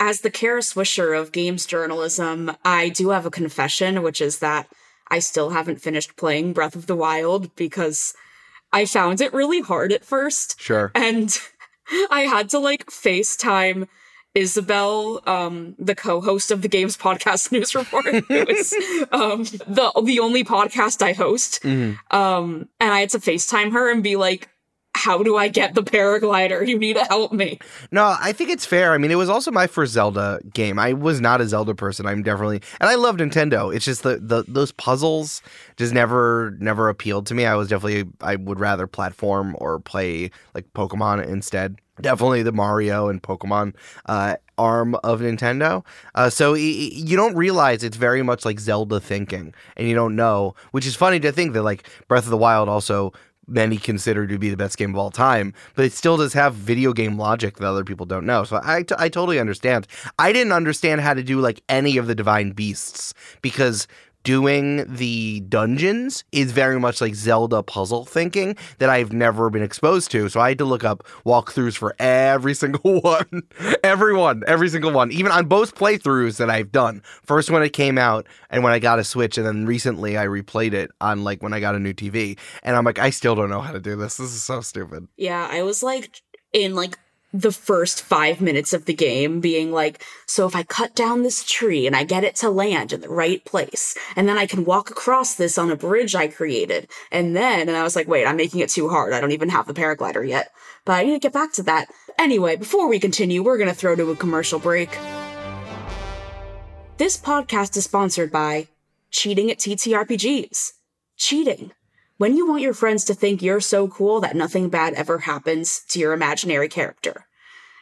as 0.00 0.20
the 0.20 0.30
Kara 0.30 0.60
Swisher 0.60 1.18
of 1.20 1.32
games 1.32 1.66
journalism, 1.66 2.52
I 2.64 2.88
do 2.90 3.10
have 3.10 3.26
a 3.26 3.30
confession, 3.30 4.02
which 4.02 4.20
is 4.20 4.38
that 4.38 4.68
I 5.10 5.18
still 5.18 5.50
haven't 5.50 5.80
finished 5.80 6.16
playing 6.16 6.52
Breath 6.52 6.76
of 6.76 6.86
the 6.86 6.96
Wild 6.96 7.54
because 7.56 8.14
I 8.72 8.84
found 8.84 9.20
it 9.20 9.32
really 9.32 9.60
hard 9.60 9.92
at 9.92 10.04
first. 10.04 10.60
sure. 10.60 10.92
And 10.94 11.36
I 12.10 12.22
had 12.22 12.50
to 12.50 12.58
like 12.58 12.86
FaceTime 12.86 13.88
Isabel, 14.34 15.20
um, 15.26 15.74
the 15.78 15.94
co-host 15.94 16.50
of 16.50 16.62
the 16.62 16.68
Games 16.68 16.96
Podcast 16.96 17.50
News 17.52 17.74
Report. 17.74 18.04
it 18.06 18.46
was 18.48 18.72
um, 19.12 19.42
the 19.66 19.90
the 20.04 20.20
only 20.20 20.44
podcast 20.44 21.02
I 21.02 21.12
host. 21.12 21.62
Mhm. 21.62 21.98
Um, 22.12 22.68
and 22.78 22.92
I 22.92 23.00
had 23.00 23.10
to 23.10 23.18
FaceTime 23.18 23.72
her 23.72 23.90
and 23.90 24.02
be 24.02 24.16
like, 24.16 24.48
how 24.98 25.22
do 25.22 25.36
I 25.36 25.48
get 25.48 25.74
the 25.74 25.82
paraglider? 25.82 26.66
You 26.66 26.78
need 26.78 26.96
to 26.96 27.04
help 27.04 27.32
me. 27.32 27.58
No, 27.92 28.16
I 28.20 28.32
think 28.32 28.50
it's 28.50 28.66
fair. 28.66 28.92
I 28.92 28.98
mean, 28.98 29.10
it 29.10 29.14
was 29.14 29.28
also 29.28 29.50
my 29.50 29.66
first 29.66 29.92
Zelda 29.92 30.40
game. 30.52 30.78
I 30.78 30.92
was 30.92 31.20
not 31.20 31.40
a 31.40 31.46
Zelda 31.46 31.74
person. 31.74 32.04
I'm 32.04 32.22
definitely, 32.22 32.60
and 32.80 32.90
I 32.90 32.96
love 32.96 33.16
Nintendo. 33.16 33.74
It's 33.74 33.84
just 33.84 34.02
the, 34.02 34.18
the 34.18 34.44
those 34.48 34.72
puzzles 34.72 35.40
just 35.76 35.94
never 35.94 36.56
never 36.58 36.88
appealed 36.88 37.26
to 37.26 37.34
me. 37.34 37.46
I 37.46 37.54
was 37.54 37.68
definitely 37.68 38.10
I 38.20 38.36
would 38.36 38.58
rather 38.58 38.86
platform 38.86 39.54
or 39.58 39.78
play 39.78 40.30
like 40.54 40.72
Pokemon 40.74 41.26
instead. 41.26 41.76
Definitely 42.00 42.44
the 42.44 42.52
Mario 42.52 43.08
and 43.08 43.20
Pokemon 43.20 43.74
uh, 44.06 44.36
arm 44.56 44.94
of 45.02 45.20
Nintendo. 45.20 45.84
Uh, 46.14 46.30
so 46.30 46.54
you 46.54 47.16
don't 47.16 47.34
realize 47.34 47.82
it's 47.82 47.96
very 47.96 48.22
much 48.22 48.44
like 48.44 48.60
Zelda 48.60 49.00
thinking, 49.00 49.52
and 49.76 49.88
you 49.88 49.94
don't 49.96 50.14
know, 50.14 50.54
which 50.70 50.86
is 50.86 50.94
funny 50.94 51.18
to 51.20 51.32
think 51.32 51.54
that 51.54 51.62
like 51.62 51.88
Breath 52.06 52.24
of 52.24 52.30
the 52.30 52.36
Wild 52.36 52.68
also 52.68 53.12
many 53.48 53.76
consider 53.78 54.26
to 54.26 54.38
be 54.38 54.50
the 54.50 54.56
best 54.56 54.76
game 54.76 54.90
of 54.90 54.98
all 54.98 55.10
time, 55.10 55.54
but 55.74 55.84
it 55.84 55.92
still 55.92 56.16
does 56.16 56.32
have 56.34 56.54
video 56.54 56.92
game 56.92 57.16
logic 57.16 57.56
that 57.56 57.66
other 57.66 57.84
people 57.84 58.06
don't 58.06 58.26
know. 58.26 58.44
So 58.44 58.60
I, 58.62 58.82
t- 58.82 58.94
I 58.98 59.08
totally 59.08 59.40
understand. 59.40 59.86
I 60.18 60.32
didn't 60.32 60.52
understand 60.52 61.00
how 61.00 61.14
to 61.14 61.22
do 61.22 61.40
like 61.40 61.62
any 61.68 61.96
of 61.96 62.06
the 62.06 62.14
divine 62.14 62.52
beasts 62.52 63.14
because 63.42 63.88
doing 64.28 64.84
the 64.94 65.40
dungeons 65.48 66.22
is 66.32 66.52
very 66.52 66.78
much 66.78 67.00
like 67.00 67.14
Zelda 67.14 67.62
puzzle 67.62 68.04
thinking 68.04 68.54
that 68.76 68.90
I've 68.90 69.10
never 69.10 69.48
been 69.48 69.62
exposed 69.62 70.10
to. 70.10 70.28
So 70.28 70.38
I 70.38 70.50
had 70.50 70.58
to 70.58 70.66
look 70.66 70.84
up 70.84 71.02
walkthroughs 71.24 71.78
for 71.78 71.96
every 71.98 72.52
single 72.62 73.00
one. 73.00 73.44
every 73.82 74.14
one, 74.14 74.42
every 74.46 74.68
single 74.68 74.92
one. 74.92 75.10
Even 75.12 75.32
on 75.32 75.46
both 75.46 75.74
playthroughs 75.74 76.36
that 76.36 76.50
I've 76.50 76.70
done. 76.70 77.00
First 77.24 77.50
when 77.50 77.62
it 77.62 77.70
came 77.70 77.96
out 77.96 78.26
and 78.50 78.62
when 78.62 78.74
I 78.74 78.78
got 78.80 78.98
a 78.98 79.04
Switch 79.04 79.38
and 79.38 79.46
then 79.46 79.64
recently 79.64 80.18
I 80.18 80.26
replayed 80.26 80.74
it 80.74 80.90
on 81.00 81.24
like 81.24 81.42
when 81.42 81.54
I 81.54 81.60
got 81.60 81.74
a 81.74 81.78
new 81.78 81.94
TV. 81.94 82.38
And 82.62 82.76
I'm 82.76 82.84
like, 82.84 82.98
I 82.98 83.08
still 83.08 83.34
don't 83.34 83.48
know 83.48 83.62
how 83.62 83.72
to 83.72 83.80
do 83.80 83.96
this. 83.96 84.18
This 84.18 84.34
is 84.34 84.42
so 84.42 84.60
stupid. 84.60 85.08
Yeah, 85.16 85.48
I 85.50 85.62
was 85.62 85.82
like 85.82 86.20
in 86.52 86.74
like 86.74 86.98
the 87.32 87.52
first 87.52 88.02
five 88.02 88.40
minutes 88.40 88.72
of 88.72 88.86
the 88.86 88.94
game 88.94 89.40
being 89.40 89.70
like, 89.70 90.02
so 90.26 90.46
if 90.46 90.56
I 90.56 90.62
cut 90.62 90.94
down 90.94 91.22
this 91.22 91.44
tree 91.44 91.86
and 91.86 91.94
I 91.94 92.04
get 92.04 92.24
it 92.24 92.34
to 92.36 92.48
land 92.48 92.92
in 92.92 93.02
the 93.02 93.08
right 93.08 93.44
place, 93.44 93.96
and 94.16 94.26
then 94.28 94.38
I 94.38 94.46
can 94.46 94.64
walk 94.64 94.90
across 94.90 95.34
this 95.34 95.58
on 95.58 95.70
a 95.70 95.76
bridge 95.76 96.14
I 96.14 96.28
created, 96.28 96.88
and 97.12 97.36
then, 97.36 97.68
and 97.68 97.76
I 97.76 97.82
was 97.82 97.96
like, 97.96 98.08
wait, 98.08 98.26
I'm 98.26 98.36
making 98.36 98.60
it 98.60 98.70
too 98.70 98.88
hard. 98.88 99.12
I 99.12 99.20
don't 99.20 99.32
even 99.32 99.50
have 99.50 99.66
the 99.66 99.74
paraglider 99.74 100.26
yet. 100.26 100.52
But 100.84 100.94
I 100.94 101.04
need 101.04 101.12
to 101.12 101.18
get 101.18 101.34
back 101.34 101.52
to 101.54 101.62
that. 101.64 101.88
Anyway, 102.18 102.56
before 102.56 102.88
we 102.88 102.98
continue, 102.98 103.42
we're 103.42 103.58
gonna 103.58 103.74
throw 103.74 103.94
to 103.94 104.10
a 104.10 104.16
commercial 104.16 104.58
break. 104.58 104.90
This 106.96 107.16
podcast 107.16 107.76
is 107.76 107.84
sponsored 107.84 108.32
by 108.32 108.68
Cheating 109.10 109.50
at 109.50 109.58
TTRPGs. 109.58 110.72
Cheating. 111.16 111.72
When 112.18 112.36
you 112.36 112.48
want 112.48 112.62
your 112.62 112.74
friends 112.74 113.04
to 113.04 113.14
think 113.14 113.42
you're 113.42 113.60
so 113.60 113.86
cool 113.86 114.20
that 114.20 114.34
nothing 114.34 114.68
bad 114.68 114.94
ever 114.94 115.20
happens 115.20 115.84
to 115.90 116.00
your 116.00 116.12
imaginary 116.12 116.68
character. 116.68 117.26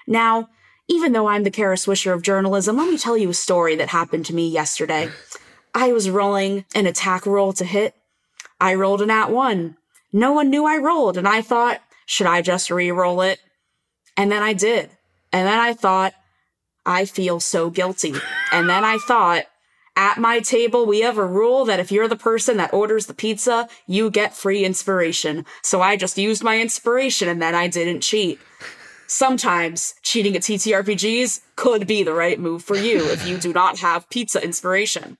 Now, 0.06 0.50
even 0.88 1.12
though 1.12 1.26
I'm 1.26 1.42
the 1.42 1.50
Kara 1.50 1.76
Swisher 1.76 2.12
of 2.12 2.20
journalism, 2.20 2.76
let 2.76 2.90
me 2.90 2.98
tell 2.98 3.16
you 3.16 3.30
a 3.30 3.34
story 3.34 3.76
that 3.76 3.88
happened 3.88 4.26
to 4.26 4.34
me 4.34 4.46
yesterday. 4.46 5.08
I 5.74 5.92
was 5.92 6.10
rolling 6.10 6.66
an 6.74 6.86
attack 6.86 7.24
roll 7.24 7.54
to 7.54 7.64
hit. 7.64 7.94
I 8.60 8.74
rolled 8.74 9.00
an 9.00 9.10
at 9.10 9.30
one. 9.30 9.78
No 10.12 10.32
one 10.32 10.50
knew 10.50 10.66
I 10.66 10.76
rolled, 10.76 11.16
and 11.16 11.26
I 11.26 11.40
thought, 11.40 11.80
should 12.04 12.26
I 12.26 12.42
just 12.42 12.70
re 12.70 12.90
roll 12.90 13.22
it? 13.22 13.40
And 14.18 14.30
then 14.30 14.42
I 14.42 14.52
did. 14.52 14.90
And 15.32 15.46
then 15.46 15.58
I 15.58 15.72
thought, 15.72 16.14
I 16.84 17.06
feel 17.06 17.40
so 17.40 17.70
guilty. 17.70 18.14
And 18.52 18.68
then 18.68 18.84
I 18.84 18.98
thought, 18.98 19.44
at 19.96 20.18
my 20.18 20.40
table, 20.40 20.84
we 20.86 21.00
have 21.00 21.18
a 21.18 21.24
rule 21.24 21.64
that 21.64 21.80
if 21.80 21.90
you're 21.90 22.06
the 22.06 22.16
person 22.16 22.58
that 22.58 22.72
orders 22.72 23.06
the 23.06 23.14
pizza, 23.14 23.68
you 23.86 24.10
get 24.10 24.36
free 24.36 24.64
inspiration. 24.64 25.46
So 25.62 25.80
I 25.80 25.96
just 25.96 26.18
used 26.18 26.44
my 26.44 26.60
inspiration 26.60 27.28
and 27.28 27.40
then 27.40 27.54
I 27.54 27.66
didn't 27.66 28.02
cheat. 28.02 28.38
Sometimes 29.08 29.94
cheating 30.02 30.36
at 30.36 30.42
TTRPGs 30.42 31.40
could 31.56 31.86
be 31.86 32.02
the 32.02 32.12
right 32.12 32.38
move 32.38 32.62
for 32.62 32.76
you 32.76 33.08
if 33.10 33.26
you 33.26 33.38
do 33.38 33.52
not 33.52 33.78
have 33.78 34.10
pizza 34.10 34.42
inspiration. 34.42 35.16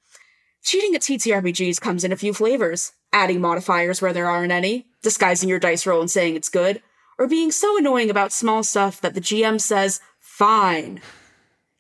Cheating 0.63 0.95
at 0.95 1.03
TTRPGs 1.03 1.81
comes 1.81 2.05
in 2.05 2.13
a 2.13 2.17
few 2.17 2.35
flavors 2.35 2.93
adding 3.13 3.41
modifiers 3.41 4.03
where 4.03 4.13
there 4.13 4.29
aren't 4.29 4.53
any, 4.53 4.87
disguising 5.03 5.49
your 5.49 5.59
dice 5.59 5.87
roll 5.87 6.01
and 6.03 6.11
saying 6.11 6.37
it's 6.37 6.51
good, 6.51 6.83
or 7.19 7.27
being 7.27 7.51
so 7.51 7.79
annoying 7.79 8.11
about 8.11 8.31
small 8.31 8.63
stuff 8.63 9.01
that 9.01 9.15
the 9.15 9.23
GM 9.23 9.59
says, 9.59 10.01
fine. 10.21 11.01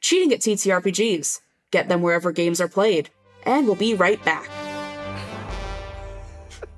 Cheating 0.00 0.32
at 0.32 0.40
TTRPGs. 0.40 1.40
Get 1.76 1.90
them 1.90 2.00
wherever 2.00 2.32
games 2.32 2.58
are 2.62 2.68
played. 2.68 3.10
And 3.42 3.66
we'll 3.66 3.76
be 3.76 3.92
right 3.92 4.24
back. 4.24 4.48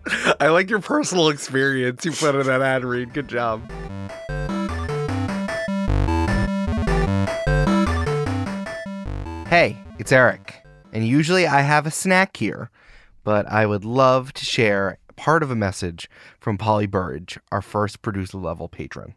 I 0.40 0.48
like 0.48 0.68
your 0.68 0.80
personal 0.80 1.28
experience 1.28 2.04
you 2.04 2.10
put 2.10 2.34
in 2.34 2.44
that 2.48 2.62
ad 2.62 2.84
read. 2.84 3.14
Good 3.14 3.28
job. 3.28 3.62
Hey, 9.46 9.76
it's 10.00 10.10
Eric, 10.10 10.64
and 10.92 11.06
usually 11.06 11.46
I 11.46 11.60
have 11.60 11.86
a 11.86 11.92
snack 11.92 12.36
here, 12.36 12.68
but 13.22 13.46
I 13.46 13.66
would 13.66 13.84
love 13.84 14.32
to 14.32 14.44
share 14.44 14.98
part 15.14 15.44
of 15.44 15.52
a 15.52 15.54
message 15.54 16.10
from 16.40 16.58
Polly 16.58 16.88
Burridge, 16.88 17.38
our 17.52 17.62
first 17.62 18.02
producer 18.02 18.38
level 18.38 18.68
patron. 18.68 19.14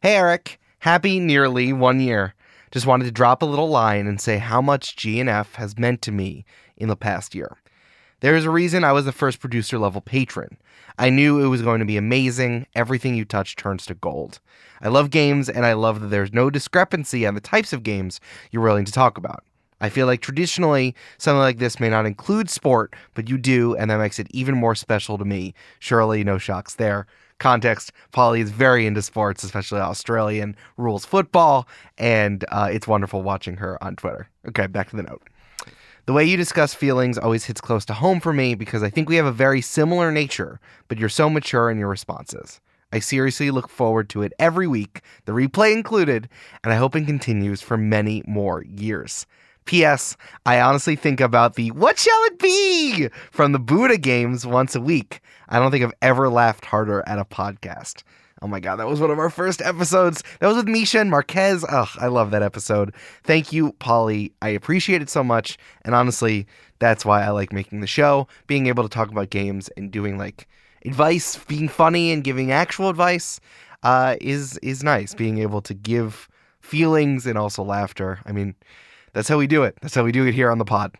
Hey, 0.00 0.14
Eric, 0.14 0.60
happy 0.78 1.18
nearly 1.18 1.72
one 1.72 1.98
year. 1.98 2.36
Just 2.72 2.86
wanted 2.86 3.04
to 3.04 3.12
drop 3.12 3.42
a 3.42 3.46
little 3.46 3.68
line 3.68 4.06
and 4.06 4.18
say 4.18 4.38
how 4.38 4.62
much 4.62 4.96
GNF 4.96 5.56
has 5.56 5.78
meant 5.78 6.00
to 6.02 6.10
me 6.10 6.46
in 6.74 6.88
the 6.88 6.96
past 6.96 7.34
year. 7.34 7.58
There 8.20 8.34
is 8.34 8.46
a 8.46 8.50
reason 8.50 8.82
I 8.82 8.92
was 8.92 9.04
the 9.04 9.12
first 9.12 9.40
producer 9.40 9.78
level 9.78 10.00
patron. 10.00 10.56
I 10.98 11.10
knew 11.10 11.38
it 11.38 11.48
was 11.48 11.60
going 11.60 11.80
to 11.80 11.84
be 11.84 11.98
amazing. 11.98 12.66
Everything 12.74 13.14
you 13.14 13.26
touch 13.26 13.56
turns 13.56 13.84
to 13.86 13.94
gold. 13.94 14.40
I 14.80 14.88
love 14.88 15.10
games, 15.10 15.50
and 15.50 15.66
I 15.66 15.74
love 15.74 16.00
that 16.00 16.06
there's 16.06 16.32
no 16.32 16.48
discrepancy 16.48 17.26
on 17.26 17.34
the 17.34 17.42
types 17.42 17.74
of 17.74 17.82
games 17.82 18.20
you're 18.50 18.62
willing 18.62 18.86
to 18.86 18.92
talk 18.92 19.18
about. 19.18 19.44
I 19.82 19.90
feel 19.90 20.06
like 20.06 20.22
traditionally, 20.22 20.94
something 21.18 21.40
like 21.40 21.58
this 21.58 21.78
may 21.78 21.90
not 21.90 22.06
include 22.06 22.48
sport, 22.48 22.94
but 23.12 23.28
you 23.28 23.36
do, 23.36 23.76
and 23.76 23.90
that 23.90 23.98
makes 23.98 24.18
it 24.18 24.28
even 24.30 24.54
more 24.54 24.76
special 24.76 25.18
to 25.18 25.26
me. 25.26 25.52
Surely, 25.78 26.24
no 26.24 26.38
shocks 26.38 26.76
there. 26.76 27.06
Context 27.42 27.90
Polly 28.12 28.40
is 28.40 28.52
very 28.52 28.86
into 28.86 29.02
sports, 29.02 29.42
especially 29.42 29.80
Australian 29.80 30.54
rules 30.76 31.04
football, 31.04 31.66
and 31.98 32.44
uh, 32.52 32.68
it's 32.70 32.86
wonderful 32.86 33.24
watching 33.24 33.56
her 33.56 33.82
on 33.82 33.96
Twitter. 33.96 34.28
Okay, 34.46 34.68
back 34.68 34.90
to 34.90 34.96
the 34.96 35.02
note. 35.02 35.28
The 36.06 36.12
way 36.12 36.24
you 36.24 36.36
discuss 36.36 36.72
feelings 36.72 37.18
always 37.18 37.46
hits 37.46 37.60
close 37.60 37.84
to 37.86 37.94
home 37.94 38.20
for 38.20 38.32
me 38.32 38.54
because 38.54 38.84
I 38.84 38.90
think 38.90 39.08
we 39.08 39.16
have 39.16 39.26
a 39.26 39.32
very 39.32 39.60
similar 39.60 40.12
nature, 40.12 40.60
but 40.86 40.98
you're 40.98 41.08
so 41.08 41.28
mature 41.28 41.68
in 41.68 41.78
your 41.78 41.88
responses. 41.88 42.60
I 42.92 43.00
seriously 43.00 43.50
look 43.50 43.68
forward 43.68 44.08
to 44.10 44.22
it 44.22 44.32
every 44.38 44.68
week, 44.68 45.00
the 45.24 45.32
replay 45.32 45.72
included, 45.72 46.28
and 46.62 46.72
I 46.72 46.76
hope 46.76 46.94
it 46.94 47.06
continues 47.06 47.60
for 47.60 47.76
many 47.76 48.22
more 48.24 48.62
years. 48.62 49.26
P.S. 49.64 50.16
I 50.46 50.60
honestly 50.60 50.96
think 50.96 51.20
about 51.20 51.54
the 51.54 51.70
What 51.70 51.98
Shall 51.98 52.24
It 52.24 52.38
Be 52.38 53.08
from 53.30 53.52
the 53.52 53.58
Buddha 53.58 53.98
games 53.98 54.46
once 54.46 54.74
a 54.74 54.80
week. 54.80 55.20
I 55.48 55.58
don't 55.58 55.70
think 55.70 55.84
I've 55.84 55.94
ever 56.02 56.28
laughed 56.28 56.64
harder 56.64 57.02
at 57.06 57.18
a 57.18 57.24
podcast. 57.24 58.02
Oh 58.42 58.48
my 58.48 58.58
God, 58.58 58.76
that 58.76 58.88
was 58.88 58.98
one 59.00 59.12
of 59.12 59.20
our 59.20 59.30
first 59.30 59.62
episodes. 59.62 60.24
That 60.40 60.48
was 60.48 60.56
with 60.56 60.66
Mischa 60.66 61.00
and 61.00 61.10
Marquez. 61.10 61.64
Ugh, 61.68 61.88
I 62.00 62.08
love 62.08 62.32
that 62.32 62.42
episode. 62.42 62.92
Thank 63.22 63.52
you, 63.52 63.72
Polly. 63.74 64.32
I 64.42 64.48
appreciate 64.48 65.00
it 65.00 65.08
so 65.08 65.22
much. 65.22 65.56
And 65.84 65.94
honestly, 65.94 66.48
that's 66.80 67.04
why 67.04 67.22
I 67.22 67.30
like 67.30 67.52
making 67.52 67.80
the 67.80 67.86
show, 67.86 68.26
being 68.48 68.66
able 68.66 68.82
to 68.82 68.88
talk 68.88 69.12
about 69.12 69.30
games 69.30 69.68
and 69.76 69.92
doing 69.92 70.18
like 70.18 70.48
advice, 70.84 71.36
being 71.44 71.68
funny 71.68 72.10
and 72.10 72.24
giving 72.24 72.50
actual 72.50 72.88
advice 72.88 73.38
uh, 73.84 74.16
is 74.20 74.58
is 74.58 74.82
nice. 74.82 75.14
Being 75.14 75.38
able 75.38 75.62
to 75.62 75.74
give 75.74 76.28
feelings 76.60 77.26
and 77.26 77.38
also 77.38 77.62
laughter. 77.62 78.18
I 78.26 78.32
mean, 78.32 78.56
that's 79.12 79.28
how 79.28 79.38
we 79.38 79.46
do 79.46 79.62
it. 79.62 79.76
That's 79.82 79.94
how 79.94 80.04
we 80.04 80.12
do 80.12 80.26
it 80.26 80.34
here 80.34 80.50
on 80.50 80.58
the 80.58 80.64
pod. 80.64 80.96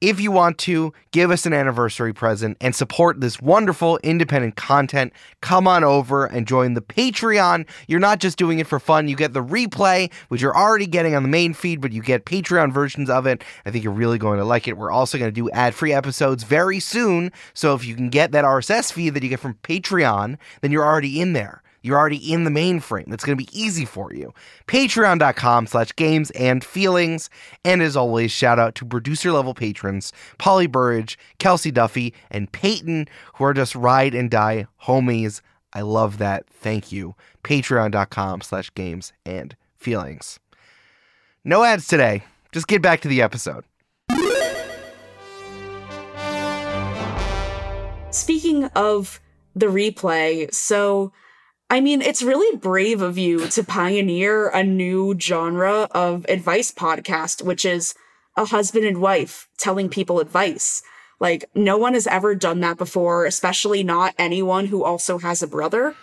If 0.00 0.20
you 0.20 0.32
want 0.32 0.58
to 0.58 0.92
give 1.12 1.30
us 1.30 1.46
an 1.46 1.52
anniversary 1.52 2.12
present 2.12 2.56
and 2.60 2.74
support 2.74 3.20
this 3.20 3.40
wonderful 3.40 3.98
independent 4.02 4.56
content, 4.56 5.12
come 5.40 5.68
on 5.68 5.84
over 5.84 6.26
and 6.26 6.46
join 6.46 6.74
the 6.74 6.80
Patreon. 6.80 7.66
You're 7.86 8.00
not 8.00 8.18
just 8.18 8.38
doing 8.38 8.58
it 8.58 8.66
for 8.66 8.80
fun, 8.80 9.08
you 9.08 9.16
get 9.16 9.32
the 9.32 9.42
replay, 9.42 10.12
which 10.28 10.42
you're 10.42 10.56
already 10.56 10.86
getting 10.86 11.14
on 11.14 11.22
the 11.22 11.28
main 11.28 11.54
feed, 11.54 11.80
but 11.80 11.92
you 11.92 12.02
get 12.02 12.24
Patreon 12.24 12.72
versions 12.72 13.08
of 13.08 13.26
it. 13.26 13.44
I 13.64 13.70
think 13.70 13.84
you're 13.84 13.92
really 13.92 14.18
going 14.18 14.38
to 14.38 14.44
like 14.44 14.66
it. 14.66 14.76
We're 14.76 14.90
also 14.90 15.18
going 15.18 15.30
to 15.30 15.34
do 15.34 15.50
ad 15.50 15.74
free 15.74 15.92
episodes 15.92 16.42
very 16.42 16.80
soon. 16.80 17.32
So 17.54 17.74
if 17.74 17.84
you 17.84 17.94
can 17.94 18.10
get 18.10 18.32
that 18.32 18.44
RSS 18.44 18.92
feed 18.92 19.10
that 19.10 19.22
you 19.22 19.28
get 19.28 19.40
from 19.40 19.54
Patreon, 19.62 20.36
then 20.60 20.72
you're 20.72 20.84
already 20.84 21.20
in 21.20 21.32
there. 21.32 21.61
You're 21.82 21.98
already 21.98 22.32
in 22.32 22.44
the 22.44 22.50
mainframe. 22.50 23.06
That's 23.06 23.24
going 23.24 23.36
to 23.36 23.44
be 23.44 23.58
easy 23.58 23.84
for 23.84 24.12
you. 24.12 24.32
Patreon.com 24.66 25.66
slash 25.66 25.94
games 25.96 26.30
and 26.30 26.64
feelings. 26.64 27.28
And 27.64 27.82
as 27.82 27.96
always, 27.96 28.30
shout 28.30 28.58
out 28.58 28.74
to 28.76 28.84
producer 28.84 29.32
level 29.32 29.54
patrons 29.54 30.12
Polly 30.38 30.66
Burridge, 30.66 31.18
Kelsey 31.38 31.70
Duffy, 31.70 32.14
and 32.30 32.50
Peyton, 32.52 33.08
who 33.34 33.44
are 33.44 33.54
just 33.54 33.74
ride 33.74 34.14
and 34.14 34.30
die 34.30 34.66
homies. 34.84 35.40
I 35.72 35.80
love 35.80 36.18
that. 36.18 36.46
Thank 36.48 36.92
you. 36.92 37.14
Patreon.com 37.44 38.42
slash 38.42 38.72
games 38.74 39.12
and 39.26 39.56
feelings. 39.76 40.38
No 41.44 41.64
ads 41.64 41.86
today. 41.86 42.22
Just 42.52 42.68
get 42.68 42.82
back 42.82 43.00
to 43.00 43.08
the 43.08 43.22
episode. 43.22 43.64
Speaking 48.10 48.64
of 48.76 49.20
the 49.56 49.66
replay, 49.66 50.52
so 50.52 51.12
I 51.72 51.80
mean, 51.80 52.02
it's 52.02 52.22
really 52.22 52.54
brave 52.58 53.00
of 53.00 53.16
you 53.16 53.48
to 53.48 53.64
pioneer 53.64 54.50
a 54.50 54.62
new 54.62 55.18
genre 55.18 55.88
of 55.92 56.26
advice 56.28 56.70
podcast, 56.70 57.42
which 57.42 57.64
is 57.64 57.94
a 58.36 58.44
husband 58.44 58.84
and 58.84 59.00
wife 59.00 59.48
telling 59.56 59.88
people 59.88 60.20
advice. 60.20 60.82
Like, 61.18 61.46
no 61.54 61.78
one 61.78 61.94
has 61.94 62.06
ever 62.06 62.34
done 62.34 62.60
that 62.60 62.76
before, 62.76 63.24
especially 63.24 63.82
not 63.82 64.14
anyone 64.18 64.66
who 64.66 64.84
also 64.84 65.16
has 65.20 65.42
a 65.42 65.46
brother. 65.46 65.96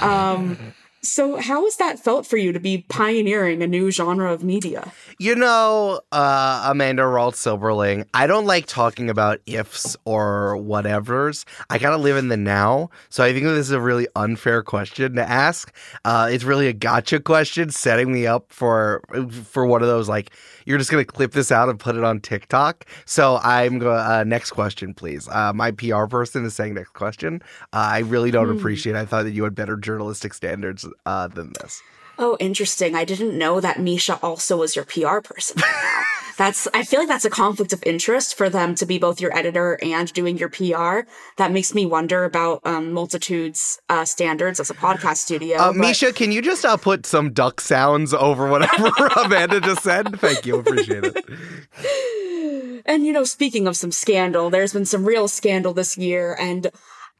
Um, 0.00 0.56
so, 1.04 1.36
how 1.36 1.64
has 1.64 1.76
that 1.78 1.98
felt 1.98 2.26
for 2.28 2.36
you 2.36 2.52
to 2.52 2.60
be 2.60 2.86
pioneering 2.88 3.60
a 3.60 3.66
new 3.66 3.90
genre 3.90 4.32
of 4.32 4.44
media? 4.44 4.92
You 5.18 5.34
know, 5.34 6.00
uh, 6.12 6.62
Amanda 6.66 7.02
Ralts 7.02 7.34
Silberling, 7.34 8.06
I 8.14 8.28
don't 8.28 8.46
like 8.46 8.66
talking 8.66 9.10
about 9.10 9.40
ifs 9.46 9.96
or 10.04 10.56
whatevers. 10.58 11.44
I 11.70 11.78
gotta 11.78 11.96
live 11.96 12.16
in 12.16 12.28
the 12.28 12.36
now. 12.36 12.90
So 13.08 13.24
I 13.24 13.32
think 13.32 13.44
this 13.46 13.66
is 13.66 13.72
a 13.72 13.80
really 13.80 14.06
unfair 14.14 14.62
question 14.62 15.16
to 15.16 15.28
ask. 15.28 15.74
Uh, 16.04 16.28
it's 16.30 16.44
really 16.44 16.68
a 16.68 16.72
gotcha 16.72 17.18
question, 17.18 17.70
setting 17.70 18.12
me 18.12 18.28
up 18.28 18.52
for 18.52 19.02
for 19.32 19.66
one 19.66 19.82
of 19.82 19.88
those 19.88 20.08
like 20.08 20.30
you're 20.66 20.78
just 20.78 20.92
gonna 20.92 21.04
clip 21.04 21.32
this 21.32 21.50
out 21.50 21.68
and 21.68 21.80
put 21.80 21.96
it 21.96 22.04
on 22.04 22.20
TikTok. 22.20 22.86
So 23.06 23.40
I'm 23.42 23.80
going. 23.80 23.98
Uh, 23.98 24.22
next 24.22 24.52
question, 24.52 24.94
please. 24.94 25.28
Uh, 25.28 25.52
my 25.52 25.72
PR 25.72 26.06
person 26.06 26.44
is 26.44 26.54
saying 26.54 26.74
next 26.74 26.92
question. 26.92 27.42
Uh, 27.72 27.90
I 27.90 27.98
really 28.00 28.30
don't 28.30 28.48
hmm. 28.48 28.56
appreciate. 28.56 28.94
I 28.94 29.04
thought 29.04 29.24
that 29.24 29.32
you 29.32 29.42
had 29.42 29.56
better 29.56 29.76
journalistic 29.76 30.32
standards 30.32 30.86
uh, 31.06 31.28
than 31.28 31.52
this. 31.60 31.82
Oh, 32.18 32.36
interesting. 32.40 32.94
I 32.94 33.04
didn't 33.04 33.36
know 33.36 33.60
that 33.60 33.78
Mischa 33.78 34.18
also 34.22 34.58
was 34.58 34.76
your 34.76 34.84
PR 34.84 35.20
person. 35.20 35.62
that's 36.36 36.68
I 36.74 36.82
feel 36.82 37.00
like 37.00 37.08
that's 37.08 37.24
a 37.24 37.30
conflict 37.30 37.72
of 37.72 37.82
interest 37.84 38.36
for 38.36 38.50
them 38.50 38.74
to 38.76 38.86
be 38.86 38.98
both 38.98 39.20
your 39.20 39.36
editor 39.36 39.78
and 39.82 40.12
doing 40.12 40.36
your 40.36 40.48
PR. 40.48 41.08
That 41.38 41.52
makes 41.52 41.74
me 41.74 41.86
wonder 41.86 42.24
about 42.24 42.60
um, 42.64 42.92
Multitude's 42.92 43.80
uh, 43.88 44.04
standards 44.04 44.60
as 44.60 44.70
a 44.70 44.74
podcast 44.74 45.16
studio. 45.16 45.56
Uh, 45.56 45.72
but... 45.72 45.80
Mischa, 45.80 46.14
can 46.14 46.32
you 46.32 46.42
just 46.42 46.64
uh, 46.64 46.76
put 46.76 47.06
some 47.06 47.32
duck 47.32 47.60
sounds 47.60 48.12
over 48.12 48.48
whatever 48.48 48.90
Amanda 49.24 49.60
just 49.60 49.82
said? 49.82 50.20
Thank 50.20 50.46
you, 50.46 50.58
appreciate 50.58 51.04
it. 51.04 51.24
And 52.84 53.06
you 53.06 53.12
know, 53.12 53.22
speaking 53.24 53.68
of 53.68 53.76
some 53.76 53.92
scandal, 53.92 54.50
there's 54.50 54.72
been 54.72 54.84
some 54.84 55.04
real 55.04 55.28
scandal 55.28 55.72
this 55.72 55.96
year, 55.96 56.36
and 56.38 56.70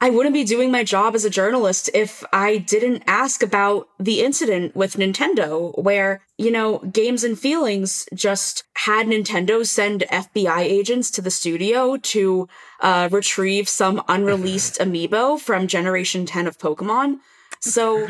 I 0.03 0.11
wouldn't 0.11 0.35
be 0.35 0.43
doing 0.43 0.73
my 0.73 0.83
job 0.83 1.15
as 1.15 1.25
a 1.25 1.31
journalist 1.31 1.89
if 1.95 2.25
I 2.33 2.59
didn't 2.59 3.05
ask 3.07 3.41
about 3.41 3.87
the 4.01 4.21
incident 4.21 4.75
with 4.75 4.97
Nintendo, 4.97 5.81
where, 5.81 6.23
you 6.37 6.51
know, 6.51 6.79
Games 6.79 7.23
and 7.23 7.39
Feelings 7.39 8.09
just 8.13 8.65
had 8.75 9.07
Nintendo 9.07 9.65
send 9.65 10.03
FBI 10.11 10.59
agents 10.59 11.09
to 11.13 11.23
the 11.23 11.31
studio 11.31 11.97
to 11.99 12.49
uh, 12.81 13.11
retrieve 13.13 13.69
some 13.69 14.03
unreleased 14.09 14.77
amiibo 14.81 15.39
from 15.39 15.69
Generation 15.69 16.27
10 16.27 16.49
of 16.49 16.59
Pokemon. 16.59 17.19
So, 17.63 18.07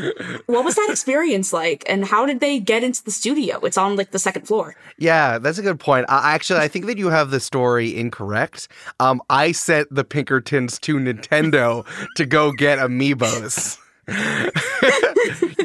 what 0.47 0.65
was 0.65 0.77
that 0.77 0.89
experience 0.91 1.53
like, 1.53 1.85
and 1.87 2.07
how 2.07 2.25
did 2.25 2.41
they 2.41 2.59
get 2.59 2.83
into 2.83 3.05
the 3.05 3.11
studio? 3.11 3.59
It's 3.61 3.77
on 3.77 3.97
like 3.97 4.11
the 4.11 4.19
second 4.19 4.47
floor. 4.47 4.75
Yeah, 4.99 5.39
that's 5.39 5.59
a 5.59 5.63
good 5.63 5.79
point. 5.79 6.07
Uh, 6.09 6.23
actually, 6.25 6.61
I 6.61 6.69
think 6.69 6.87
that 6.87 6.97
you 6.97 7.11
have 7.11 7.31
the 7.31 7.39
story 7.41 7.95
incorrect. 7.95 8.69
Um, 8.99 9.21
I 9.29 9.53
sent 9.53 9.95
the 9.95 10.05
Pinkertons 10.05 10.79
to 10.81 10.97
Nintendo 10.97 11.87
to 12.17 12.25
go 12.25 12.53
get 12.53 12.79
amiibos. 12.79 13.79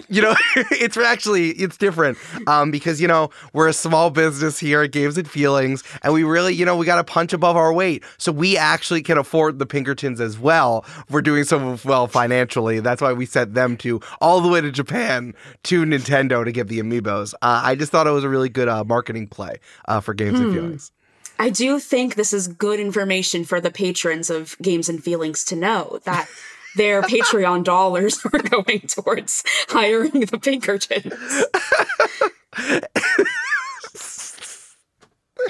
you 0.10 0.22
know, 0.22 0.36
it's 0.56 0.96
actually 0.96 1.50
it's 1.52 1.76
different 1.76 2.20
um, 2.48 2.70
because 2.70 3.02
you 3.02 3.08
know 3.08 3.32
we're 3.54 3.68
a 3.68 3.74
small 3.74 4.12
business 4.12 4.60
here 4.60 4.84
at 4.84 4.92
Games 4.92 5.18
and 5.18 5.28
Feelings, 5.28 5.84
and 6.04 6.14
we 6.14 6.24
really 6.24 6.54
you 6.54 6.64
know 6.64 6.78
we 6.78 6.86
got 6.86 6.98
to 6.98 7.04
punch 7.04 7.34
above 7.34 7.56
our 7.56 7.74
weight, 7.74 8.04
so 8.18 8.32
we 8.32 8.56
actually 8.56 9.02
can 9.02 9.18
afford 9.18 9.58
the 9.58 9.66
Pinkertons 9.66 10.22
as 10.22 10.38
well. 10.38 10.86
We're 11.10 11.24
doing 11.24 11.46
so 11.46 11.80
well 11.84 12.08
financially. 12.08 12.80
That's 12.80 13.02
why 13.02 13.14
we 13.14 13.26
sent 13.26 13.56
them 13.56 13.76
to 13.78 14.02
all 14.22 14.40
the 14.40 14.50
way 14.50 14.62
to 14.62 14.72
Japan 14.72 15.34
to 15.64 15.84
Nintendo 15.84 16.46
to 16.46 16.52
get 16.52 16.68
the 16.68 16.80
amiibos. 16.80 17.34
Uh, 17.36 17.62
I 17.64 17.74
just 17.74 17.92
thought 17.92 18.06
it 18.06 18.12
was 18.12 18.24
a 18.24 18.30
really 18.30 18.50
good 18.50 18.68
uh, 18.68 18.84
marketing 18.84 19.28
play 19.28 19.58
uh, 19.88 20.00
for 20.00 20.14
Games 20.14 20.40
and 20.40 20.54
Feelings. 20.54 20.92
I 21.40 21.50
do 21.50 21.80
think 21.80 22.16
this 22.16 22.34
is 22.34 22.48
good 22.48 22.80
information 22.80 23.46
for 23.46 23.62
the 23.62 23.70
patrons 23.72 24.30
of 24.30 24.56
Games 24.62 24.90
and 24.90 25.04
Feelings 25.04 25.44
to 25.46 25.56
know 25.56 26.00
that 26.04 26.28
their 26.78 27.02
Patreon 27.02 27.64
dollars 27.64 28.24
were 28.32 28.40
going 28.40 28.82
towards 28.82 29.44
hiring 29.70 30.22
the 30.22 30.40
Pinkertons. 30.40 31.14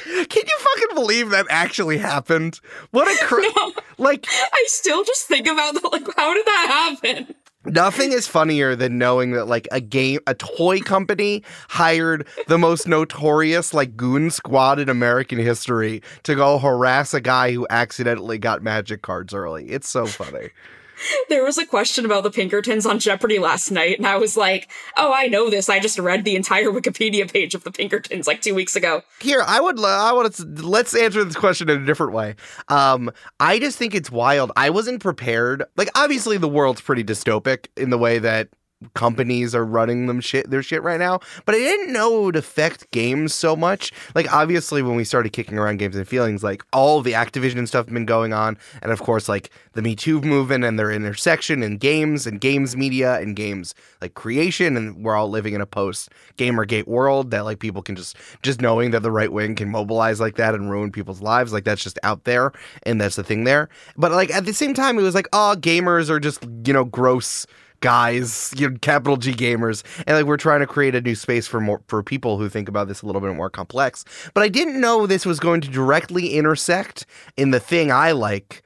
Can 0.05 0.43
you 0.45 0.57
fucking 0.59 0.95
believe 0.95 1.29
that 1.31 1.45
actually 1.49 1.97
happened? 1.97 2.59
What 2.91 3.07
a 3.07 3.25
cra- 3.25 3.41
No. 3.55 3.73
like 3.97 4.25
I 4.29 4.63
still 4.67 5.03
just 5.03 5.27
think 5.27 5.47
about 5.47 5.73
the, 5.73 5.87
like 5.91 6.05
how 6.15 6.33
did 6.33 6.45
that 6.45 6.97
happen? 7.01 7.35
Nothing 7.65 8.11
is 8.13 8.27
funnier 8.27 8.75
than 8.75 8.97
knowing 8.97 9.31
that 9.31 9.45
like 9.45 9.67
a 9.71 9.81
game 9.81 10.19
a 10.27 10.33
toy 10.35 10.79
company 10.79 11.43
hired 11.69 12.27
the 12.47 12.57
most 12.57 12.87
notorious 12.87 13.73
like 13.73 13.97
goon 13.97 14.29
squad 14.29 14.79
in 14.79 14.87
American 14.89 15.39
history 15.39 16.01
to 16.23 16.35
go 16.35 16.59
harass 16.59 17.13
a 17.13 17.19
guy 17.21 17.51
who 17.51 17.65
accidentally 17.69 18.37
got 18.37 18.61
magic 18.61 19.01
cards 19.01 19.33
early. 19.33 19.69
It's 19.69 19.89
so 19.89 20.05
funny. 20.05 20.49
There 21.29 21.43
was 21.43 21.57
a 21.57 21.65
question 21.65 22.05
about 22.05 22.23
the 22.23 22.31
Pinkertons 22.31 22.85
on 22.85 22.99
Jeopardy 22.99 23.39
last 23.39 23.69
night, 23.69 23.97
and 23.97 24.07
I 24.07 24.17
was 24.17 24.37
like, 24.37 24.69
"Oh, 24.95 25.13
I 25.13 25.27
know 25.27 25.49
this. 25.49 25.69
I 25.69 25.79
just 25.79 25.99
read 25.99 26.23
the 26.23 26.35
entire 26.35 26.71
Wikipedia 26.71 27.31
page 27.31 27.53
of 27.53 27.63
the 27.63 27.71
Pinkertons 27.71 28.27
like 28.27 28.41
two 28.41 28.55
weeks 28.55 28.75
ago." 28.75 29.01
Here, 29.19 29.43
I 29.45 29.59
would 29.59 29.79
I 29.79 30.11
want 30.13 30.33
to 30.35 30.43
let's 30.45 30.95
answer 30.95 31.23
this 31.23 31.35
question 31.35 31.69
in 31.69 31.83
a 31.83 31.85
different 31.85 32.13
way. 32.13 32.35
Um 32.69 33.11
I 33.39 33.59
just 33.59 33.77
think 33.77 33.93
it's 33.93 34.11
wild. 34.11 34.51
I 34.55 34.69
wasn't 34.69 35.01
prepared. 35.01 35.63
Like 35.75 35.89
obviously 35.95 36.37
the 36.37 36.47
world's 36.47 36.81
pretty 36.81 37.03
dystopic 37.03 37.67
in 37.75 37.89
the 37.89 37.97
way 37.97 38.19
that 38.19 38.49
companies 38.93 39.55
are 39.55 39.65
running 39.65 40.05
them 40.05 40.21
shit 40.21 40.49
their 40.49 40.61
shit 40.61 40.83
right 40.83 40.99
now 40.99 41.19
but 41.45 41.55
i 41.55 41.57
didn't 41.57 41.91
know 41.91 42.21
it 42.21 42.25
would 42.25 42.35
affect 42.35 42.89
games 42.91 43.33
so 43.33 43.55
much. 43.55 43.91
Like 44.15 44.33
obviously 44.33 44.81
when 44.81 44.95
we 44.95 45.03
started 45.03 45.33
kicking 45.33 45.57
around 45.57 45.77
games 45.77 45.95
and 45.95 46.07
feelings 46.07 46.43
like 46.43 46.63
all 46.73 47.01
the 47.01 47.13
activision 47.13 47.67
stuff 47.67 47.87
been 47.87 48.05
going 48.05 48.33
on 48.33 48.57
and 48.81 48.91
of 48.91 49.01
course 49.01 49.29
like 49.29 49.51
the 49.73 49.81
me 49.81 49.95
too 49.95 50.21
movement 50.21 50.63
and 50.63 50.79
their 50.79 50.91
intersection 50.91 51.63
in 51.63 51.77
games 51.77 52.25
and 52.25 52.41
games 52.41 52.75
media 52.75 53.19
and 53.19 53.35
games 53.35 53.73
like 54.01 54.13
creation 54.13 54.75
and 54.75 55.03
we're 55.03 55.15
all 55.15 55.29
living 55.29 55.53
in 55.53 55.61
a 55.61 55.65
post 55.65 56.09
gamergate 56.37 56.87
world 56.87 57.31
that 57.31 57.45
like 57.45 57.59
people 57.59 57.81
can 57.81 57.95
just 57.95 58.15
just 58.41 58.61
knowing 58.61 58.91
that 58.91 59.03
the 59.03 59.11
right 59.11 59.31
wing 59.31 59.55
can 59.55 59.69
mobilize 59.69 60.19
like 60.19 60.35
that 60.35 60.55
and 60.55 60.71
ruin 60.71 60.91
people's 60.91 61.21
lives 61.21 61.53
like 61.53 61.63
that's 61.63 61.83
just 61.83 61.99
out 62.03 62.23
there 62.23 62.51
and 62.83 62.99
that's 62.99 63.15
the 63.15 63.23
thing 63.23 63.43
there. 63.43 63.69
But 63.95 64.11
like 64.11 64.31
at 64.31 64.45
the 64.45 64.53
same 64.53 64.73
time 64.73 64.97
it 64.97 65.03
was 65.03 65.15
like 65.15 65.27
oh 65.33 65.55
gamers 65.57 66.09
are 66.09 66.19
just 66.19 66.43
you 66.65 66.73
know 66.73 66.83
gross 66.83 67.45
guys, 67.81 68.53
you 68.57 68.69
know, 68.69 68.77
capital 68.81 69.17
G 69.17 69.33
gamers, 69.33 69.83
and 70.05 70.17
like 70.17 70.25
we're 70.25 70.37
trying 70.37 70.59
to 70.61 70.67
create 70.67 70.95
a 70.95 71.01
new 71.01 71.15
space 71.15 71.47
for 71.47 71.59
more 71.59 71.81
for 71.87 72.03
people 72.03 72.37
who 72.37 72.49
think 72.49 72.69
about 72.69 72.87
this 72.87 73.01
a 73.01 73.05
little 73.05 73.21
bit 73.21 73.35
more 73.35 73.49
complex. 73.49 74.05
But 74.33 74.43
I 74.43 74.49
didn't 74.49 74.79
know 74.79 75.07
this 75.07 75.25
was 75.25 75.39
going 75.39 75.61
to 75.61 75.69
directly 75.69 76.33
intersect 76.33 77.05
in 77.35 77.51
the 77.51 77.59
thing 77.59 77.91
I 77.91 78.11
like, 78.11 78.63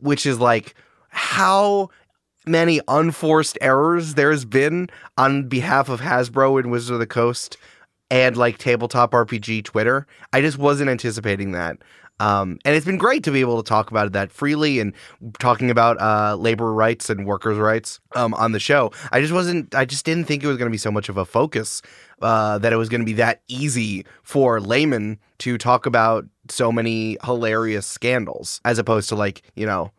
which 0.00 0.26
is 0.26 0.38
like 0.38 0.74
how 1.08 1.90
many 2.46 2.80
unforced 2.88 3.58
errors 3.60 4.14
there's 4.14 4.44
been 4.44 4.88
on 5.16 5.48
behalf 5.48 5.88
of 5.88 6.00
Hasbro 6.00 6.58
and 6.58 6.70
Wizards 6.70 6.90
of 6.90 6.98
the 6.98 7.06
Coast 7.06 7.56
and 8.10 8.36
like 8.36 8.58
tabletop 8.58 9.12
RPG 9.12 9.64
Twitter. 9.64 10.06
I 10.32 10.40
just 10.40 10.58
wasn't 10.58 10.90
anticipating 10.90 11.52
that. 11.52 11.78
Um, 12.20 12.58
and 12.64 12.74
it's 12.74 12.86
been 12.86 12.98
great 12.98 13.22
to 13.24 13.30
be 13.30 13.40
able 13.40 13.62
to 13.62 13.68
talk 13.68 13.90
about 13.90 14.12
that 14.12 14.32
freely 14.32 14.80
and 14.80 14.92
talking 15.38 15.70
about 15.70 16.00
uh, 16.00 16.36
labor 16.36 16.72
rights 16.72 17.10
and 17.10 17.26
workers' 17.26 17.58
rights 17.58 18.00
um, 18.14 18.34
on 18.34 18.52
the 18.52 18.60
show. 18.60 18.92
I 19.12 19.20
just 19.20 19.32
wasn't, 19.32 19.74
I 19.74 19.84
just 19.84 20.04
didn't 20.04 20.24
think 20.24 20.42
it 20.42 20.46
was 20.46 20.56
going 20.56 20.68
to 20.68 20.72
be 20.74 20.78
so 20.78 20.90
much 20.90 21.08
of 21.08 21.16
a 21.16 21.24
focus 21.24 21.82
uh, 22.20 22.58
that 22.58 22.72
it 22.72 22.76
was 22.76 22.88
going 22.88 23.00
to 23.00 23.06
be 23.06 23.12
that 23.14 23.42
easy 23.48 24.04
for 24.22 24.60
laymen 24.60 25.18
to 25.38 25.56
talk 25.58 25.86
about 25.86 26.26
so 26.48 26.72
many 26.72 27.16
hilarious 27.24 27.86
scandals 27.86 28.60
as 28.64 28.78
opposed 28.78 29.08
to 29.10 29.14
like, 29.14 29.42
you 29.54 29.66
know, 29.66 29.92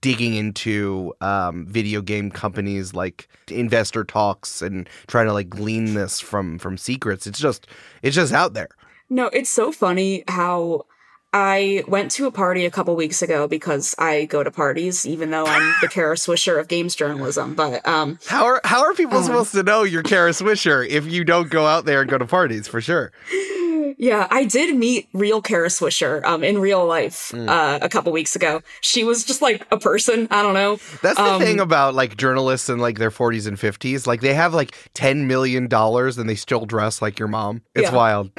digging 0.00 0.34
into 0.34 1.12
um, 1.20 1.66
video 1.66 2.00
game 2.00 2.30
companies 2.30 2.94
like 2.94 3.28
investor 3.50 4.04
talks 4.04 4.62
and 4.62 4.88
trying 5.06 5.26
to 5.26 5.32
like 5.32 5.48
glean 5.48 5.94
this 5.94 6.20
from 6.20 6.58
from 6.58 6.78
secrets. 6.78 7.26
It's 7.26 7.38
just 7.38 7.66
it's 8.02 8.16
just 8.16 8.32
out 8.32 8.54
there. 8.54 8.68
No, 9.08 9.26
it's 9.26 9.50
so 9.50 9.72
funny 9.72 10.24
how 10.28 10.86
I 11.32 11.84
went 11.86 12.10
to 12.12 12.26
a 12.26 12.32
party 12.32 12.66
a 12.66 12.70
couple 12.70 12.96
weeks 12.96 13.22
ago 13.22 13.46
because 13.46 13.94
I 13.98 14.24
go 14.24 14.42
to 14.42 14.50
parties, 14.50 15.06
even 15.06 15.30
though 15.30 15.46
I'm 15.46 15.74
the 15.80 15.88
Kara 15.90 16.16
Swisher 16.16 16.58
of 16.58 16.66
games 16.66 16.96
journalism. 16.96 17.54
But 17.54 17.86
um, 17.86 18.18
How 18.26 18.44
are 18.46 18.60
how 18.64 18.82
are 18.82 18.94
people 18.94 19.18
Um, 19.18 19.24
supposed 19.24 19.52
to 19.52 19.62
know 19.62 19.84
you're 19.84 20.02
Kara 20.02 20.30
Swisher 20.30 20.86
if 20.88 21.06
you 21.06 21.24
don't 21.24 21.48
go 21.48 21.66
out 21.66 21.84
there 21.84 22.00
and 22.00 22.10
go 22.10 22.18
to 22.18 22.26
parties 22.26 22.66
for 22.66 22.80
sure? 22.80 23.12
yeah, 23.96 24.26
I 24.30 24.44
did 24.44 24.74
meet 24.76 25.08
real 25.12 25.40
Kara 25.40 25.68
Swisher 25.68 26.24
um, 26.24 26.42
in 26.42 26.58
real 26.58 26.84
life 26.84 27.30
Mm. 27.32 27.48
uh, 27.48 27.78
a 27.80 27.88
couple 27.88 28.10
weeks 28.10 28.34
ago. 28.34 28.62
She 28.80 29.04
was 29.04 29.24
just 29.24 29.40
like 29.40 29.64
a 29.70 29.78
person. 29.78 30.26
I 30.32 30.42
don't 30.42 30.54
know. 30.54 30.78
That's 31.00 31.16
the 31.16 31.34
Um, 31.34 31.40
thing 31.40 31.60
about 31.60 31.94
like 31.94 32.16
journalists 32.16 32.68
in 32.68 32.78
like 32.80 32.98
their 32.98 33.10
40s 33.12 33.46
and 33.46 33.56
50s. 33.56 34.04
Like 34.06 34.20
they 34.20 34.34
have 34.34 34.52
like 34.52 34.74
10 34.94 35.28
million 35.28 35.68
dollars 35.68 36.18
and 36.18 36.28
they 36.28 36.34
still 36.34 36.66
dress 36.66 37.00
like 37.00 37.20
your 37.20 37.28
mom. 37.28 37.62
It's 37.76 37.84
Yeah. 37.90 37.94
wild. 37.94 38.30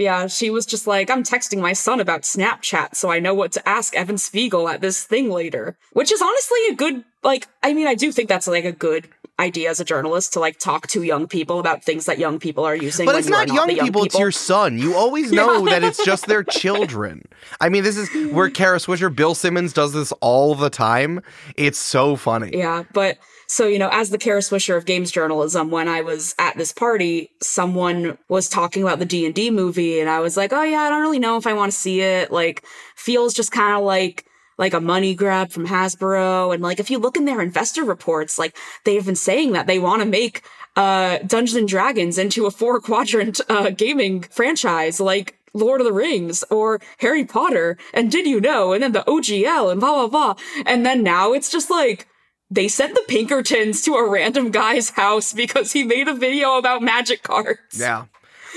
Yeah, 0.00 0.28
she 0.28 0.48
was 0.48 0.64
just 0.64 0.86
like, 0.86 1.10
I'm 1.10 1.22
texting 1.22 1.60
my 1.60 1.74
son 1.74 2.00
about 2.00 2.22
Snapchat, 2.22 2.94
so 2.94 3.10
I 3.10 3.18
know 3.18 3.34
what 3.34 3.52
to 3.52 3.68
ask 3.68 3.94
Evan 3.94 4.16
Spiegel 4.16 4.66
at 4.66 4.80
this 4.80 5.04
thing 5.04 5.28
later. 5.28 5.76
Which 5.92 6.10
is 6.10 6.22
honestly 6.22 6.58
a 6.70 6.74
good, 6.74 7.04
like, 7.22 7.46
I 7.62 7.74
mean, 7.74 7.86
I 7.86 7.94
do 7.94 8.10
think 8.10 8.30
that's 8.30 8.46
like 8.46 8.64
a 8.64 8.72
good 8.72 9.10
idea 9.40 9.70
as 9.70 9.80
a 9.80 9.84
journalist 9.84 10.34
to 10.34 10.40
like 10.40 10.58
talk 10.58 10.86
to 10.88 11.02
young 11.02 11.26
people 11.26 11.58
about 11.58 11.82
things 11.82 12.04
that 12.04 12.18
young 12.18 12.38
people 12.38 12.64
are 12.64 12.76
using. 12.76 13.06
But 13.06 13.16
it's 13.16 13.28
you 13.28 13.34
are 13.34 13.46
not 13.46 13.48
young, 13.48 13.70
young 13.70 13.86
people, 13.86 14.04
it's 14.04 14.18
your 14.18 14.30
son. 14.30 14.78
You 14.78 14.94
always 14.94 15.32
know 15.40 15.64
that 15.66 15.82
it's 15.82 16.04
just 16.04 16.26
their 16.26 16.44
children. 16.44 17.26
I 17.60 17.68
mean, 17.68 17.82
this 17.82 17.96
is 17.96 18.08
where 18.32 18.50
Kara 18.50 18.78
Swisher, 18.78 19.14
Bill 19.14 19.34
Simmons 19.34 19.72
does 19.72 19.92
this 19.92 20.12
all 20.20 20.54
the 20.54 20.70
time. 20.70 21.22
It's 21.56 21.78
so 21.78 22.16
funny. 22.16 22.50
Yeah, 22.56 22.84
but 22.92 23.18
so 23.50 23.66
you 23.66 23.80
know, 23.80 23.88
as 23.90 24.10
the 24.10 24.18
Kara 24.18 24.40
Swisher 24.40 24.76
of 24.76 24.84
games 24.84 25.10
journalism, 25.10 25.72
when 25.72 25.88
I 25.88 26.02
was 26.02 26.36
at 26.38 26.56
this 26.56 26.72
party, 26.72 27.30
someone 27.42 28.16
was 28.28 28.48
talking 28.48 28.84
about 28.84 29.00
the 29.00 29.04
D 29.04 29.26
and 29.26 29.34
D 29.34 29.50
movie, 29.50 29.98
and 29.98 30.08
I 30.08 30.20
was 30.20 30.36
like, 30.36 30.52
"Oh 30.52 30.62
yeah, 30.62 30.82
I 30.82 30.90
don't 30.90 31.00
really 31.00 31.18
know 31.18 31.36
if 31.36 31.48
I 31.48 31.52
want 31.52 31.72
to 31.72 31.76
see 31.76 32.00
it. 32.00 32.30
Like, 32.30 32.64
feels 32.94 33.34
just 33.34 33.50
kind 33.50 33.76
of 33.76 33.82
like." 33.82 34.24
Like 34.60 34.74
a 34.74 34.80
money 34.80 35.16
grab 35.16 35.50
from 35.50 35.66
Hasbro. 35.66 36.54
And 36.54 36.62
like, 36.62 36.78
if 36.78 36.90
you 36.90 36.98
look 36.98 37.16
in 37.16 37.24
their 37.24 37.40
investor 37.40 37.82
reports, 37.82 38.38
like 38.38 38.56
they've 38.84 39.04
been 39.04 39.16
saying 39.16 39.52
that 39.52 39.66
they 39.66 39.80
want 39.80 40.02
to 40.02 40.06
make, 40.06 40.42
uh, 40.76 41.18
Dungeons 41.26 41.56
and 41.56 41.66
Dragons 41.66 42.16
into 42.16 42.46
a 42.46 42.50
four 42.52 42.80
quadrant, 42.80 43.40
uh, 43.48 43.70
gaming 43.70 44.22
franchise. 44.22 45.00
Like, 45.00 45.36
Lord 45.52 45.80
of 45.80 45.86
the 45.86 45.92
Rings 45.92 46.44
or 46.48 46.80
Harry 46.98 47.24
Potter 47.24 47.76
and 47.92 48.10
Did 48.10 48.26
You 48.26 48.40
Know 48.40 48.72
and 48.72 48.82
then 48.82 48.92
the 48.92 49.02
OGL 49.02 49.72
and 49.72 49.80
blah 49.80 50.06
blah 50.06 50.06
blah. 50.06 50.44
And 50.64 50.86
then 50.86 51.02
now 51.02 51.32
it's 51.32 51.50
just 51.50 51.70
like 51.70 52.06
they 52.50 52.68
sent 52.68 52.94
the 52.94 53.04
Pinkertons 53.08 53.82
to 53.82 53.94
a 53.94 54.08
random 54.08 54.50
guy's 54.50 54.90
house 54.90 55.32
because 55.32 55.72
he 55.72 55.84
made 55.84 56.08
a 56.08 56.14
video 56.14 56.56
about 56.56 56.82
magic 56.82 57.22
cards. 57.22 57.78
Yeah. 57.78 58.06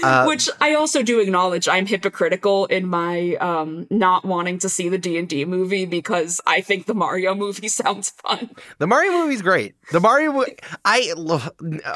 Uh, 0.02 0.26
Which 0.26 0.50
I 0.60 0.74
also 0.74 1.04
do 1.04 1.20
acknowledge 1.20 1.68
I'm 1.68 1.86
hypocritical 1.86 2.66
in 2.66 2.88
my 2.88 3.36
um 3.36 3.88
not 3.90 4.26
wanting 4.26 4.58
to 4.60 4.70
see 4.70 4.90
the 4.90 4.98
D&D 4.98 5.46
movie 5.46 5.86
because 5.86 6.42
I 6.48 6.62
think 6.62 6.86
the 6.86 6.94
Mario 6.94 7.36
movie 7.36 7.68
sounds 7.82 8.10
fun. 8.10 8.50
The 8.80 8.88
Mario 8.88 9.12
movie's 9.12 9.42
great. 9.42 9.76
The 9.92 10.00
Mario, 10.00 10.44
I 10.86 11.14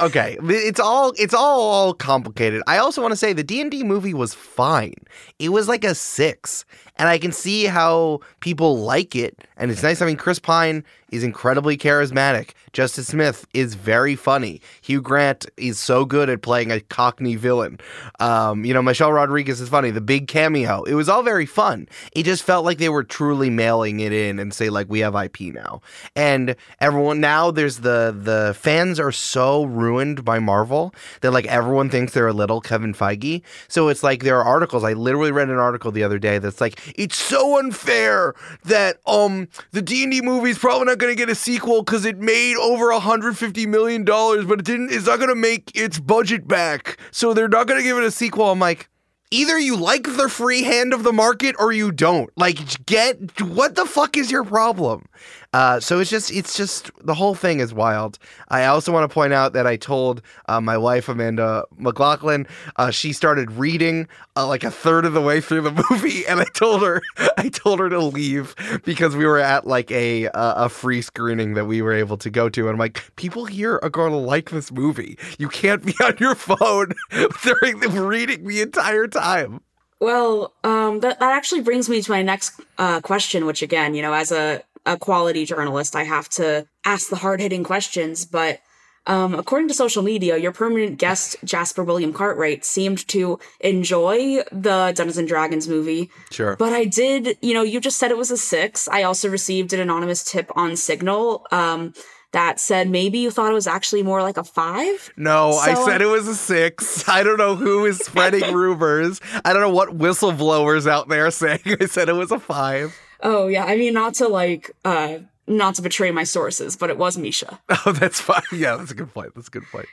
okay. 0.03 0.37
It's 0.43 0.79
all 0.79 1.13
it's 1.17 1.33
all, 1.33 1.61
all 1.61 1.93
complicated. 1.93 2.61
I 2.67 2.77
also 2.77 3.01
want 3.01 3.11
to 3.13 3.17
say 3.17 3.33
the 3.33 3.43
D 3.43 3.61
and 3.61 3.71
D 3.71 3.83
movie 3.83 4.13
was 4.13 4.33
fine. 4.33 4.95
It 5.39 5.49
was 5.49 5.67
like 5.67 5.83
a 5.83 5.95
six, 5.95 6.65
and 6.97 7.07
I 7.09 7.17
can 7.17 7.31
see 7.31 7.65
how 7.65 8.19
people 8.39 8.79
like 8.79 9.15
it. 9.15 9.37
And 9.57 9.71
it's 9.71 9.83
nice. 9.83 10.01
I 10.01 10.05
mean, 10.05 10.17
Chris 10.17 10.39
Pine 10.39 10.83
is 11.11 11.23
incredibly 11.23 11.77
charismatic. 11.77 12.51
Justice 12.73 13.07
Smith 13.07 13.47
is 13.53 13.75
very 13.75 14.15
funny. 14.15 14.61
Hugh 14.81 15.01
Grant 15.01 15.45
is 15.55 15.79
so 15.79 16.05
good 16.05 16.29
at 16.29 16.41
playing 16.41 16.71
a 16.71 16.81
Cockney 16.81 17.35
villain. 17.35 17.79
Um, 18.19 18.65
you 18.65 18.73
know, 18.73 18.81
Michelle 18.81 19.13
Rodriguez 19.13 19.61
is 19.61 19.69
funny. 19.69 19.89
The 19.89 20.01
big 20.01 20.27
cameo. 20.27 20.83
It 20.83 20.93
was 20.95 21.07
all 21.07 21.23
very 21.23 21.45
fun. 21.45 21.87
It 22.11 22.23
just 22.23 22.43
felt 22.43 22.65
like 22.65 22.77
they 22.77 22.89
were 22.89 23.03
truly 23.03 23.49
mailing 23.49 23.99
it 24.01 24.11
in 24.11 24.37
and 24.37 24.53
say 24.53 24.69
like 24.69 24.87
we 24.89 24.99
have 24.99 25.15
IP 25.15 25.53
now. 25.53 25.81
And 26.15 26.55
everyone 26.81 27.21
now 27.21 27.51
there's 27.51 27.79
the 27.79 28.15
the 28.17 28.53
fans 28.59 28.99
are 28.99 29.11
so 29.11 29.63
ruined 29.63 30.25
by 30.25 30.39
Marvel 30.39 30.93
that 31.21 31.31
like 31.31 31.45
everyone 31.47 31.89
thinks 31.89 32.13
they're 32.13 32.27
a 32.27 32.33
little 32.33 32.61
Kevin 32.61 32.93
Feige. 32.93 33.41
So 33.69 33.87
it's 33.87 34.03
like 34.03 34.23
there 34.23 34.37
are 34.37 34.43
articles. 34.43 34.83
I 34.83 34.93
literally 34.93 35.31
read 35.31 35.49
an 35.49 35.57
article 35.57 35.91
the 35.91 36.03
other 36.03 36.19
day 36.19 36.37
that's 36.37 36.61
like 36.61 36.79
it's 36.95 37.17
so 37.17 37.57
unfair 37.59 38.33
that 38.63 38.97
um 39.05 39.47
the 39.71 39.81
D 39.81 40.03
and 40.03 40.11
D 40.11 40.21
movie 40.21 40.51
is 40.51 40.57
probably 40.57 40.85
not 40.85 40.97
going 40.97 41.11
to 41.11 41.17
get 41.17 41.29
a 41.29 41.35
sequel 41.35 41.81
because 41.83 42.05
it 42.05 42.17
made 42.17 42.55
over 42.57 42.91
150 42.91 43.65
million 43.65 44.03
dollars, 44.03 44.45
but 44.45 44.59
it 44.59 44.65
didn't. 44.65 44.91
It's 44.91 45.07
not 45.07 45.17
going 45.17 45.29
to 45.29 45.35
make 45.35 45.71
its 45.75 45.99
budget 45.99 46.47
back, 46.47 46.97
so 47.11 47.33
they're 47.33 47.47
not 47.49 47.67
going 47.67 47.79
to 47.79 47.83
give 47.83 47.97
it 47.97 48.03
a 48.03 48.11
sequel. 48.11 48.51
I'm 48.51 48.59
like. 48.59 48.89
Either 49.29 49.59
you 49.59 49.75
like 49.75 50.03
the 50.03 50.29
free 50.29 50.63
hand 50.63 50.93
of 50.93 51.03
the 51.03 51.11
market 51.11 51.53
or 51.59 51.73
you 51.73 51.91
don't. 51.91 52.29
Like, 52.37 52.85
get 52.85 53.41
what 53.41 53.75
the 53.75 53.85
fuck 53.85 54.15
is 54.15 54.31
your 54.31 54.45
problem? 54.45 55.09
Uh, 55.57 55.79
so 55.79 55.99
it's 55.99 56.11
just, 56.11 56.31
it's 56.31 56.55
just 56.55 56.91
the 57.03 57.15
whole 57.15 57.33
thing 57.33 57.59
is 57.59 57.73
wild. 57.73 58.19
I 58.49 58.65
also 58.65 58.91
want 58.91 59.09
to 59.09 59.11
point 59.11 59.33
out 59.33 59.53
that 59.53 59.65
I 59.65 59.75
told 59.75 60.21
uh, 60.47 60.61
my 60.61 60.77
wife 60.77 61.09
Amanda 61.09 61.63
McLaughlin. 61.79 62.45
Uh, 62.75 62.91
she 62.91 63.11
started 63.11 63.51
reading 63.53 64.07
uh, 64.35 64.45
like 64.45 64.63
a 64.63 64.69
third 64.69 65.03
of 65.03 65.13
the 65.13 65.21
way 65.21 65.41
through 65.41 65.61
the 65.61 65.83
movie, 65.89 66.27
and 66.27 66.39
I 66.39 66.45
told 66.53 66.83
her, 66.83 67.01
I 67.37 67.49
told 67.49 67.79
her 67.79 67.89
to 67.89 67.97
leave 67.97 68.53
because 68.85 69.15
we 69.15 69.25
were 69.25 69.39
at 69.39 69.65
like 69.65 69.89
a 69.89 70.29
a 70.35 70.69
free 70.69 71.01
screening 71.01 71.55
that 71.55 71.65
we 71.65 71.81
were 71.81 71.93
able 71.93 72.17
to 72.17 72.29
go 72.29 72.49
to, 72.49 72.61
and 72.61 72.69
I'm 72.69 72.77
like, 72.77 73.03
people 73.15 73.45
here 73.45 73.79
are 73.81 73.89
going 73.89 74.11
to 74.11 74.17
like 74.17 74.51
this 74.51 74.71
movie. 74.71 75.17
You 75.39 75.49
can't 75.49 75.83
be 75.83 75.95
on 76.03 76.17
your 76.19 76.35
phone 76.35 76.91
during 77.09 77.79
the 77.79 77.89
reading 77.89 78.45
the 78.45 78.61
entire 78.61 79.07
time. 79.07 79.61
Well, 79.99 80.53
um, 80.63 80.99
that 80.99 81.19
that 81.19 81.31
actually 81.31 81.61
brings 81.61 81.89
me 81.89 82.03
to 82.03 82.11
my 82.11 82.21
next 82.21 82.61
uh, 82.77 83.01
question, 83.01 83.47
which 83.47 83.63
again, 83.63 83.95
you 83.95 84.03
know, 84.03 84.13
as 84.13 84.31
a 84.31 84.61
a 84.87 84.97
quality 84.97 85.45
journalist, 85.45 85.95
I 85.95 86.03
have 86.03 86.29
to 86.29 86.67
ask 86.85 87.09
the 87.09 87.17
hard 87.17 87.39
hitting 87.39 87.63
questions. 87.63 88.25
But 88.25 88.61
um, 89.05 89.35
according 89.35 89.67
to 89.67 89.73
social 89.73 90.01
media, 90.01 90.37
your 90.37 90.51
permanent 90.51 90.97
guest, 90.97 91.35
Jasper 91.43 91.83
William 91.83 92.13
Cartwright, 92.13 92.65
seemed 92.65 93.07
to 93.09 93.39
enjoy 93.59 94.43
the 94.51 94.93
Dungeons 94.95 95.17
and 95.17 95.27
Dragons 95.27 95.67
movie. 95.67 96.09
Sure. 96.31 96.55
But 96.55 96.73
I 96.73 96.85
did, 96.85 97.37
you 97.41 97.53
know, 97.53 97.63
you 97.63 97.79
just 97.79 97.97
said 97.97 98.11
it 98.11 98.17
was 98.17 98.31
a 98.31 98.37
six. 98.37 98.87
I 98.87 99.03
also 99.03 99.29
received 99.29 99.73
an 99.73 99.79
anonymous 99.79 100.23
tip 100.23 100.51
on 100.55 100.75
Signal. 100.75 101.45
Um, 101.51 101.93
that 102.33 102.59
said 102.59 102.89
maybe 102.89 103.19
you 103.19 103.31
thought 103.31 103.51
it 103.51 103.55
was 103.55 103.67
actually 103.67 104.03
more 104.03 104.21
like 104.21 104.37
a 104.37 104.43
five. 104.43 105.11
No, 105.15 105.53
so, 105.53 105.59
I 105.59 105.73
said 105.85 106.01
it 106.01 106.07
was 106.07 106.27
a 106.27 106.35
six. 106.35 107.07
I 107.09 107.23
don't 107.23 107.37
know 107.37 107.55
who 107.55 107.85
is 107.85 107.99
spreading 107.99 108.53
rumors. 108.53 109.21
I 109.45 109.53
don't 109.53 109.61
know 109.61 109.73
what 109.73 109.97
whistleblowers 109.97 110.87
out 110.87 111.07
there 111.07 111.31
saying 111.31 111.61
I 111.79 111.85
said 111.85 112.09
it 112.09 112.13
was 112.13 112.31
a 112.31 112.39
five. 112.39 112.99
Oh 113.21 113.47
yeah, 113.47 113.65
I 113.65 113.75
mean 113.75 113.93
not 113.93 114.15
to 114.15 114.27
like 114.27 114.71
uh 114.85 115.19
not 115.47 115.75
to 115.75 115.81
betray 115.81 116.11
my 116.11 116.23
sources, 116.23 116.75
but 116.75 116.89
it 116.89 116.97
was 116.97 117.17
Mischa. 117.17 117.59
Oh, 117.85 117.93
that's 117.93 118.19
fine. 118.19 118.41
Yeah, 118.51 118.75
that's 118.75 118.91
a 118.91 118.95
good 118.95 119.13
point. 119.13 119.33
That's 119.33 119.47
a 119.47 119.51
good 119.51 119.63
point. 119.71 119.85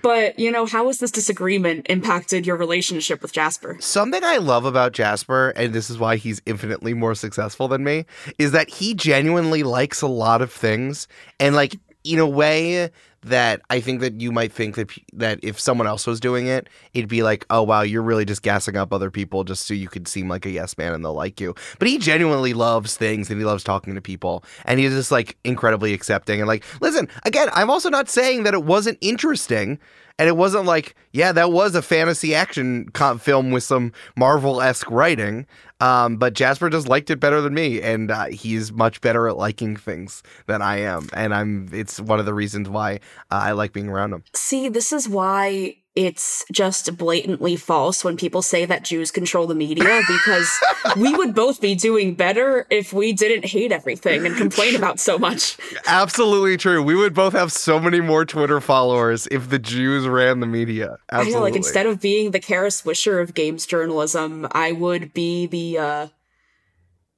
But, 0.00 0.38
you 0.38 0.50
know, 0.50 0.64
how 0.64 0.86
has 0.86 1.00
this 1.00 1.10
disagreement 1.10 1.86
impacted 1.90 2.46
your 2.46 2.56
relationship 2.56 3.20
with 3.20 3.32
Jasper? 3.32 3.76
Something 3.80 4.24
I 4.24 4.38
love 4.38 4.64
about 4.64 4.92
Jasper, 4.92 5.50
and 5.50 5.74
this 5.74 5.90
is 5.90 5.98
why 5.98 6.16
he's 6.16 6.40
infinitely 6.46 6.94
more 6.94 7.14
successful 7.14 7.68
than 7.68 7.84
me, 7.84 8.06
is 8.38 8.52
that 8.52 8.70
he 8.70 8.94
genuinely 8.94 9.62
likes 9.64 10.00
a 10.00 10.06
lot 10.06 10.40
of 10.40 10.50
things. 10.50 11.08
And, 11.38 11.54
like, 11.54 11.76
in 12.04 12.18
a 12.18 12.26
way 12.26 12.90
that 13.24 13.60
I 13.70 13.80
think 13.80 14.00
that 14.00 14.20
you 14.20 14.32
might 14.32 14.52
think 14.52 14.74
that 14.76 14.90
that 15.12 15.38
if 15.42 15.58
someone 15.60 15.86
else 15.86 16.06
was 16.06 16.20
doing 16.20 16.46
it, 16.46 16.68
it'd 16.94 17.08
be 17.08 17.22
like, 17.22 17.46
oh 17.50 17.62
wow, 17.62 17.82
you're 17.82 18.02
really 18.02 18.24
just 18.24 18.42
gassing 18.42 18.76
up 18.76 18.92
other 18.92 19.10
people 19.10 19.44
just 19.44 19.66
so 19.66 19.74
you 19.74 19.88
could 19.88 20.08
seem 20.08 20.28
like 20.28 20.44
a 20.46 20.50
yes 20.50 20.76
man 20.76 20.92
and 20.92 21.04
they'll 21.04 21.14
like 21.14 21.40
you. 21.40 21.54
But 21.78 21.88
he 21.88 21.98
genuinely 21.98 22.52
loves 22.52 22.96
things 22.96 23.30
and 23.30 23.38
he 23.38 23.44
loves 23.44 23.64
talking 23.64 23.94
to 23.94 24.00
people 24.00 24.44
and 24.64 24.80
he's 24.80 24.92
just 24.92 25.12
like 25.12 25.36
incredibly 25.44 25.94
accepting 25.94 26.40
and 26.40 26.48
like, 26.48 26.64
listen, 26.80 27.08
again, 27.24 27.48
I'm 27.52 27.70
also 27.70 27.90
not 27.90 28.08
saying 28.08 28.42
that 28.42 28.54
it 28.54 28.64
wasn't 28.64 28.98
interesting. 29.00 29.78
And 30.18 30.28
it 30.28 30.36
wasn't 30.36 30.66
like, 30.66 30.94
yeah, 31.12 31.32
that 31.32 31.52
was 31.52 31.74
a 31.74 31.82
fantasy 31.82 32.34
action 32.34 32.90
film 33.18 33.50
with 33.50 33.64
some 33.64 33.92
Marvel 34.16 34.60
esque 34.60 34.90
writing. 34.90 35.46
Um, 35.80 36.16
but 36.16 36.34
Jasper 36.34 36.70
just 36.70 36.86
liked 36.86 37.10
it 37.10 37.18
better 37.18 37.40
than 37.40 37.54
me, 37.54 37.82
and 37.82 38.10
uh, 38.10 38.26
he's 38.26 38.70
much 38.70 39.00
better 39.00 39.26
at 39.26 39.36
liking 39.36 39.76
things 39.76 40.22
than 40.46 40.62
I 40.62 40.78
am, 40.78 41.08
and 41.12 41.34
I'm. 41.34 41.68
It's 41.72 42.00
one 42.00 42.20
of 42.20 42.24
the 42.24 42.34
reasons 42.34 42.68
why 42.68 43.00
uh, 43.32 43.40
I 43.42 43.52
like 43.52 43.72
being 43.72 43.88
around 43.88 44.12
him. 44.12 44.22
See, 44.32 44.68
this 44.68 44.92
is 44.92 45.08
why 45.08 45.81
it's 45.94 46.44
just 46.50 46.96
blatantly 46.96 47.54
false 47.54 48.02
when 48.02 48.16
people 48.16 48.40
say 48.40 48.64
that 48.64 48.82
Jews 48.82 49.10
control 49.10 49.46
the 49.46 49.54
media 49.54 50.00
because 50.08 50.50
we 50.96 51.14
would 51.14 51.34
both 51.34 51.60
be 51.60 51.74
doing 51.74 52.14
better 52.14 52.66
if 52.70 52.94
we 52.94 53.12
didn't 53.12 53.44
hate 53.44 53.72
everything 53.72 54.24
and 54.24 54.34
complain 54.36 54.74
about 54.74 54.98
so 54.98 55.18
much. 55.18 55.58
Absolutely 55.86 56.56
true. 56.56 56.82
We 56.82 56.94
would 56.94 57.12
both 57.14 57.34
have 57.34 57.52
so 57.52 57.78
many 57.78 58.00
more 58.00 58.24
Twitter 58.24 58.60
followers 58.60 59.28
if 59.30 59.50
the 59.50 59.58
Jews 59.58 60.08
ran 60.08 60.40
the 60.40 60.46
media. 60.46 60.96
Absolutely. 61.10 61.34
I 61.34 61.36
know, 61.36 61.42
like 61.44 61.56
instead 61.56 61.86
of 61.86 62.00
being 62.00 62.30
the 62.30 62.40
Kara 62.40 62.68
Swisher 62.68 63.20
of 63.20 63.34
games 63.34 63.66
journalism, 63.66 64.48
I 64.52 64.72
would 64.72 65.12
be 65.12 65.46
the 65.46 65.78
uh 65.78 66.06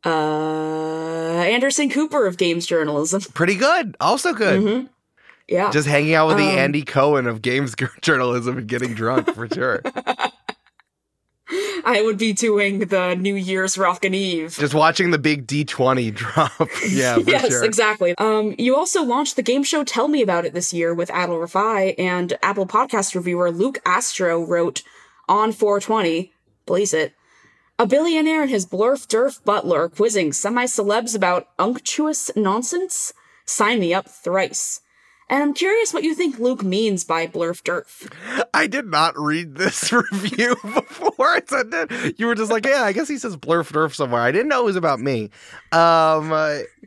uh 0.05 1.45
Anderson 1.45 1.91
Cooper 1.91 2.27
of 2.27 2.39
games 2.39 2.67
journalism. 2.67 3.23
Pretty 3.35 3.55
good. 3.55 3.97
Also 4.01 4.33
good. 4.33 4.61
Mm-hmm. 4.61 4.87
Yeah. 5.49 5.71
Just 5.71 5.87
hanging 5.87 6.15
out 6.15 6.29
with 6.29 6.37
um, 6.37 6.43
the 6.43 6.51
Andy 6.51 6.83
Cohen 6.83 7.27
of 7.27 7.43
games 7.43 7.75
journalism 8.01 8.59
and 8.59 8.67
getting 8.67 8.95
drunk 8.95 9.35
for 9.35 9.49
sure. 9.49 9.83
I 11.87 12.01
would 12.03 12.17
be 12.17 12.33
doing 12.33 12.79
the 12.79 13.15
New 13.15 13.35
Year's 13.35 13.77
Rockin' 13.77 14.15
Eve. 14.15 14.57
Just 14.59 14.73
watching 14.73 15.11
the 15.11 15.19
big 15.19 15.47
D20 15.47 16.15
drop. 16.15 16.71
yeah, 16.89 17.19
yes, 17.19 17.49
sure. 17.49 17.65
exactly. 17.65 18.15
Um, 18.17 18.55
you 18.59 18.75
also 18.75 19.03
launched 19.03 19.37
the 19.37 19.43
game 19.43 19.63
show 19.63 19.85
Tell 19.85 20.09
Me 20.09 20.23
About 20.23 20.47
It 20.47 20.55
this 20.55 20.73
year 20.73 20.95
with 20.95 21.11
Adal 21.11 21.47
Rifai, 21.47 21.95
and 21.99 22.39
Apple 22.43 22.67
Podcast 22.67 23.15
reviewer 23.15 23.51
Luke 23.51 23.81
Astro 23.85 24.43
wrote 24.43 24.83
on 25.29 25.53
420, 25.53 26.33
blaze 26.65 26.95
it, 26.95 27.13
a 27.79 27.87
billionaire 27.87 28.43
and 28.43 28.51
his 28.51 28.67
blurf 28.67 29.07
derf 29.07 29.45
butler 29.45 29.89
quizzing 29.89 30.33
semi 30.33 30.65
celebs 30.65 31.15
about 31.15 31.49
unctuous 31.59 32.31
nonsense? 32.35 33.13
Sign 33.45 33.81
me 33.81 33.93
up 33.93 34.09
thrice. 34.09 34.81
And 35.35 35.43
I'm 35.43 35.53
curious 35.53 35.93
what 35.93 36.05
you 36.05 36.15
think 36.15 36.39
Luke 36.39 36.63
means 36.63 37.03
by 37.03 37.27
blurf 37.27 37.61
derf. 37.65 38.09
I 38.55 38.69
did 38.69 38.87
not 38.87 39.19
read 39.19 39.57
this 39.57 39.93
review 40.13 40.55
before. 40.63 41.41
You 42.17 42.27
were 42.29 42.37
just 42.37 42.53
like, 42.53 42.65
yeah, 42.65 42.85
I 42.85 42.93
guess 42.93 43.09
he 43.09 43.19
says 43.19 43.37
blurf 43.37 43.73
derf 43.73 43.97
somewhere. 43.97 44.21
I 44.21 44.31
didn't 44.31 44.47
know 44.47 44.61
it 44.61 44.67
was 44.67 44.77
about 44.77 45.01
me. 45.01 45.31
Um, 45.73 46.33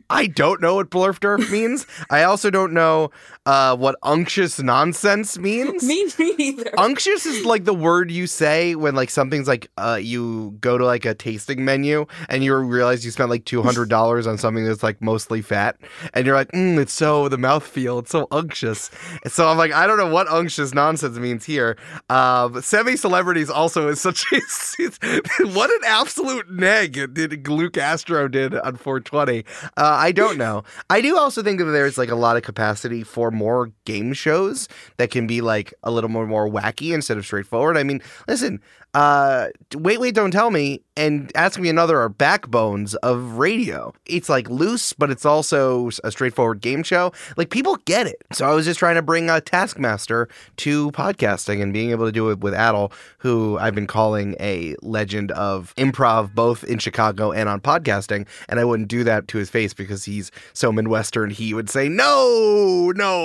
I 0.08 0.26
don't 0.34 0.62
know 0.62 0.76
what 0.76 0.88
blurf 0.88 1.18
derf 1.18 1.50
means. 1.52 1.86
I 2.08 2.22
also 2.22 2.48
don't 2.48 2.72
know 2.72 3.10
uh, 3.48 3.74
what 3.74 3.96
unctuous 4.02 4.60
nonsense 4.60 5.38
means. 5.38 5.82
me, 5.82 6.04
me 6.18 6.34
neither. 6.36 6.70
Unctuous 6.76 7.24
is 7.24 7.46
like 7.46 7.64
the 7.64 7.72
word 7.72 8.10
you 8.10 8.26
say 8.26 8.74
when 8.74 8.94
like 8.94 9.08
something's 9.08 9.48
like 9.48 9.70
uh, 9.78 9.98
you 10.00 10.54
go 10.60 10.76
to 10.76 10.84
like 10.84 11.06
a 11.06 11.14
tasting 11.14 11.64
menu 11.64 12.04
and 12.28 12.44
you 12.44 12.54
realize 12.54 13.06
you 13.06 13.10
spent 13.10 13.30
like 13.30 13.46
two 13.46 13.62
hundred 13.62 13.88
dollars 13.88 14.26
on 14.26 14.36
something 14.36 14.66
that's 14.66 14.82
like 14.82 15.00
mostly 15.00 15.40
fat, 15.40 15.78
and 16.12 16.26
you're 16.26 16.34
like, 16.34 16.52
mm, 16.52 16.78
it's 16.78 16.92
so 16.92 17.30
the 17.30 17.38
mouth 17.38 17.66
feel, 17.66 18.00
it's 18.00 18.10
so 18.10 18.28
unctuous. 18.30 18.90
So 19.28 19.48
I'm 19.48 19.56
like, 19.56 19.72
I 19.72 19.86
don't 19.86 19.96
know 19.96 20.12
what 20.12 20.30
unctuous 20.30 20.74
nonsense 20.74 21.16
means 21.16 21.46
here. 21.46 21.78
Um, 22.10 22.60
Semi 22.60 22.96
celebrities 22.96 23.48
also 23.48 23.88
is 23.88 23.98
such 23.98 24.26
a 24.30 24.40
what 25.40 25.70
an 25.70 25.80
absolute 25.86 26.50
neg 26.50 27.14
did 27.14 27.48
Luke 27.48 27.78
Astro 27.78 28.28
did 28.28 28.54
on 28.54 28.76
420. 28.76 29.46
Uh, 29.64 29.70
I 29.78 30.12
don't 30.12 30.36
know. 30.36 30.64
I 30.90 31.00
do 31.00 31.16
also 31.16 31.42
think 31.42 31.60
that 31.60 31.64
there's 31.64 31.96
like 31.96 32.10
a 32.10 32.14
lot 32.14 32.36
of 32.36 32.42
capacity 32.42 33.02
for 33.02 33.30
more 33.38 33.70
game 33.84 34.12
shows 34.12 34.68
that 34.96 35.10
can 35.10 35.26
be 35.26 35.40
like 35.40 35.72
a 35.82 35.90
little 35.90 36.10
more 36.10 36.26
more 36.26 36.48
wacky 36.48 36.92
instead 36.92 37.16
of 37.16 37.24
straightforward. 37.24 37.76
I 37.76 37.82
mean, 37.82 38.02
listen, 38.26 38.60
uh, 38.94 39.48
wait, 39.74 40.00
wait, 40.00 40.14
don't 40.14 40.30
tell 40.30 40.50
me, 40.50 40.82
and 40.96 41.30
ask 41.36 41.60
me 41.60 41.68
another 41.68 42.00
are 42.00 42.08
backbones 42.08 42.94
of 42.96 43.34
radio. 43.38 43.92
It's 44.06 44.28
like 44.28 44.48
loose, 44.48 44.92
but 44.92 45.10
it's 45.10 45.24
also 45.24 45.90
a 46.02 46.10
straightforward 46.10 46.60
game 46.60 46.82
show. 46.82 47.12
Like 47.36 47.50
people 47.50 47.76
get 47.84 48.06
it. 48.06 48.16
So 48.32 48.48
I 48.48 48.54
was 48.54 48.64
just 48.64 48.78
trying 48.78 48.96
to 48.96 49.02
bring 49.02 49.30
a 49.30 49.40
Taskmaster 49.40 50.28
to 50.56 50.90
podcasting 50.92 51.62
and 51.62 51.72
being 51.72 51.90
able 51.90 52.06
to 52.06 52.12
do 52.12 52.30
it 52.30 52.40
with 52.40 52.54
Adal, 52.54 52.90
who 53.18 53.58
I've 53.58 53.74
been 53.74 53.86
calling 53.86 54.34
a 54.40 54.74
legend 54.82 55.30
of 55.32 55.74
improv 55.76 56.34
both 56.34 56.64
in 56.64 56.78
Chicago 56.78 57.30
and 57.30 57.48
on 57.48 57.60
podcasting. 57.60 58.26
And 58.48 58.58
I 58.58 58.64
wouldn't 58.64 58.88
do 58.88 59.04
that 59.04 59.28
to 59.28 59.38
his 59.38 59.50
face 59.50 59.74
because 59.74 60.04
he's 60.04 60.32
so 60.54 60.72
Midwestern. 60.72 61.30
He 61.30 61.54
would 61.54 61.70
say, 61.70 61.88
no, 61.88 62.92
no, 62.96 63.17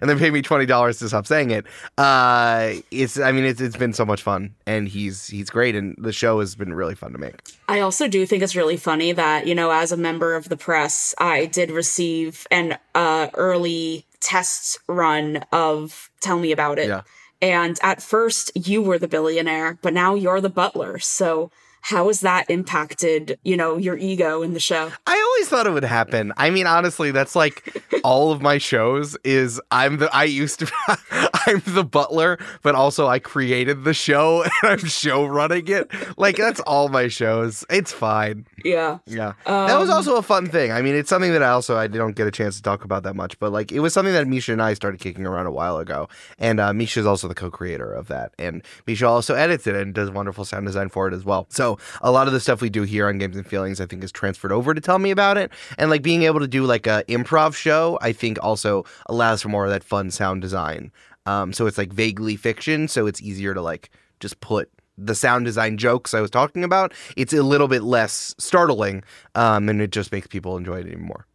and 0.00 0.10
then 0.10 0.18
pay 0.18 0.30
me 0.30 0.42
$20 0.42 0.98
to 0.98 1.08
stop 1.08 1.26
saying 1.26 1.50
it. 1.50 1.66
Uh, 1.98 2.74
it's, 2.90 3.18
I 3.18 3.32
mean, 3.32 3.44
it's, 3.44 3.60
it's 3.60 3.76
been 3.76 3.92
so 3.92 4.04
much 4.04 4.22
fun 4.22 4.54
and 4.66 4.88
he's, 4.88 5.26
he's 5.26 5.50
great. 5.50 5.74
And 5.74 5.94
the 5.98 6.12
show 6.12 6.40
has 6.40 6.54
been 6.54 6.74
really 6.74 6.94
fun 6.94 7.12
to 7.12 7.18
make. 7.18 7.40
I 7.68 7.80
also 7.80 8.08
do 8.08 8.26
think 8.26 8.42
it's 8.42 8.56
really 8.56 8.76
funny 8.76 9.12
that, 9.12 9.46
you 9.46 9.54
know, 9.54 9.70
as 9.70 9.92
a 9.92 9.96
member 9.96 10.34
of 10.34 10.48
the 10.48 10.56
press, 10.56 11.14
I 11.18 11.46
did 11.46 11.70
receive 11.70 12.46
an 12.50 12.78
uh, 12.94 13.28
early 13.34 14.06
test 14.20 14.78
run 14.86 15.44
of 15.52 16.10
Tell 16.20 16.38
Me 16.38 16.52
About 16.52 16.78
It. 16.78 16.88
Yeah. 16.88 17.02
And 17.40 17.76
at 17.82 18.00
first, 18.00 18.52
you 18.54 18.82
were 18.82 18.98
the 18.98 19.08
billionaire, 19.08 19.76
but 19.82 19.92
now 19.92 20.14
you're 20.14 20.40
the 20.40 20.48
butler. 20.48 21.00
So, 21.00 21.50
how 21.82 22.06
has 22.06 22.20
that 22.20 22.48
impacted, 22.48 23.38
you 23.42 23.56
know, 23.56 23.76
your 23.76 23.96
ego 23.96 24.42
in 24.42 24.54
the 24.54 24.60
show? 24.60 24.90
I 25.06 25.20
always 25.20 25.48
thought 25.48 25.66
it 25.66 25.72
would 25.72 25.84
happen. 25.84 26.32
I 26.36 26.50
mean, 26.50 26.66
honestly, 26.66 27.10
that's 27.10 27.34
like 27.36 27.82
all 28.04 28.32
of 28.32 28.40
my 28.40 28.58
shows 28.58 29.16
is 29.24 29.60
I'm 29.70 29.98
the 29.98 30.14
I 30.14 30.24
used 30.24 30.60
to 30.60 30.70
I'm 31.46 31.60
the 31.66 31.84
butler, 31.84 32.38
but 32.62 32.74
also 32.74 33.08
I 33.08 33.18
created 33.18 33.84
the 33.84 33.94
show 33.94 34.42
and 34.62 34.70
I'm 34.70 34.78
show 34.78 35.24
running 35.26 35.66
it. 35.68 35.90
Like 36.16 36.36
that's 36.36 36.60
all 36.60 36.88
my 36.88 37.08
shows. 37.08 37.64
It's 37.68 37.92
fine. 37.92 38.46
Yeah. 38.64 38.98
Yeah. 39.06 39.32
that 39.44 39.78
was 39.78 39.90
Um, 39.90 39.96
also 39.96 40.16
a 40.16 40.22
fun 40.22 40.46
thing. 40.48 40.70
I 40.72 40.82
mean, 40.82 40.94
it's 40.94 41.10
something 41.10 41.32
that 41.32 41.42
I 41.42 41.48
also 41.50 41.76
I 41.76 41.88
don't 41.88 42.14
get 42.14 42.26
a 42.26 42.30
chance 42.30 42.56
to 42.56 42.62
talk 42.62 42.84
about 42.84 43.02
that 43.02 43.16
much, 43.16 43.38
but 43.38 43.50
like 43.52 43.72
it 43.72 43.80
was 43.80 43.92
something 43.92 44.14
that 44.14 44.26
Mischa 44.26 44.52
and 44.52 44.62
I 44.62 44.74
started 44.74 45.00
kicking 45.00 45.26
around 45.26 45.46
a 45.46 45.50
while 45.52 45.78
ago. 45.78 46.08
And 46.38 46.60
uh, 46.60 46.70
Mischa's 46.70 47.06
also 47.06 47.26
the 47.28 47.34
co-creator 47.34 47.92
of 47.92 48.08
that. 48.08 48.32
And 48.38 48.62
Mischa 48.86 49.08
also 49.08 49.34
edits 49.34 49.66
it 49.66 49.74
and 49.74 49.92
does 49.92 50.10
wonderful 50.10 50.44
sound 50.44 50.66
design 50.66 50.88
for 50.88 51.08
it 51.08 51.14
as 51.14 51.24
well. 51.24 51.46
So 51.50 51.71
a 52.00 52.10
lot 52.10 52.26
of 52.26 52.32
the 52.32 52.40
stuff 52.40 52.60
we 52.60 52.70
do 52.70 52.82
here 52.82 53.08
on 53.08 53.18
Games 53.18 53.36
and 53.36 53.46
Feelings, 53.46 53.80
I 53.80 53.86
think, 53.86 54.04
is 54.04 54.12
transferred 54.12 54.52
over 54.52 54.74
to 54.74 54.80
Tell 54.80 54.98
Me 54.98 55.10
About 55.10 55.36
It. 55.36 55.50
And 55.78 55.90
like 55.90 56.02
being 56.02 56.22
able 56.22 56.40
to 56.40 56.48
do 56.48 56.64
like 56.64 56.86
a 56.86 57.04
improv 57.08 57.54
show, 57.54 57.98
I 58.00 58.12
think 58.12 58.38
also 58.42 58.84
allows 59.06 59.42
for 59.42 59.48
more 59.48 59.64
of 59.64 59.70
that 59.70 59.84
fun 59.84 60.10
sound 60.10 60.42
design. 60.42 60.92
Um, 61.26 61.52
so 61.52 61.66
it's 61.66 61.78
like 61.78 61.92
vaguely 61.92 62.36
fiction, 62.36 62.88
so 62.88 63.06
it's 63.06 63.22
easier 63.22 63.54
to 63.54 63.62
like 63.62 63.90
just 64.20 64.40
put 64.40 64.70
the 64.98 65.14
sound 65.14 65.44
design 65.44 65.78
jokes 65.78 66.14
I 66.14 66.20
was 66.20 66.30
talking 66.30 66.64
about. 66.64 66.92
It's 67.16 67.32
a 67.32 67.42
little 67.42 67.68
bit 67.68 67.82
less 67.82 68.34
startling, 68.38 69.04
um, 69.34 69.68
and 69.68 69.80
it 69.80 69.90
just 69.90 70.12
makes 70.12 70.26
people 70.26 70.56
enjoy 70.56 70.80
it 70.80 70.86
even 70.86 71.02
more. 71.02 71.26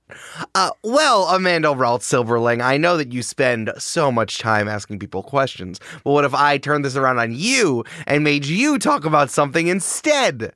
Uh, 0.56 0.72
well, 0.84 1.28
Amanda 1.28 1.70
Ralts 1.70 2.04
Silberling, 2.04 2.62
I 2.62 2.78
know 2.78 2.98
that 2.98 3.12
you 3.12 3.22
spend 3.22 3.72
so 3.78 4.12
much 4.12 4.40
time 4.40 4.68
asking 4.68 5.00
people 5.00 5.24
questions, 5.24 5.80
but 6.04 6.12
what 6.12 6.26
if 6.26 6.34
I 6.34 6.58
turned 6.58 6.86
this 6.86 6.96
around 6.96 7.20
on 7.20 7.34
you 7.34 7.84
and 8.06 8.24
made 8.24 8.46
you 8.46 8.80
talk 8.80 9.06
about 9.06 9.30
something 9.30 9.68
instead? 9.68 10.54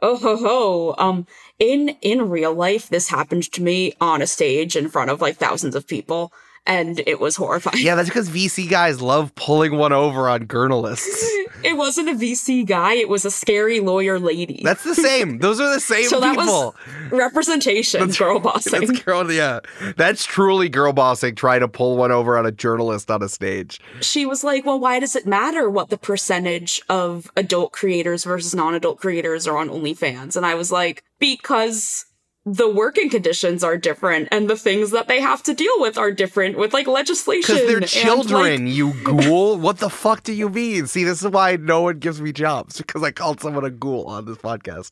Oh 0.00 0.16
ho 0.16 0.36
ho. 0.36 0.94
Um 0.98 1.26
in 1.60 1.90
in 2.00 2.28
real 2.28 2.52
life 2.52 2.88
this 2.88 3.08
happened 3.08 3.50
to 3.52 3.62
me 3.62 3.92
on 4.00 4.20
a 4.20 4.26
stage 4.26 4.74
in 4.74 4.88
front 4.88 5.10
of 5.10 5.20
like 5.20 5.36
thousands 5.36 5.76
of 5.76 5.86
people 5.86 6.32
and 6.66 7.00
it 7.06 7.20
was 7.20 7.36
horrifying. 7.36 7.78
Yeah, 7.84 7.94
that's 7.94 8.08
because 8.08 8.28
VC 8.30 8.68
guys 8.68 9.00
love 9.00 9.34
pulling 9.34 9.76
one 9.76 9.92
over 9.92 10.28
on 10.28 10.48
journalists. 10.48 11.24
It 11.64 11.76
wasn't 11.76 12.08
a 12.08 12.14
VC 12.14 12.66
guy, 12.66 12.94
it 12.94 13.08
was 13.08 13.24
a 13.24 13.30
scary 13.30 13.78
lawyer 13.78 14.18
lady. 14.18 14.62
That's 14.64 14.82
the 14.82 14.96
same. 14.96 15.38
Those 15.42 15.60
are 15.60 15.72
the 15.72 15.78
same 15.78 16.08
so 16.08 16.18
that 16.18 16.36
people. 16.36 16.74
was 16.74 17.12
representation, 17.12 18.10
girl 18.10 18.38
bossing. 18.40 18.84
That's 18.84 19.00
girl, 19.02 19.30
yeah. 19.30 19.60
That's 19.96 20.24
truly 20.24 20.68
girl 20.68 20.92
bossing 20.92 21.36
trying 21.36 21.60
to 21.60 21.68
pull 21.68 21.96
one 21.96 22.10
over 22.10 22.36
on 22.36 22.46
a 22.46 22.50
journalist 22.50 23.12
on 23.12 23.22
a 23.22 23.28
stage. 23.28 23.80
she 24.00 24.26
was 24.26 24.42
like, 24.42 24.66
Well, 24.66 24.80
why 24.80 24.98
does 24.98 25.14
it 25.14 25.24
matter 25.24 25.70
what 25.70 25.88
the 25.90 25.98
percentage 25.98 26.82
of 26.88 27.30
adult 27.36 27.70
creators 27.70 28.24
versus 28.24 28.56
non 28.56 28.74
adult 28.74 28.98
creators 28.98 29.46
are 29.46 29.56
on 29.56 29.68
OnlyFans? 29.68 30.34
And 30.36 30.44
I 30.44 30.54
was 30.56 30.72
like, 30.72 31.04
Because 31.20 32.06
the 32.44 32.68
working 32.68 33.08
conditions 33.08 33.62
are 33.62 33.76
different 33.76 34.28
and 34.32 34.50
the 34.50 34.56
things 34.56 34.90
that 34.90 35.06
they 35.06 35.20
have 35.20 35.42
to 35.44 35.54
deal 35.54 35.74
with 35.78 35.96
are 35.96 36.10
different 36.10 36.58
with 36.58 36.72
like 36.74 36.88
legislation. 36.88 37.54
Because 37.54 37.66
they're 37.68 37.76
and, 37.76 37.82
like, 37.82 37.88
children, 37.90 38.66
you 38.66 38.92
ghoul. 39.04 39.56
what 39.58 39.78
the 39.78 39.88
fuck 39.90 40.24
do 40.24 40.32
you 40.32 40.48
mean? 40.48 40.86
See, 40.88 41.04
this 41.04 41.22
is 41.22 41.30
why 41.30 41.56
no 41.56 41.82
one 41.82 41.98
gives 42.00 42.20
me 42.20 42.32
jobs 42.32 42.78
because 42.78 43.02
I 43.02 43.12
called 43.12 43.40
someone 43.40 43.64
a 43.64 43.70
ghoul 43.70 44.06
on 44.06 44.24
this 44.24 44.38
podcast. 44.38 44.90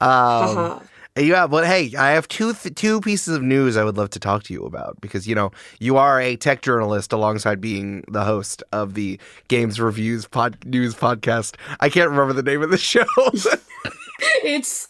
Um, 0.00 0.54
Haha. 0.56 0.80
yeah, 1.18 1.48
but 1.48 1.66
hey, 1.66 1.92
I 1.98 2.10
have 2.12 2.28
two 2.28 2.52
th- 2.52 2.76
two 2.76 3.00
pieces 3.00 3.34
of 3.34 3.42
news 3.42 3.76
I 3.76 3.82
would 3.82 3.96
love 3.96 4.10
to 4.10 4.20
talk 4.20 4.44
to 4.44 4.52
you 4.52 4.64
about 4.64 5.00
because 5.00 5.26
you 5.26 5.34
know 5.34 5.50
you 5.80 5.96
are 5.96 6.20
a 6.20 6.36
tech 6.36 6.62
journalist 6.62 7.12
alongside 7.12 7.60
being 7.60 8.04
the 8.06 8.22
host 8.22 8.62
of 8.70 8.94
the 8.94 9.18
Games 9.48 9.80
Reviews 9.80 10.28
pod 10.28 10.56
news 10.64 10.94
podcast. 10.94 11.56
I 11.80 11.88
can't 11.88 12.10
remember 12.10 12.32
the 12.32 12.44
name 12.44 12.62
of 12.62 12.70
the 12.70 12.78
show. 12.78 13.04
it's 14.44 14.88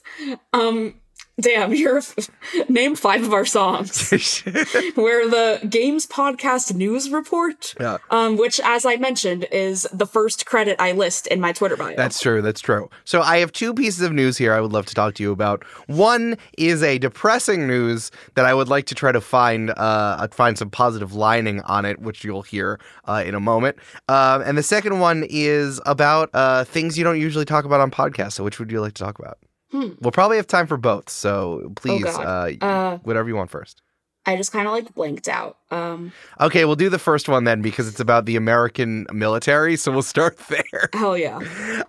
um 0.52 0.94
damn 1.42 1.74
you're 1.74 1.98
f- 1.98 2.30
name 2.68 2.94
five 2.94 3.22
of 3.22 3.32
our 3.34 3.44
songs 3.44 4.10
we're 4.96 5.28
the 5.28 5.60
games 5.68 6.06
podcast 6.06 6.74
news 6.74 7.10
report 7.10 7.74
Yeah. 7.78 7.98
um 8.10 8.36
which 8.38 8.60
as 8.64 8.86
i 8.86 8.96
mentioned 8.96 9.46
is 9.52 9.86
the 9.92 10.06
first 10.06 10.46
credit 10.46 10.76
i 10.80 10.92
list 10.92 11.26
in 11.26 11.40
my 11.40 11.52
twitter 11.52 11.76
bio 11.76 11.94
That's 11.96 12.20
true. 12.20 12.40
That's 12.42 12.60
true. 12.60 12.88
So 13.04 13.20
I 13.22 13.38
have 13.38 13.52
two 13.52 13.74
pieces 13.74 14.00
of 14.02 14.12
news 14.12 14.38
here 14.38 14.52
I 14.54 14.60
would 14.60 14.72
love 14.72 14.86
to 14.86 14.94
talk 14.94 15.14
to 15.16 15.22
you 15.22 15.32
about. 15.32 15.64
One 15.88 16.36
is 16.56 16.82
a 16.82 16.98
depressing 16.98 17.66
news 17.66 18.10
that 18.34 18.44
I 18.44 18.54
would 18.54 18.68
like 18.68 18.86
to 18.86 18.94
try 18.94 19.12
to 19.12 19.20
find 19.20 19.70
uh, 19.76 20.26
find 20.28 20.56
some 20.56 20.70
positive 20.70 21.12
lining 21.14 21.60
on 21.62 21.84
it, 21.84 21.98
which 22.00 22.24
you'll 22.24 22.42
hear 22.42 22.78
uh, 23.08 23.22
in 23.26 23.34
a 23.34 23.40
moment. 23.40 23.76
Um, 24.08 24.42
and 24.42 24.56
the 24.56 24.62
second 24.62 25.00
one 25.00 25.24
is 25.28 25.80
about 25.86 26.30
uh, 26.34 26.64
things 26.64 26.96
you 26.96 27.04
don't 27.04 27.20
usually 27.20 27.44
talk 27.44 27.64
about 27.64 27.80
on 27.80 27.90
podcasts. 27.90 28.32
So 28.34 28.44
which 28.44 28.58
would 28.58 28.70
you 28.70 28.80
like 28.80 28.94
to 28.94 29.02
talk 29.02 29.18
about? 29.18 29.38
We'll 29.72 30.12
probably 30.12 30.36
have 30.36 30.46
time 30.46 30.66
for 30.66 30.76
both. 30.76 31.08
So 31.10 31.72
please, 31.76 32.02
Hmm. 32.14 32.20
Oh, 32.20 32.24
uh, 32.24 32.52
Uh, 32.60 32.98
whatever 32.98 33.28
you 33.28 33.36
want 33.36 33.50
first. 33.50 33.82
i 34.24 34.36
just 34.36 34.52
kind 34.52 34.68
of 34.68 34.72
like 34.72 34.94
blanked 34.94 35.26
out 35.28 35.56
um 35.72 36.12
Okay, 36.40 36.64
we'll 36.64 36.76
do 36.76 36.88
the 36.88 36.98
first 37.00 37.28
one 37.28 37.42
then 37.42 37.60
because 37.60 37.88
it's 37.88 37.98
about 37.98 38.24
the 38.24 38.36
American 38.36 39.06
military. 39.12 39.74
So 39.76 39.90
we'll 39.90 40.02
start 40.02 40.36
there. 40.48 40.88
hell 40.92 41.16
yeah 41.18 41.40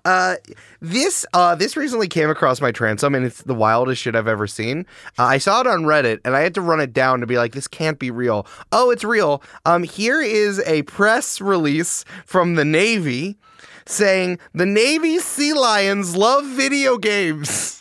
Uh, 0.05 0.35
this 0.81 1.25
uh, 1.33 1.55
this 1.55 1.77
recently 1.77 2.07
came 2.07 2.29
across 2.29 2.59
my 2.59 2.71
transom, 2.71 3.13
and 3.15 3.23
it's 3.25 3.43
the 3.43 3.53
wildest 3.53 4.01
shit 4.01 4.15
I've 4.15 4.27
ever 4.27 4.47
seen. 4.47 4.85
Uh, 5.19 5.23
I 5.25 5.37
saw 5.37 5.61
it 5.61 5.67
on 5.67 5.83
Reddit, 5.83 6.19
and 6.25 6.35
I 6.35 6.41
had 6.41 6.53
to 6.55 6.61
run 6.61 6.79
it 6.81 6.91
down 6.93 7.19
to 7.21 7.27
be 7.27 7.37
like, 7.37 7.53
this 7.53 7.67
can't 7.67 7.99
be 7.99 8.09
real. 8.11 8.45
Oh, 8.71 8.89
it's 8.91 9.03
real. 9.03 9.41
Um, 9.65 9.83
here 9.83 10.21
is 10.21 10.59
a 10.65 10.81
press 10.83 11.39
release 11.39 12.03
from 12.25 12.55
the 12.55 12.65
Navy 12.65 13.37
saying 13.85 14.39
the 14.53 14.65
Navy 14.65 15.19
Sea 15.19 15.53
Lions 15.53 16.15
love 16.15 16.45
video 16.45 16.97
games. 16.97 17.72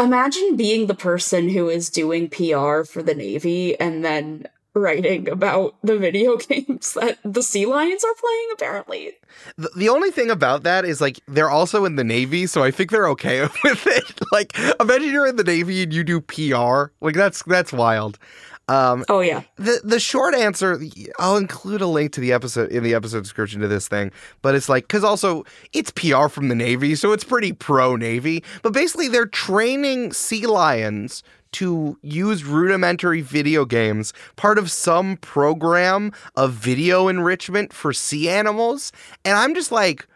Imagine 0.00 0.56
being 0.56 0.86
the 0.86 0.94
person 0.94 1.48
who 1.48 1.68
is 1.68 1.90
doing 1.90 2.28
pr 2.28 2.82
for 2.84 3.02
the 3.02 3.14
navy 3.14 3.78
and 3.78 4.04
then 4.04 4.46
writing 4.74 5.28
about 5.28 5.74
the 5.82 5.98
video 5.98 6.36
games 6.48 6.94
that 6.94 7.18
the 7.24 7.42
sea 7.42 7.66
lions 7.66 8.04
are 8.04 8.14
playing 8.14 8.48
apparently 8.52 9.12
The, 9.56 9.70
the 9.76 9.88
only 9.88 10.10
thing 10.10 10.30
about 10.30 10.62
that 10.62 10.84
is 10.84 11.00
like 11.00 11.20
they're 11.26 11.50
also 11.50 11.84
in 11.84 11.96
the 11.96 12.04
Navy, 12.04 12.46
so 12.46 12.62
I 12.62 12.70
think 12.70 12.90
they're 12.90 13.08
okay 13.08 13.42
with 13.64 13.86
it. 13.86 14.20
Like, 14.32 14.56
imagine 14.80 15.10
you're 15.10 15.26
in 15.26 15.36
the 15.36 15.44
Navy 15.44 15.82
and 15.82 15.92
you 15.92 16.04
do 16.04 16.20
PR. 16.20 16.92
Like 17.00 17.14
that's 17.14 17.42
that's 17.44 17.72
wild. 17.72 18.18
Um, 18.70 19.04
oh 19.08 19.18
yeah. 19.18 19.42
The 19.56 19.80
the 19.82 19.98
short 19.98 20.32
answer 20.32 20.80
i'll 21.18 21.36
include 21.36 21.80
a 21.80 21.88
link 21.88 22.12
to 22.12 22.20
the 22.20 22.32
episode 22.32 22.70
in 22.70 22.84
the 22.84 22.94
episode 22.94 23.24
description 23.24 23.60
to 23.62 23.68
this 23.68 23.88
thing 23.88 24.12
but 24.42 24.54
it's 24.54 24.68
like 24.68 24.84
because 24.84 25.02
also 25.02 25.44
it's 25.72 25.90
pr 25.90 26.28
from 26.28 26.48
the 26.48 26.54
navy 26.54 26.94
so 26.94 27.10
it's 27.12 27.24
pretty 27.24 27.52
pro 27.52 27.96
navy 27.96 28.44
but 28.62 28.72
basically 28.72 29.08
they're 29.08 29.26
training 29.26 30.12
sea 30.12 30.46
lions 30.46 31.24
to 31.52 31.98
use 32.02 32.44
rudimentary 32.44 33.20
video 33.22 33.64
games 33.64 34.12
part 34.36 34.56
of 34.56 34.70
some 34.70 35.16
program 35.16 36.12
of 36.36 36.52
video 36.52 37.08
enrichment 37.08 37.72
for 37.72 37.92
sea 37.92 38.28
animals 38.28 38.92
and 39.24 39.36
i'm 39.36 39.52
just 39.52 39.72
like 39.72 40.06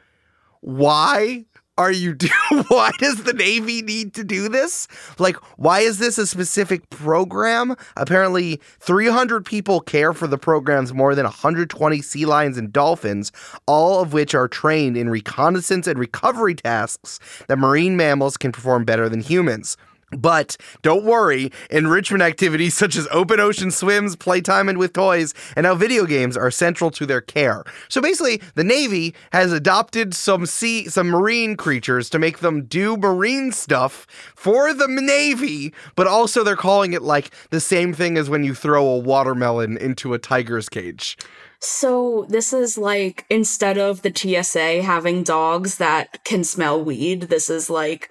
why 0.61 1.45
are 1.77 1.93
you 1.93 2.14
do 2.14 2.29
why 2.68 2.91
does 2.99 3.25
the 3.25 3.33
navy 3.33 3.83
need 3.83 4.14
to 4.14 4.25
do 4.25 4.49
this? 4.49 4.87
Like 5.18 5.37
why 5.59 5.81
is 5.81 5.99
this 5.99 6.18
a 6.18 6.27
specific 6.27 6.89
program? 6.91 7.77
Apparently 7.97 8.61
300 8.81 9.45
people 9.45 9.81
care 9.81 10.12
for 10.12 10.27
the 10.27 10.39
program's 10.39 10.93
more 10.93 11.14
than 11.14 11.25
120 11.25 12.03
sea 12.03 12.27
lions 12.27 12.59
and 12.59 12.72
dolphins 12.72 13.33
all 13.66 14.01
of 14.01 14.12
which 14.12 14.35
are 14.35 14.49
trained 14.49 14.97
in 14.97 15.11
reconnaissance 15.11 15.87
and 15.87 15.99
recovery 15.99 16.55
tasks 16.55 17.18
that 17.49 17.59
marine 17.59 17.97
mammals 17.97 18.37
can 18.37 18.53
perform 18.53 18.85
better 18.85 19.09
than 19.09 19.20
humans 19.20 19.77
But 20.11 20.57
don't 20.83 21.05
worry, 21.05 21.51
enrichment 21.71 22.23
activities 22.23 22.75
such 22.85 22.97
as 22.97 23.09
open 23.11 23.41
ocean 23.41 23.71
swims, 23.71 24.17
playtime 24.17 24.69
and 24.69 24.79
with 24.79 24.93
toys, 24.93 25.35
and 25.57 25.65
now 25.65 25.75
video 25.75 26.07
games 26.07 26.37
are 26.37 26.51
central 26.51 26.91
to 26.93 27.07
their 27.07 27.21
care. 27.21 27.65
So 27.89 28.01
basically, 28.01 28.41
the 28.55 28.65
Navy 28.65 29.15
has 29.33 29.53
adopted 29.53 30.15
some 30.15 30.47
sea 30.47 30.89
some 30.89 31.09
marine 31.09 31.57
creatures 31.57 32.11
to 32.11 32.19
make 32.19 32.39
them 32.39 32.65
do 32.65 32.97
marine 32.97 33.53
stuff 33.53 34.07
for 34.35 34.73
the 34.73 34.89
Navy, 34.89 35.73
but 35.97 36.07
also 36.07 36.45
they're 36.45 36.57
calling 36.57 36.93
it 36.93 37.03
like 37.03 37.31
the 37.51 37.61
same 37.61 37.93
thing 37.93 38.17
as 38.17 38.31
when 38.31 38.45
you 38.45 38.55
throw 38.55 38.87
a 38.87 38.99
watermelon 38.99 39.77
into 39.77 40.15
a 40.15 40.19
tiger's 40.19 40.69
cage. 40.69 41.17
So 41.61 42.27
this 42.29 42.53
is 42.53 42.77
like 42.77 43.25
instead 43.31 43.79
of 43.79 44.03
the 44.03 44.13
TSA 44.15 44.83
having 44.83 45.23
dogs 45.23 45.79
that 45.79 46.23
can 46.25 46.45
smell 46.45 46.83
weed, 46.83 47.23
this 47.23 47.49
is 47.49 47.71
like 47.71 48.11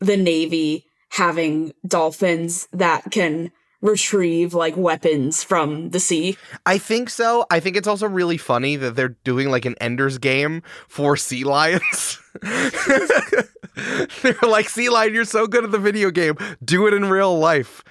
the 0.00 0.16
Navy 0.16 0.87
having 1.10 1.72
dolphins 1.86 2.68
that 2.72 3.10
can 3.10 3.50
retrieve 3.80 4.54
like 4.54 4.76
weapons 4.76 5.44
from 5.44 5.90
the 5.90 6.00
sea. 6.00 6.36
I 6.66 6.78
think 6.78 7.10
so. 7.10 7.46
I 7.50 7.60
think 7.60 7.76
it's 7.76 7.86
also 7.86 8.08
really 8.08 8.36
funny 8.36 8.76
that 8.76 8.96
they're 8.96 9.16
doing 9.24 9.50
like 9.50 9.64
an 9.64 9.76
Ender's 9.80 10.18
game 10.18 10.62
for 10.88 11.16
sea 11.16 11.44
lions. 11.44 12.20
they're 14.22 14.34
like, 14.42 14.68
Sea 14.68 14.88
Lion, 14.88 15.14
you're 15.14 15.24
so 15.24 15.46
good 15.46 15.64
at 15.64 15.70
the 15.70 15.78
video 15.78 16.10
game. 16.10 16.36
Do 16.64 16.86
it 16.86 16.94
in 16.94 17.08
real 17.08 17.38
life. 17.38 17.82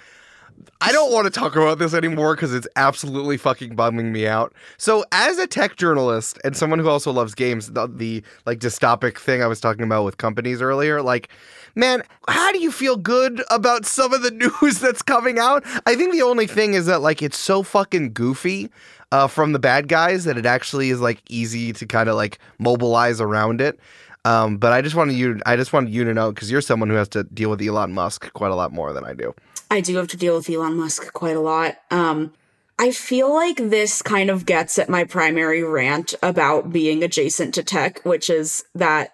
I 0.82 0.92
don't 0.92 1.12
want 1.12 1.26
to 1.26 1.32
talk 1.32 1.56
about 1.56 1.80
this 1.80 1.94
anymore 1.94 2.36
because 2.36 2.54
it's 2.54 2.68
absolutely 2.76 3.38
fucking 3.38 3.76
bumming 3.76 4.12
me 4.12 4.28
out. 4.28 4.54
So, 4.78 5.06
as 5.12 5.38
a 5.38 5.48
tech 5.48 5.76
journalist 5.76 6.40
and 6.44 6.56
someone 6.56 6.80
who 6.80 6.90
also 6.90 7.12
loves 7.12 7.34
games, 7.34 7.72
the, 7.72 7.88
the 7.88 8.24
like 8.46 8.60
dystopic 8.60 9.18
thing 9.18 9.42
I 9.42 9.48
was 9.48 9.60
talking 9.60 9.84
about 9.84 10.06
with 10.06 10.18
companies 10.18 10.62
earlier, 10.62 11.02
like, 11.02 11.30
man, 11.76 12.04
how 12.28 12.52
do 12.52 12.60
you 12.60 12.72
feel 12.72 12.96
good 12.96 13.44
about 13.50 13.86
some 13.86 14.14
of 14.14 14.22
the 14.22 14.32
news 14.62 14.80
that's 14.80 15.02
coming 15.02 15.40
out? 15.40 15.64
I 15.86 15.96
think 15.96 16.12
the 16.12 16.22
only 16.22 16.48
thing 16.48 16.74
is 16.74 16.86
that 16.86 17.02
like 17.02 17.22
it's 17.22 17.38
so 17.38 17.64
fucking 17.64 18.14
goofy 18.14 18.70
uh, 19.12 19.28
from 19.28 19.54
the 19.54 19.60
bad 19.60 19.88
guys 19.88 20.26
that 20.26 20.38
it 20.38 20.46
actually 20.46 20.90
is 20.90 21.00
like 21.00 21.22
easy 21.30 21.74
to 21.74 21.86
kind 21.86 22.10
of 22.10 22.16
like 22.16 22.40
mobilize 22.60 23.22
around 23.22 23.62
it. 23.62 23.80
Um, 24.26 24.58
but 24.58 24.74
I 24.74 24.82
just 24.82 24.96
wanted 24.96 25.14
you, 25.14 25.40
I 25.46 25.56
just 25.56 25.72
wanted 25.72 25.94
you 25.94 26.04
to 26.04 26.14
know 26.14 26.32
because 26.32 26.52
you're 26.52 26.62
someone 26.62 26.90
who 26.90 26.96
has 26.96 27.08
to 27.10 27.24
deal 27.24 27.50
with 27.50 27.62
Elon 27.62 27.94
Musk 27.94 28.32
quite 28.34 28.52
a 28.52 28.56
lot 28.56 28.74
more 28.74 28.92
than 28.92 29.06
I 29.06 29.14
do. 29.14 29.34
I 29.70 29.82
do 29.82 29.96
have 29.98 30.08
to 30.10 30.18
deal 30.18 30.36
with 30.36 30.50
Elon 30.50 30.76
Musk 30.78 31.14
quite 31.14 31.36
a 31.36 31.42
lot. 31.42 31.76
Um, 31.92 32.34
I 32.80 32.92
feel 32.92 33.34
like 33.34 33.58
this 33.58 34.02
kind 34.02 34.30
of 34.30 34.46
gets 34.46 34.78
at 34.78 34.90
my 34.90 35.04
primary 35.04 35.64
rant 35.64 36.14
about 36.22 36.72
being 36.72 37.04
adjacent 37.04 37.54
to 37.56 37.64
tech, 37.64 38.02
which 38.06 38.30
is 38.30 38.64
that 38.76 39.14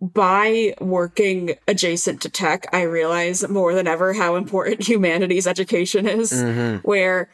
by 0.00 0.74
working 0.80 1.54
adjacent 1.68 2.20
to 2.22 2.28
tech, 2.28 2.66
I 2.72 2.82
realize 2.82 3.48
more 3.48 3.74
than 3.74 3.86
ever 3.86 4.12
how 4.12 4.34
important 4.36 4.82
humanities 4.88 5.46
education 5.46 6.06
is, 6.06 6.32
Mm-hmm. 6.32 6.86
where 6.86 7.30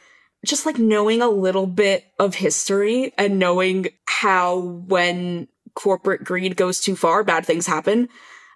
just 0.47 0.67
like 0.67 0.79
knowing 0.79 1.21
a 1.21 1.29
little 1.29 1.67
bit 1.67 2.05
of 2.19 2.35
history 2.37 3.13
and 3.19 3.39
knowing 3.39 3.89
how 4.07 4.59
when 4.59 5.49
corporate 5.75 6.25
greed 6.25 6.57
goes 6.57 6.81
too 6.81 6.97
far, 6.97 7.25
bad 7.25 7.45
things 7.45 7.67
happen. 7.67 8.09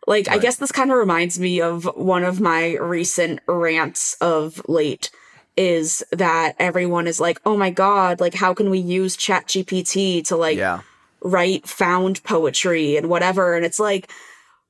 Like, 0.06 0.28
I 0.28 0.38
guess 0.38 0.56
this 0.56 0.72
kind 0.72 0.90
of 0.90 0.98
reminds 0.98 1.38
me 1.38 1.60
of 1.60 1.84
one 1.96 2.24
of 2.24 2.40
my 2.40 2.76
recent 2.76 3.40
rants 3.46 4.16
of 4.20 4.60
late 4.68 5.10
is 5.56 6.04
that 6.12 6.56
everyone 6.58 7.06
is 7.06 7.20
like, 7.20 7.40
oh 7.46 7.56
my 7.56 7.70
God, 7.70 8.20
like, 8.20 8.34
how 8.34 8.52
can 8.54 8.70
we 8.70 8.78
use 8.78 9.16
Chat 9.16 9.46
GPT 9.46 10.24
to 10.26 10.36
like 10.36 10.58
Yeah. 10.58 10.80
write 11.22 11.66
found 11.68 12.22
poetry 12.24 12.96
and 12.96 13.08
whatever? 13.08 13.54
And 13.54 13.64
it's 13.64 13.78
like, 13.80 14.10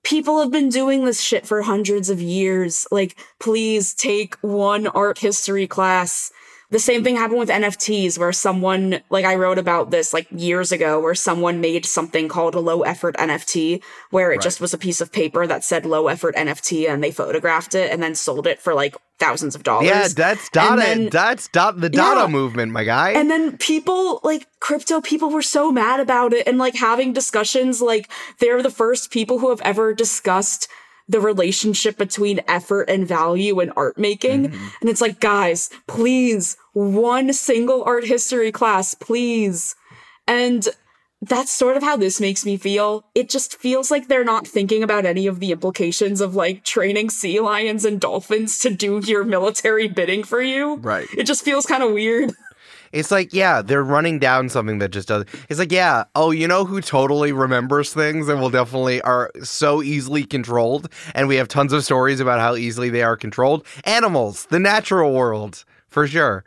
people 0.05 0.39
have 0.41 0.51
been 0.53 0.69
doing 0.69 1.05
this 1.05 1.21
shit 1.21 1.47
for 1.47 1.63
hundreds 1.63 2.11
of 2.11 2.21
years. 2.21 2.87
Like, 2.93 3.17
please 3.41 3.95
take 3.95 4.37
one 4.43 4.87
art 4.89 5.19
history 5.19 5.67
class. 5.67 6.31
The 6.75 6.81
same 6.81 7.05
thing 7.05 7.15
happened 7.15 7.39
with 7.39 7.51
NFTs, 7.51 8.19
where 8.19 8.33
someone, 8.33 9.01
like 9.09 9.25
I 9.25 9.37
wrote 9.37 9.59
about 9.59 9.93
this 9.93 10.13
like 10.13 10.27
years 10.33 10.73
ago, 10.73 10.99
where 10.99 11.15
someone 11.15 11.61
made 11.61 11.87
something 11.87 12.27
called 12.27 12.57
a 12.57 12.59
low 12.61 12.83
effort 12.83 13.15
NFT, 13.17 13.81
where 14.11 14.33
it 14.33 14.37
Right. 14.39 14.43
just 14.43 14.61
was 14.61 14.75
a 14.75 14.79
piece 14.79 15.01
of 15.01 15.13
paper 15.13 15.47
that 15.47 15.63
said 15.63 15.87
low 15.87 16.09
effort 16.09 16.35
NFT 16.35 16.89
and 16.89 17.01
they 17.03 17.13
photographed 17.13 17.77
it 17.77 17.93
and 17.93 18.03
then 18.03 18.17
sold 18.17 18.49
it 18.49 18.61
for 18.61 18.75
like 18.75 18.97
thousands 19.21 19.55
of 19.55 19.63
dollars. 19.63 19.87
Yeah, 19.87 20.09
that's 20.09 20.49
Dada. 20.49 20.83
then- 20.83 21.09
that's 21.11 21.47
dot 21.47 21.81
the 21.81 21.89
Dada 21.89 22.23
Yeah. 22.23 22.27
movement, 22.27 22.73
my 22.73 22.83
guy. 22.83 23.11
And 23.13 23.31
then 23.31 23.57
people, 23.59 24.19
like 24.25 24.49
crypto 24.59 25.01
people, 25.01 25.31
were 25.31 25.43
so 25.43 25.71
mad 25.71 26.01
about 26.01 26.33
it 26.33 26.45
and 26.49 26.59
like 26.59 26.75
having 26.75 27.13
discussions 27.13 27.81
like 27.81 28.09
they're 28.41 28.65
the 28.65 28.69
first 28.83 29.13
people 29.13 29.39
who 29.39 29.51
have 29.51 29.61
ever 29.61 29.95
discussed 29.95 30.67
the 31.07 31.21
relationship 31.21 31.99
between 31.99 32.41
effort 32.49 32.89
and 32.89 33.07
value 33.07 33.61
in 33.61 33.71
art 33.77 33.99
making. 33.99 34.49
Mm-hmm. 34.49 34.67
And 34.81 34.91
it's 34.91 35.03
like, 35.03 35.21
guys, 35.21 35.69
please, 35.87 36.57
one 36.75 37.33
single 37.33 37.83
art 37.85 38.05
history 38.05 38.53
class, 38.53 38.95
please. 38.95 39.75
And 40.27 40.69
that's 41.23 41.51
sort 41.51 41.77
of 41.77 41.83
how 41.83 41.97
this 41.97 42.21
makes 42.21 42.45
me 42.45 42.57
feel. 42.57 43.07
It 43.15 43.31
just 43.31 43.57
feels 43.57 43.91
like 43.91 44.09
they're 44.09 44.25
not 44.25 44.47
thinking 44.47 44.83
about 44.83 45.07
any 45.07 45.27
of 45.27 45.41
the 45.41 45.53
implications 45.53 46.21
of 46.21 46.35
like 46.35 46.65
training 46.65 47.11
sea 47.11 47.41
lions 47.41 47.85
and 47.85 48.01
dolphins 48.01 48.59
to 48.59 48.71
do 48.71 49.01
your 49.05 49.25
military 49.25 49.89
bidding 49.89 50.23
for 50.23 50.43
you. 50.43 50.77
Right. 50.77 51.09
It 51.17 51.25
just 51.25 51.43
feels 51.43 51.65
kind 51.65 51.83
of 51.83 51.93
weird. 51.93 52.33
It's 52.93 53.11
like, 53.11 53.35
yeah, 53.35 53.61
they're 53.61 53.83
running 53.83 54.21
down 54.21 54.49
something 54.49 54.79
that 54.79 54.93
just 54.93 55.09
does. 55.09 55.25
It's 55.49 55.59
like, 55.59 55.73
yeah, 55.73 56.05
oh, 56.15 56.31
you 56.31 56.47
know 56.47 56.65
who 56.65 56.81
totally 56.81 57.33
remembers 57.33 57.93
things 57.93 58.29
and 58.29 58.41
will 58.41 58.51
definitely 58.51 59.01
are 59.03 59.33
so 59.43 59.83
easily 59.83 60.23
controlled, 60.23 60.89
and 61.13 61.27
we 61.27 61.35
have 61.35 61.49
tons 61.49 61.73
of 61.73 61.85
stories 61.85 62.21
about 62.21 62.39
how 62.39 62.55
easily 62.55 62.91
they 62.91 63.03
are 63.03 63.17
controlled. 63.17 63.67
Animals, 63.83 64.47
the 64.51 64.61
natural 64.61 65.13
world, 65.13 65.65
for 65.89 66.07
sure. 66.07 66.45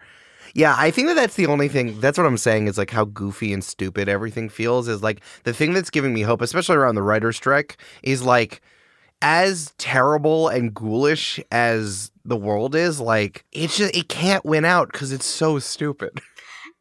Yeah, 0.53 0.75
I 0.77 0.91
think 0.91 1.07
that 1.07 1.15
that's 1.15 1.35
the 1.35 1.47
only 1.47 1.67
thing. 1.67 1.99
That's 1.99 2.17
what 2.17 2.27
I'm 2.27 2.37
saying 2.37 2.67
is 2.67 2.77
like 2.77 2.91
how 2.91 3.05
goofy 3.05 3.53
and 3.53 3.63
stupid 3.63 4.09
everything 4.09 4.49
feels. 4.49 4.87
Is 4.87 5.03
like 5.03 5.21
the 5.43 5.53
thing 5.53 5.73
that's 5.73 5.89
giving 5.89 6.13
me 6.13 6.21
hope, 6.21 6.41
especially 6.41 6.77
around 6.77 6.95
the 6.95 7.03
writer's 7.03 7.37
strike, 7.37 7.77
is 8.03 8.23
like 8.23 8.61
as 9.21 9.73
terrible 9.77 10.47
and 10.47 10.73
ghoulish 10.73 11.39
as 11.51 12.11
the 12.23 12.37
world 12.37 12.75
is, 12.75 12.99
like 12.99 13.45
it's 13.51 13.77
just 13.77 13.95
it 13.95 14.09
can't 14.09 14.45
win 14.45 14.65
out 14.65 14.91
because 14.91 15.11
it's 15.11 15.25
so 15.25 15.59
stupid. 15.59 16.21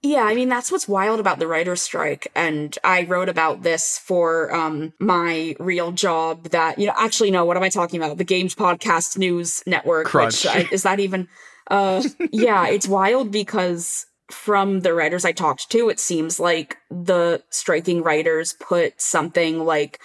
Yeah, 0.03 0.23
I 0.23 0.35
mean 0.35 0.49
that's 0.49 0.71
what's 0.71 0.87
wild 0.87 1.19
about 1.19 1.39
the 1.41 1.49
writer's 1.49 1.83
strike, 1.83 2.29
and 2.35 2.79
I 2.85 3.05
wrote 3.05 3.29
about 3.29 3.62
this 3.62 3.99
for 3.99 4.55
um 4.55 4.93
my 5.01 5.57
real 5.59 5.91
job. 5.91 6.51
That 6.51 6.79
you 6.79 6.87
know, 6.87 6.93
actually, 6.97 7.31
no, 7.31 7.45
what 7.45 7.57
am 7.57 7.62
I 7.62 7.71
talking 7.71 8.01
about? 8.01 8.17
The 8.19 8.25
Games 8.25 8.55
Podcast 8.55 9.19
News 9.19 9.62
Network. 9.67 10.07
Crunch. 10.07 10.45
Which 10.45 10.55
I, 10.55 10.69
is 10.71 10.85
that 10.85 11.01
even? 11.01 11.29
Uh, 11.69 12.03
yeah, 12.33 12.69
it's 12.69 12.89
wild 12.89 13.31
because 13.31 14.07
from 14.31 14.81
the 14.81 14.95
writers 14.95 15.25
I 15.25 15.33
talked 15.33 15.71
to, 15.71 15.89
it 15.89 16.01
seems 16.01 16.41
like 16.41 16.77
the 16.91 17.43
striking 17.51 18.03
writers 18.03 18.55
put 18.61 19.01
something 19.01 19.64
like 19.64 20.01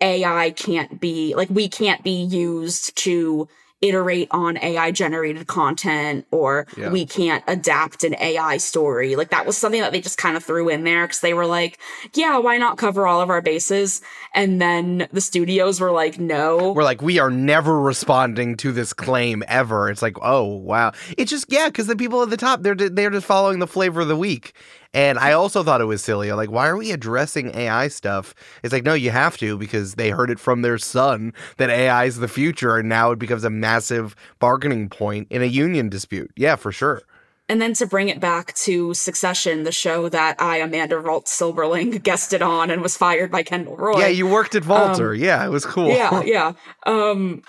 AI 0.00 0.50
can't 0.50 1.00
be 1.00 1.34
like 1.34 1.48
we 1.50 1.68
can't 1.68 2.02
be 2.02 2.22
used 2.24 2.96
to 2.98 3.48
iterate 3.82 4.28
on 4.30 4.56
AI 4.58 4.90
generated 4.92 5.46
content 5.48 6.24
or 6.30 6.66
Yeah. 6.76 6.90
we 6.90 7.04
can't 7.04 7.42
adapt 7.46 8.04
an 8.04 8.14
AI 8.20 8.56
story. 8.56 9.16
Like 9.16 9.30
that 9.30 9.44
was 9.44 9.58
something 9.58 9.80
that 9.80 9.92
they 9.92 10.00
just 10.00 10.18
kind 10.18 10.36
of 10.36 10.44
threw 10.44 10.68
in 10.68 10.84
there 10.84 11.04
because 11.06 11.20
they 11.20 11.34
were 11.34 11.46
like, 11.46 11.78
yeah, 12.14 12.38
why 12.38 12.56
not 12.58 12.78
cover 12.78 13.06
all 13.06 13.20
of 13.20 13.28
our 13.28 13.42
bases? 13.42 14.00
And 14.34 14.62
then 14.62 15.08
the 15.12 15.20
studios 15.20 15.80
were 15.80 15.90
like, 15.90 16.18
no. 16.18 16.72
We're 16.72 16.84
like, 16.84 17.02
we 17.02 17.18
are 17.18 17.30
never 17.30 17.80
responding 17.80 18.56
to 18.58 18.72
this 18.72 18.92
claim 18.92 19.42
ever. 19.48 19.90
It's 19.90 20.02
like, 20.02 20.16
oh 20.22 20.44
wow. 20.44 20.92
It's 21.18 21.30
just 21.30 21.46
yeah, 21.52 21.66
because 21.66 21.88
the 21.88 21.96
people 21.96 22.22
at 22.22 22.30
the 22.30 22.36
top 22.36 22.62
they're 22.62 22.74
they're 22.76 23.10
just 23.10 23.26
following 23.26 23.58
the 23.58 23.66
flavor 23.66 24.00
of 24.02 24.08
the 24.08 24.16
week. 24.16 24.54
And 24.94 25.18
I 25.18 25.32
also 25.32 25.62
thought 25.62 25.80
it 25.80 25.86
was 25.86 26.04
silly. 26.04 26.30
Like, 26.32 26.50
why 26.50 26.68
are 26.68 26.76
we 26.76 26.92
addressing 26.92 27.54
AI 27.56 27.88
stuff? 27.88 28.34
It's 28.62 28.72
like, 28.72 28.84
no, 28.84 28.92
you 28.94 29.10
have 29.10 29.38
to 29.38 29.56
because 29.56 29.94
they 29.94 30.10
heard 30.10 30.30
it 30.30 30.38
from 30.38 30.62
their 30.62 30.76
son 30.76 31.32
that 31.56 31.70
AI 31.70 32.04
is 32.04 32.18
the 32.18 32.28
future, 32.28 32.76
and 32.76 32.88
now 32.88 33.10
it 33.10 33.18
becomes 33.18 33.44
a 33.44 33.50
massive 33.50 34.14
bargaining 34.38 34.88
point 34.90 35.28
in 35.30 35.40
a 35.42 35.46
union 35.46 35.88
dispute. 35.88 36.30
Yeah, 36.36 36.56
for 36.56 36.72
sure. 36.72 37.02
And 37.48 37.60
then 37.60 37.74
to 37.74 37.86
bring 37.86 38.08
it 38.08 38.20
back 38.20 38.54
to 38.54 38.94
Succession, 38.94 39.64
the 39.64 39.72
show 39.72 40.08
that 40.08 40.40
I, 40.40 40.58
Amanda 40.58 40.96
Ralts 40.96 41.28
Silberling, 41.28 42.02
guested 42.02 42.40
on 42.40 42.70
and 42.70 42.82
was 42.82 42.96
fired 42.96 43.30
by 43.30 43.42
Kendall 43.42 43.76
Roy. 43.76 43.98
Yeah, 43.98 44.06
you 44.08 44.26
worked 44.26 44.54
at 44.54 44.62
Vaulter. 44.62 45.14
yeah, 45.14 45.44
it 45.44 45.50
was 45.50 45.66
cool. 45.66 45.88
yeah, 45.88 46.22
yeah. 46.24 46.52
Um 46.84 47.42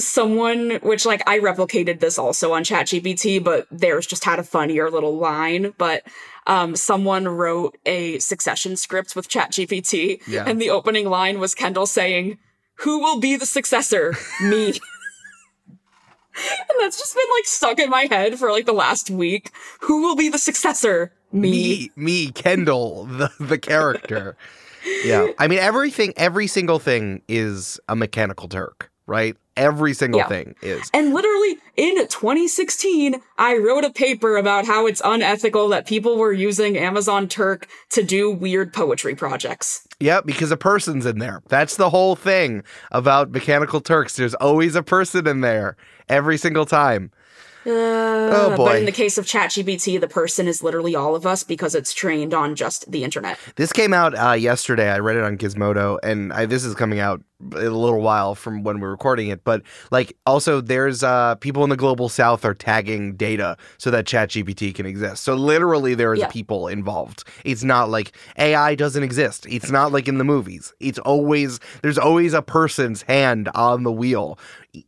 someone 0.00 0.78
which 0.82 1.04
like 1.04 1.22
I 1.28 1.38
replicated 1.40 2.00
this 2.00 2.18
also 2.18 2.52
on 2.52 2.62
ChatGPT, 2.64 3.42
but 3.42 3.66
theirs 3.70 4.06
just 4.06 4.24
had 4.24 4.38
a 4.38 4.44
funnier 4.44 4.90
little 4.90 5.16
line. 5.16 5.74
But 5.78 6.04
um 6.46 6.76
someone 6.76 7.26
wrote 7.28 7.76
a 7.84 8.18
succession 8.20 8.76
script 8.76 9.16
with 9.16 9.28
ChatGPT, 9.28 10.20
Yeah. 10.26 10.44
and 10.46 10.60
the 10.60 10.70
opening 10.70 11.08
line 11.08 11.40
was 11.40 11.54
Kendall 11.54 11.86
saying, 11.86 12.38
Who 12.76 13.00
will 13.00 13.18
be 13.20 13.36
the 13.36 13.46
successor? 13.46 14.14
Me. 14.42 14.66
and 16.36 16.76
that's 16.80 16.98
just 16.98 17.14
been 17.14 17.24
like 17.36 17.46
stuck 17.46 17.78
in 17.78 17.90
my 17.90 18.06
head 18.10 18.38
for 18.38 18.52
like 18.52 18.66
the 18.66 18.72
last 18.72 19.10
week. 19.10 19.50
Who 19.80 20.02
will 20.02 20.16
be 20.16 20.28
the 20.28 20.38
successor? 20.38 21.12
Me. 21.32 21.50
me, 21.50 21.90
me, 21.96 22.30
Kendall, 22.30 23.04
the 23.04 23.30
the 23.40 23.58
character. 23.58 24.36
yeah, 25.04 25.26
I 25.38 25.46
mean 25.48 25.58
everything, 25.58 26.14
every 26.16 26.46
single 26.46 26.78
thing 26.78 27.20
is 27.28 27.78
a 27.88 27.94
mechanical 27.96 28.48
Turk, 28.48 28.90
right? 29.06 29.36
Every 29.58 29.92
single 29.92 30.20
Yeah. 30.20 30.28
thing 30.28 30.54
is. 30.62 30.88
And 30.94 31.12
literally 31.12 31.58
in 31.76 31.96
2016, 32.06 33.20
I 33.38 33.56
wrote 33.56 33.84
a 33.84 33.90
paper 33.90 34.36
about 34.36 34.64
how 34.66 34.86
it's 34.86 35.02
unethical 35.04 35.68
that 35.68 35.86
people 35.86 36.16
were 36.16 36.32
using 36.32 36.78
Amazon 36.78 37.28
Turk 37.28 37.66
to 37.90 38.02
do 38.02 38.30
weird 38.30 38.72
poetry 38.72 39.14
projects. 39.14 39.86
Yep, 40.00 40.26
because 40.26 40.50
a 40.52 40.56
person's 40.56 41.04
in 41.06 41.18
there. 41.18 41.42
That's 41.48 41.76
the 41.76 41.90
whole 41.90 42.14
thing 42.16 42.62
about 42.92 43.30
Mechanical 43.32 43.80
Turks. 43.80 44.16
There's 44.16 44.34
always 44.34 44.74
a 44.76 44.82
person 44.82 45.26
in 45.26 45.40
there 45.40 45.76
every 46.08 46.38
single 46.38 46.64
time. 46.66 47.10
Uh, 47.66 48.48
But 48.50 48.56
boy. 48.56 48.76
in 48.78 48.84
the 48.86 48.92
case 48.92 49.18
of 49.18 49.26
ChatGPT, 49.26 50.00
the 50.00 50.08
person 50.08 50.46
is 50.48 50.62
literally 50.62 50.94
all 50.94 51.14
of 51.14 51.26
us 51.26 51.42
because 51.42 51.74
it's 51.74 51.92
trained 51.92 52.32
on 52.32 52.54
just 52.54 52.90
the 52.90 53.04
internet. 53.04 53.38
This 53.56 53.72
came 53.72 53.92
out 53.92 54.16
uh, 54.16 54.32
yesterday. 54.32 54.88
I 54.90 55.00
read 55.00 55.16
it 55.16 55.22
on 55.24 55.36
Gizmodo, 55.36 55.98
and 56.02 56.32
I, 56.32 56.46
this 56.46 56.64
is 56.64 56.74
coming 56.74 56.98
out 57.00 57.20
a 57.52 57.70
little 57.70 58.00
while 58.00 58.34
from 58.34 58.64
when 58.64 58.80
we're 58.80 58.90
recording 58.90 59.28
it. 59.28 59.44
But 59.44 59.62
like, 59.90 60.16
also, 60.26 60.60
there's 60.60 61.02
uh, 61.02 61.36
people 61.36 61.62
in 61.64 61.70
the 61.70 61.76
global 61.76 62.08
south 62.08 62.44
are 62.44 62.54
tagging 62.54 63.14
data 63.16 63.56
so 63.78 63.90
that 63.90 64.06
ChatGPT 64.06 64.74
can 64.74 64.86
exist. 64.86 65.22
So 65.22 65.34
literally, 65.34 65.94
there's 65.94 66.18
Yeah. 66.18 66.28
people 66.28 66.68
involved. 66.68 67.24
It's 67.44 67.62
not 67.62 67.90
like 67.90 68.12
AI 68.38 68.74
doesn't 68.74 69.02
exist. 69.02 69.46
It's 69.48 69.70
not 69.70 69.92
like 69.92 70.08
in 70.08 70.18
the 70.18 70.24
movies. 70.24 70.72
It's 70.80 70.98
always 71.00 71.60
there's 71.82 71.98
always 71.98 72.34
a 72.34 72.42
person's 72.42 73.02
hand 73.02 73.48
on 73.54 73.84
the 73.84 73.92
wheel. 73.92 74.38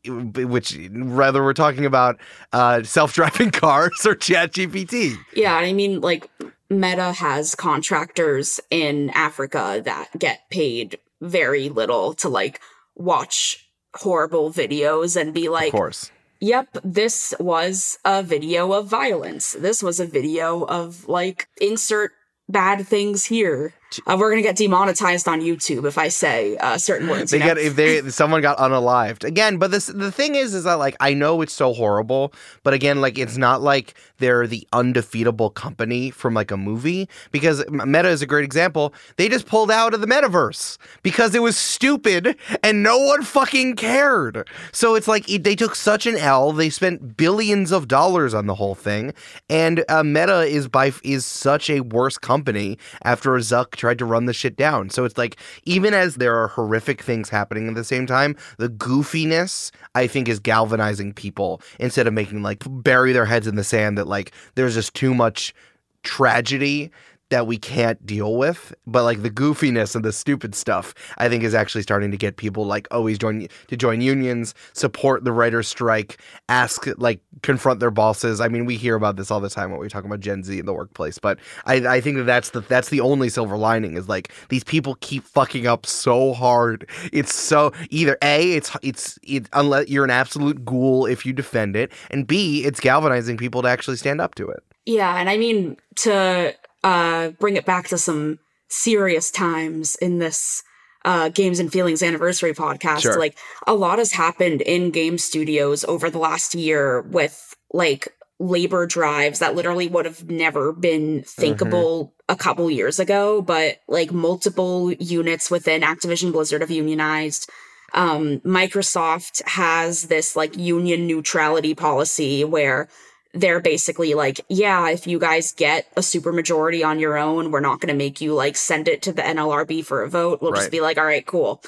Which, 0.07 0.78
whether 0.92 1.42
we're 1.42 1.53
talking 1.55 1.86
about 1.86 2.20
uh, 2.53 2.82
self-driving 2.82 3.51
cars 3.53 4.05
or 4.07 4.14
ChatGPT, 4.14 5.16
Yeah, 5.34 5.55
I 5.55 5.72
mean, 5.72 6.01
like, 6.01 6.30
Meta 6.68 7.12
has 7.12 7.55
contractors 7.55 8.61
in 8.70 9.11
Africa 9.11 9.80
that 9.84 10.09
get 10.18 10.48
paid 10.51 10.98
very 11.21 11.68
little 11.68 12.14
to, 12.14 12.29
like, 12.29 12.61
watch 12.95 13.68
horrible 13.95 14.51
videos 14.51 15.21
and 15.21 15.35
be 15.35 15.49
like, 15.49 15.68
of 15.68 15.73
course. 15.73 16.11
yep, 16.41 16.68
this 16.85 17.35
was 17.41 17.99
a 18.05 18.23
video 18.23 18.73
of 18.73 18.87
violence. 18.87 19.53
This 19.53 19.83
was 19.83 20.01
a 20.01 20.07
video 20.07 20.62
of, 20.62 21.09
like, 21.09 21.49
insert 21.61 22.12
bad 22.49 22.87
things 22.87 23.27
here. 23.27 23.75
Uh, 24.07 24.16
we're 24.18 24.30
gonna 24.30 24.43
get 24.43 24.57
demonetized 24.57 25.26
on 25.26 25.41
YouTube 25.41 25.86
if 25.86 25.99
I 25.99 26.09
say 26.09 26.57
uh, 26.59 26.78
certain 26.78 27.09
words. 27.09 27.30
They 27.30 27.38
know? 27.38 27.47
get 27.47 27.59
if 27.59 27.76
they 27.76 28.09
someone 28.11 28.41
got 28.41 28.59
unalived 28.59 29.24
again. 29.24 29.59
But 29.59 29.70
this 29.70 29.86
the 29.86 30.12
thing 30.12 30.34
is 30.34 30.55
is 30.55 30.64
that 30.64 30.74
like 30.74 30.97
I 31.01 31.14
know 31.14 31.41
it's 31.43 31.53
so 31.53 31.72
horrible, 31.72 32.32
but 32.62 32.74
again 32.74 33.01
like 33.01 33.18
it's 33.18 33.36
not 33.36 33.62
like 33.62 33.95
they're 34.18 34.47
the 34.47 34.66
undefeatable 34.72 35.51
company 35.51 36.11
from 36.11 36.34
like 36.34 36.51
a 36.51 36.57
movie 36.57 37.09
because 37.32 37.68
Meta 37.68 38.09
is 38.09 38.22
a 38.22 38.26
great 38.26 38.45
example. 38.45 38.95
They 39.16 39.28
just 39.28 39.47
pulled 39.47 39.70
out 39.70 39.95
of 39.95 40.01
the 40.01 40.07
metaverse 40.07 40.78
because 41.03 41.34
it 41.34 41.43
was 41.43 41.57
stupid 41.57 42.36
and 42.62 42.82
no 42.82 42.99
one 42.99 43.22
fucking 43.22 43.76
cared. 43.76 44.47
So 44.72 44.95
it's 44.95 45.09
like 45.09 45.28
it, 45.28 45.45
they 45.45 45.57
took 45.57 45.74
such 45.74 46.07
an 46.07 46.16
L. 46.16 46.53
They 46.53 46.70
spent 46.70 47.16
billions 47.16 47.72
of 47.72 47.88
dollars 47.88 48.34
on 48.34 48.47
the 48.47 48.55
whole 48.55 48.74
thing, 48.74 49.12
and 49.49 49.84
uh, 49.88 50.05
Meta 50.05 50.43
is 50.43 50.68
by 50.68 50.93
is 51.03 51.26
such 51.26 51.70
a 51.70 51.80
worse 51.80 52.18
company 52.18 52.78
after 53.03 53.36
a 53.36 53.41
Zuck 53.41 53.70
tried 53.81 53.99
to 53.99 54.05
run 54.05 54.26
the 54.26 54.33
shit 54.33 54.57
down. 54.57 54.91
So 54.91 55.05
it's 55.05 55.18
like 55.18 55.37
even 55.64 55.95
as 55.95 56.16
there 56.16 56.37
are 56.37 56.49
horrific 56.49 57.03
things 57.03 57.28
happening 57.28 57.68
at 57.68 57.74
the 57.74 57.85
same 57.85 58.07
time, 58.07 58.37
the 58.59 58.68
goofiness 58.68 59.70
I 59.95 60.07
think 60.07 60.28
is 60.28 60.39
galvanizing 60.39 61.14
people 61.14 61.61
instead 61.78 62.07
of 62.07 62.12
making 62.12 62.43
like 62.43 62.62
bury 62.68 63.12
their 63.12 63.26
heads 63.26 63.47
in 63.47 63.57
the 63.57 63.64
sand 63.64 63.99
that 63.99 64.07
like 64.07 64.33
there's 64.55 64.74
just 64.74 64.95
too 64.95 65.14
much 65.14 65.55
tragedy 66.03 66.91
that 67.31 67.47
we 67.47 67.57
can't 67.59 68.05
deal 68.07 68.37
with 68.37 68.74
but 68.87 69.05
like 69.05 69.22
the 69.22 69.31
goofiness 69.31 69.95
and 69.95 70.05
the 70.05 70.12
stupid 70.12 70.55
stuff 70.55 70.95
i 71.18 71.28
think 71.28 71.43
is 71.43 71.55
actually 71.55 71.83
starting 71.83 72.11
to 72.11 72.16
get 72.16 72.37
people 72.37 72.64
like 72.64 72.87
oh, 72.91 72.99
always 72.99 73.18
join 73.18 73.47
to 73.68 73.76
join 73.76 74.01
unions 74.01 74.55
support 74.72 75.24
the 75.24 75.33
writers 75.33 75.66
strike 75.66 76.20
ask 76.49 76.87
like 76.99 77.20
confront 77.43 77.81
their 77.81 77.91
bosses. 77.91 78.41
I 78.41 78.49
mean 78.49 78.66
we 78.66 78.76
hear 78.76 78.95
about 78.95 79.16
this 79.16 79.31
all 79.31 79.41
the 79.41 79.49
time 79.49 79.70
when 79.70 79.81
we 79.81 79.89
talk 79.89 80.05
about 80.05 80.20
gen 80.20 80.45
z 80.45 80.59
in 80.59 80.66
the 80.66 80.74
workplace 80.74 81.18
but 81.18 81.39
i, 81.64 81.76
I 81.76 82.01
think 82.01 82.18
that 82.18 82.24
that's 82.24 82.51
the 82.51 82.61
that's 82.61 82.91
the 82.91 83.01
only 83.01 83.31
silver 83.31 83.57
lining 83.57 83.97
is 83.97 84.09
like 84.09 84.33
these 84.49 84.64
people 84.64 84.97
keep 85.01 85.24
fucking 85.24 85.66
up 85.66 85.87
so 85.87 86.33
hard. 86.33 86.89
It's 87.12 87.35
so 87.35 87.72
either 87.91 88.18
a 88.22 88.53
it's 88.53 88.76
it's 88.83 89.18
it 89.22 89.49
unless 89.53 89.89
you're 89.89 90.05
an 90.05 90.11
absolute 90.11 90.64
ghoul 90.64 91.07
if 91.07 91.24
you 91.24 91.33
defend 91.33 91.76
it 91.76 91.93
and 92.11 92.26
b 92.26 92.64
it's 92.64 92.81
galvanizing 92.81 93.37
people 93.37 93.62
to 93.62 93.68
actually 93.68 93.97
stand 93.97 94.20
up 94.20 94.35
to 94.37 94.49
it. 94.49 94.62
Yeah, 94.87 95.16
and 95.18 95.31
I 95.31 95.37
mean 95.37 95.76
to 95.97 96.55
uh 96.85 97.31
bring 97.31 97.57
it 97.57 97.64
back 97.64 97.89
to 97.89 97.99
some 97.99 98.39
serious 98.68 99.31
times 99.31 99.97
in 99.97 100.18
this 100.18 100.62
uh 101.05 101.28
Games 101.28 101.59
and 101.59 101.72
Feelings 101.72 102.03
anniversary 102.03 102.55
podcast. 102.55 103.01
Sure. 103.01 103.18
Like 103.18 103.37
a 103.66 103.74
lot 103.74 103.99
has 103.99 104.12
happened 104.12 104.61
in 104.62 104.91
game 104.91 105.18
studios 105.18 105.85
over 105.85 106.11
the 106.11 106.18
last 106.18 106.55
year 106.55 107.03
with 107.03 107.55
like 107.72 108.09
labor 108.41 108.87
drives 108.87 109.39
that 109.39 109.55
literally 109.55 109.87
would 109.87 110.07
have 110.07 110.31
never 110.31 110.72
been 110.72 111.22
thinkable 111.24 112.14
a 112.28 112.35
couple 112.35 112.70
years 112.70 112.99
ago, 112.99 113.43
but 113.43 113.81
like 113.87 114.12
multiple 114.12 114.93
units 114.93 115.51
within 115.51 115.83
Activision 115.83 116.33
Blizzard 116.33 116.62
have 116.62 116.70
unionized. 116.70 117.51
Um, 117.93 118.39
Microsoft 118.41 119.43
has 119.47 120.05
this 120.05 120.37
like 120.37 120.57
union 120.57 121.07
neutrality 121.07 121.74
policy 121.74 122.45
where 122.45 122.89
they're 123.33 123.61
basically 123.61 124.14
like, 124.14 124.41
yeah, 124.49 124.89
if 124.91 125.07
you 125.07 125.18
guys 125.18 125.53
get 125.53 125.87
a 125.97 126.01
supermajority 126.01 126.85
on 126.85 126.99
your 126.99 127.16
own, 127.16 127.51
we're 127.51 127.61
not 127.61 127.81
going 127.81 127.89
to 127.93 127.95
make 127.99 128.20
you 128.20 128.35
like 128.35 128.57
send 128.57 128.89
it 128.89 129.03
to 129.03 129.12
the 129.12 129.22
NLRB 129.22 129.85
for 129.85 130.03
a 130.03 130.09
vote. 130.09 130.43
We'll 130.43 130.53
Right. 130.53 130.59
just 130.61 130.70
be 130.70 130.81
like, 130.81 130.99
all 130.99 131.05
right, 131.05 131.24
cool. 131.24 131.62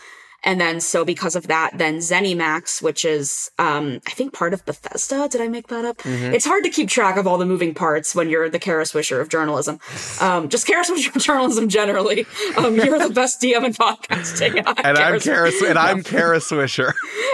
And 0.45 0.61
then 0.61 0.81
so 0.81 1.05
because 1.05 1.37
of 1.37 1.47
that, 1.47 1.79
then 1.79 1.99
ZeniMax, 1.99 2.83
which 2.83 3.05
is 3.05 3.51
um 3.59 4.01
I 4.07 4.11
think 4.11 4.33
part 4.33 4.53
of 4.55 4.65
Bethesda, 4.65 5.29
did 5.29 5.41
I 5.41 5.49
make 5.49 5.69
that 5.69 5.85
up? 5.85 5.99
Mm-hmm. 5.99 6.35
It's 6.35 6.45
hard 6.45 6.65
to 6.65 6.71
keep 6.71 6.89
track 6.89 7.17
of 7.17 7.27
all 7.27 7.39
the 7.39 7.47
moving 7.47 7.75
parts 7.75 8.15
when 8.15 8.29
you're 8.29 8.49
the 8.49 8.59
Kara 8.59 8.85
Swisher 8.85 9.21
of 9.21 9.29
journalism. 9.29 9.79
Um 10.21 10.49
just 10.49 10.67
Kara 10.67 10.85
Swisher 10.85 11.15
of 11.15 11.23
journalism 11.23 11.69
generally. 11.69 12.27
Um 12.57 12.77
you're 12.77 12.99
the 12.99 13.13
best 13.15 13.41
DM 13.41 13.65
in 13.65 13.73
podcasting. 13.73 14.57
and 14.85 14.99
I'm 14.99 15.21
Kara, 15.21 15.51
Swisher. 15.51 15.71
and 15.71 15.79
I'm 15.79 16.03
Kara 16.13 16.39
Swisher. 16.39 16.93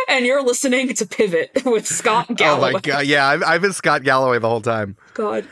and 0.09 0.25
you're 0.27 0.43
listening 0.43 0.95
to 0.95 1.07
Pivot 1.07 1.65
with 1.65 1.87
Scott 1.87 2.35
Galloway. 2.37 2.71
Oh 2.71 2.73
my 2.75 2.81
god, 2.81 3.07
yeah, 3.07 3.27
I've, 3.27 3.43
I've 3.43 3.63
been 3.63 3.73
Scott 3.73 4.03
Galloway 4.05 4.39
the 4.39 4.49
whole 4.49 4.61
time. 4.63 4.97
God. 5.15 5.47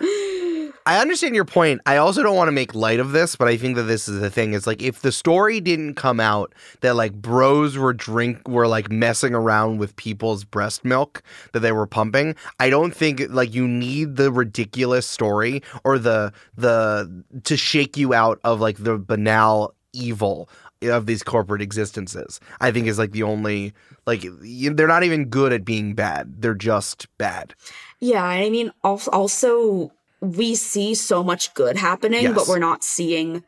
I 0.87 1.01
understand 1.01 1.35
your 1.35 1.45
point. 1.45 1.81
I 1.85 1.97
also 1.97 2.23
don't 2.23 2.37
want 2.37 2.47
to 2.47 2.53
make 2.53 2.73
light 2.73 3.01
of 3.01 3.11
this, 3.11 3.35
but 3.35 3.49
I 3.49 3.57
think 3.57 3.75
that 3.75 3.83
this 3.83 4.07
is 4.07 4.21
the 4.21 4.31
thing. 4.31 4.55
Is 4.55 4.69
like 4.69 4.81
if 4.81 5.01
the 5.01 5.11
story 5.11 5.61
didn't 5.61 5.95
come 5.95 6.21
out 6.21 6.55
that 6.81 6.95
like 6.95 7.13
bros 7.13 7.77
were 7.77 7.93
drink 7.93 8.47
were 8.47 8.69
like 8.69 8.89
messing 8.89 9.35
around 9.35 9.79
with 9.79 9.97
people's 9.97 10.45
breast 10.45 10.85
milk 10.85 11.25
that 11.53 11.61
they 11.61 11.73
were 11.73 11.89
pumping, 11.89 12.37
I 12.61 12.71
don't 12.71 12.95
think 12.95 13.21
like 13.31 13.53
you 13.53 13.67
need 13.67 14.15
the 14.15 14.31
ridiculous 14.31 15.09
story 15.09 15.61
or 15.83 15.99
the 15.99 16.33
the 16.57 17.25
to 17.43 17.57
shake 17.57 17.97
you 17.97 18.15
out 18.15 18.39
of 18.45 18.61
like 18.61 18.77
the 18.79 18.97
banal 18.97 19.75
evil 19.93 20.49
of 20.83 21.07
these 21.07 21.25
corporate 21.25 21.63
existences. 21.63 22.39
I 22.61 22.71
think 22.71 22.87
is 22.87 22.99
like 22.99 23.11
the 23.11 23.25
only 23.25 23.73
like 24.07 24.25
they're 24.41 24.87
not 24.87 25.03
even 25.03 25.25
good 25.25 25.53
at 25.53 25.65
being 25.65 25.95
bad. 25.95 26.43
They're 26.43 26.55
just 26.55 27.09
bad. 27.19 27.55
Yeah, 27.99 28.23
I 28.23 28.51
mean, 28.51 28.73
also 28.85 29.91
we 30.35 30.55
see 30.55 30.95
so 30.95 31.23
much 31.23 31.55
good 31.55 31.77
happening, 31.77 32.23
Yes. 32.25 32.35
but 32.35 32.49
we're 32.49 32.59
not 32.59 32.83
seeing 32.83 33.45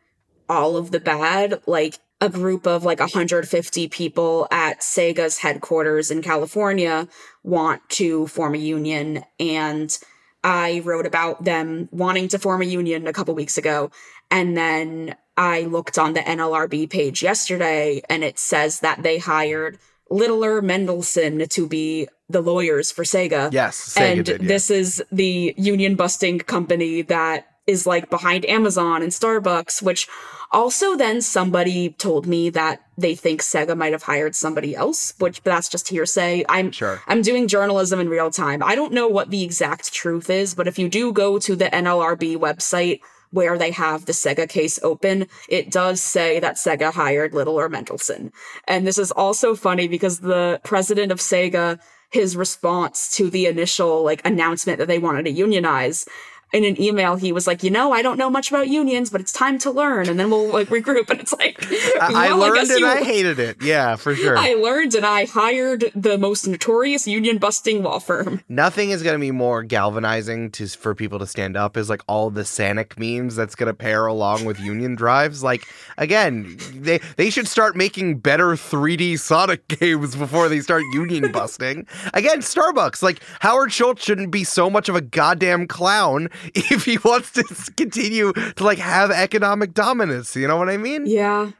all 0.49 0.77
of 0.77 0.91
the 0.91 1.01
bad. 1.01 1.61
Like 1.67 1.99
a 2.21 2.29
group 2.29 2.67
of 2.67 2.85
like 2.85 3.01
150 3.01 3.89
people 3.89 4.49
at 4.51 4.81
Sega's 4.81 5.39
headquarters 5.39 6.11
in 6.11 6.23
California 6.23 7.07
want 7.45 7.81
to 7.91 8.27
form 8.29 8.55
a 8.55 8.59
union, 8.59 9.25
and 9.39 9.97
I 10.45 10.81
wrote 10.85 11.07
about 11.07 11.45
them 11.45 11.89
wanting 11.93 12.29
to 12.29 12.39
form 12.39 12.63
a 12.63 12.67
union 12.67 13.07
a 13.07 13.13
couple 13.13 13.35
weeks 13.35 13.59
ago, 13.59 13.91
and 14.31 14.57
then 14.57 15.17
I 15.37 15.63
looked 15.63 15.99
on 15.99 16.15
the 16.15 16.21
NLRB 16.21 16.91
page 16.91 17.23
yesterday, 17.23 18.03
and 18.09 18.25
it 18.25 18.39
says 18.39 18.81
that 18.81 19.03
they 19.03 19.19
hired 19.19 19.79
Littler 20.11 20.63
Mendelson 20.63 21.49
to 21.51 21.67
be 21.67 22.09
the 22.29 22.41
lawyers 22.41 22.91
for 22.91 23.05
Sega 23.05 23.53
Yes, 23.53 23.95
Sega 23.95 24.01
and 24.01 24.25
did, 24.25 24.43
yeah. 24.43 24.49
this 24.49 24.71
is 24.71 25.03
the 25.11 25.55
union 25.57 25.95
busting 25.95 26.41
company 26.41 27.03
that 27.03 27.47
is 27.67 27.87
like 27.87 28.09
behind 28.11 28.45
Amazon 28.47 29.03
and 29.03 29.13
Starbucks, 29.13 29.83
which 29.83 30.09
also 30.51 30.97
then 30.97 31.21
somebody 31.21 31.91
told 31.91 32.27
me 32.27 32.49
that 32.51 32.81
they 32.97 33.15
think 33.15 33.43
Sega 33.43 33.77
might 33.77 33.93
have 33.93 34.05
hired 34.05 34.35
somebody 34.35 34.75
else, 34.75 35.13
which 35.19 35.43
that's 35.43 35.69
just 35.69 35.89
hearsay. 35.89 36.45
I'm 36.49 36.73
Sure. 36.73 37.03
I'm 37.07 37.23
doing 37.23 37.47
journalism 37.47 38.01
in 38.01 38.09
real 38.09 38.31
time. 38.31 38.63
I 38.63 38.75
don't 38.75 38.93
know 38.93 39.09
what 39.09 39.31
the 39.31 39.43
exact 39.43 39.93
truth 39.93 40.31
is, 40.31 40.55
but 40.55 40.67
if 40.67 40.79
you 40.79 40.89
do 40.89 41.13
go 41.13 41.39
to 41.39 41.55
the 41.55 41.67
NLRB 41.67 42.37
website 42.37 43.01
where 43.31 43.59
they 43.59 43.71
have 43.71 44.07
the 44.07 44.13
Sega 44.13 44.49
case 44.49 44.79
open, 44.83 45.27
it 45.49 45.71
does 45.71 46.01
say 46.01 46.41
that 46.41 46.57
Sega 46.57 46.93
hired 46.93 47.35
Littler 47.35 47.69
Mendelson. 47.69 48.33
And 48.67 48.87
this 48.87 48.99
is 48.99 49.11
also 49.13 49.55
funny 49.55 49.89
because 49.89 50.21
the 50.21 50.61
president 50.65 51.13
of 51.13 51.19
Sega, 51.19 51.79
his 52.11 52.37
response 52.37 53.15
to 53.17 53.29
the 53.31 53.47
initial 53.47 54.03
like 54.03 54.27
announcement 54.27 54.79
that 54.79 54.89
they 54.89 54.99
wanted 54.99 55.25
to 55.25 55.31
unionize, 55.31 56.07
in 56.53 56.65
an 56.65 56.81
email 56.81 57.17
he 57.17 57.33
was 57.33 57.47
like, 57.47 57.63
you 57.63 57.71
know, 57.71 57.93
I 57.93 58.03
don't 58.03 58.17
know 58.19 58.31
much 58.31 58.51
about 58.51 58.69
unions, 58.69 59.11
but 59.11 59.21
it's 59.21 59.33
time 59.33 59.59
to 59.61 59.71
learn, 59.71 60.09
and 60.09 60.19
then 60.19 60.31
we'll 60.31 60.49
like 60.53 60.69
regroup. 60.69 61.11
And 61.11 61.21
it's 61.21 61.33
like, 61.33 61.63
I, 62.01 62.29
I 62.29 62.33
learned 62.33 62.55
guess 62.55 62.71
and 62.71 62.81
you- 62.81 62.87
I 62.87 63.03
hated 63.03 63.39
it. 63.39 63.63
Yeah, 63.63 63.97
for 63.97 64.15
sure. 64.15 64.37
I 64.39 64.55
learned 64.55 64.95
and 64.95 65.05
I 65.05 65.27
hired 65.27 65.85
the 65.95 66.17
most 66.19 66.47
notorious 66.47 67.07
union 67.07 67.39
busting 67.39 67.83
law 67.83 67.99
firm. 67.99 68.41
Nothing 68.49 68.91
is 68.91 69.03
going 69.03 69.15
to 69.15 69.21
be 69.21 69.31
more 69.31 69.63
galvanizing 69.63 70.51
to 70.53 70.67
for 70.69 70.95
people 70.95 71.19
to 71.19 71.27
stand 71.27 71.57
up 71.57 71.77
is 71.77 71.89
like 71.91 72.03
all 72.07 72.31
the 72.31 72.43
Sanic 72.43 72.99
memes 72.99 73.37
that's 73.37 73.55
going 73.55 73.67
to 73.69 73.75
pair 73.75 74.07
along 74.07 74.45
with 74.45 74.59
Union 74.61 74.95
drives. 74.95 75.43
Like 75.43 75.65
again, 75.97 76.57
they 76.75 77.01
they 77.17 77.31
should 77.31 77.49
start 77.49 77.77
making 77.77 78.19
better 78.19 78.49
3D 78.49 79.19
Sonic 79.19 79.67
games 79.81 80.17
before 80.17 80.49
they 80.49 80.61
start 80.61 80.83
Union 80.93 81.31
busting. 81.33 81.87
Again, 82.15 82.39
Starbucks. 82.41 83.03
Like 83.03 83.21
Howard 83.41 83.73
Schultz 83.73 84.03
shouldn't 84.05 84.31
be 84.31 84.45
so 84.45 84.71
much 84.71 84.89
of 84.89 84.95
a 84.97 85.01
goddamn 85.01 85.67
clown 85.67 86.29
if 86.55 86.85
he 86.85 86.99
wants 86.99 87.33
to 87.33 87.45
continue 87.77 88.33
to 88.33 88.65
like 88.65 88.79
have 88.79 89.11
economic 89.11 89.75
dominance. 89.75 90.37
You 90.37 90.49
know 90.49 90.57
what 90.57 90.69
I 90.69 90.77
mean? 90.77 91.07
Yeah. 91.07 91.51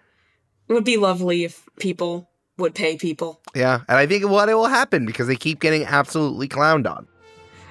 It 0.69 0.73
would 0.73 0.85
be 0.85 0.97
lovely 0.97 1.45
if 1.45 1.67
people 1.79 2.29
would 2.59 2.75
pay 2.75 2.97
people. 2.97 3.41
Yeah, 3.55 3.81
and 3.89 3.97
I 3.97 4.07
think 4.07 4.29
what 4.29 4.49
it 4.49 4.55
will 4.55 4.67
happen 4.67 5.07
because 5.07 5.27
they 5.27 5.37
keep 5.37 5.61
getting 5.61 5.85
absolutely 5.85 6.49
clowned 6.49 6.91
on. 6.91 7.07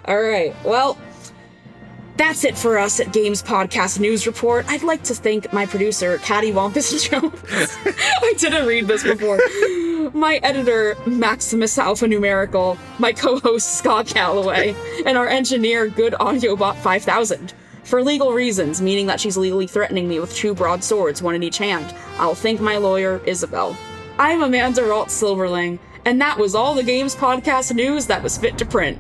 All 0.05 0.22
right. 0.22 0.55
Well, 0.64 0.97
that's 2.18 2.43
it 2.43 2.57
for 2.57 2.78
us 2.78 2.99
at 2.99 3.13
Games 3.13 3.43
Podcast 3.43 3.99
News 3.99 4.26
Report. 4.26 4.65
I'd 4.68 4.82
like 4.82 5.03
to 5.03 5.13
thank 5.13 5.53
my 5.53 5.65
producer, 5.65 6.18
Patty 6.20 6.51
Wampus 6.51 7.07
Jones. 7.07 7.34
I 7.51 8.34
didn't 8.38 8.65
read 8.65 8.88
this 8.88 9.03
before. 9.03 9.39
My 10.13 10.39
editor, 10.41 10.97
Maximus 11.05 11.78
Alphanumerical, 11.78 12.78
my 12.97 13.13
co-host, 13.13 13.78
Scott 13.78 14.07
Galloway, 14.07 14.76
and 15.05 15.18
our 15.18 15.28
engineer, 15.28 15.88
Good 15.88 16.13
Audiobot 16.13 16.76
5000. 16.78 17.53
For 17.84 18.03
legal 18.03 18.34
reasons, 18.34 18.82
meaning 18.82 19.05
that 19.07 19.22
she's 19.22 19.38
legally 19.38 19.68
threatening 19.68 20.09
me 20.09 20.20
with 20.20 20.36
two 20.36 20.53
broadswords, 20.53 21.22
one 21.22 21.36
in 21.36 21.43
each 21.43 21.57
hand, 21.59 21.93
I'll 22.18 22.36
thank 22.36 22.59
my 22.59 22.78
lawyer, 22.78 23.22
Isabel. 23.26 23.78
I'm 24.18 24.41
Amanda 24.41 24.82
Ralts 24.82 25.11
Silberling, 25.11 25.80
and 26.03 26.20
that 26.20 26.38
was 26.38 26.55
all 26.55 26.74
the 26.74 26.84
Games 26.84 27.15
Podcast 27.15 27.74
news 27.76 28.07
that 28.07 28.24
was 28.24 28.38
fit 28.38 28.57
to 28.57 28.65
print. 28.65 28.99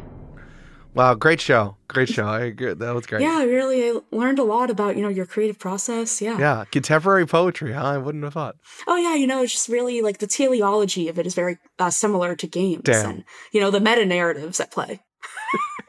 Wow, 0.97 1.13
great 1.13 1.39
show. 1.39 1.77
Great 1.87 2.09
show. 2.09 2.25
I 2.25 2.45
agree. 2.45 2.73
That 2.73 2.95
was 2.95 3.05
great. 3.05 3.21
Yeah, 3.21 3.37
I 3.37 3.43
really 3.43 3.87
I 3.87 3.99
learned 4.11 4.39
a 4.39 4.43
lot 4.43 4.71
about, 4.71 4.95
you 4.95 5.03
know, 5.03 5.09
your 5.09 5.27
creative 5.27 5.59
process. 5.59 6.19
Yeah. 6.21 6.39
Yeah, 6.39 6.65
contemporary 6.71 7.27
poetry, 7.27 7.73
huh? 7.73 7.83
I 7.83 7.97
wouldn't 7.99 8.23
have 8.23 8.33
thought. 8.33 8.55
Oh, 8.87 8.95
yeah, 8.97 9.13
you 9.13 9.27
know, 9.27 9.43
it's 9.43 9.53
just 9.53 9.69
really 9.69 10.01
like 10.01 10.17
the 10.17 10.25
teleology 10.25 11.07
of 11.07 11.19
it 11.19 11.27
is 11.27 11.35
very 11.35 11.59
uh, 11.77 11.91
similar 11.91 12.35
to 12.35 12.47
games 12.47 12.81
Damn. 12.83 13.09
and, 13.09 13.23
you 13.51 13.61
know, 13.61 13.69
the 13.69 13.79
meta 13.79 14.05
narratives 14.05 14.59
at 14.59 14.71
play. 14.71 15.01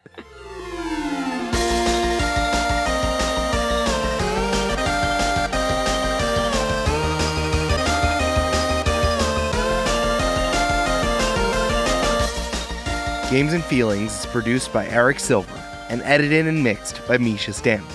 Games 13.31 13.53
and 13.53 13.62
Feelings 13.62 14.18
is 14.18 14.26
produced 14.26 14.72
by 14.72 14.89
Eric 14.89 15.20
Silver 15.20 15.55
and 15.89 16.03
edited 16.03 16.49
and 16.49 16.64
mixed 16.64 17.01
by 17.07 17.16
Mischa 17.16 17.55
Stanton. 17.55 17.87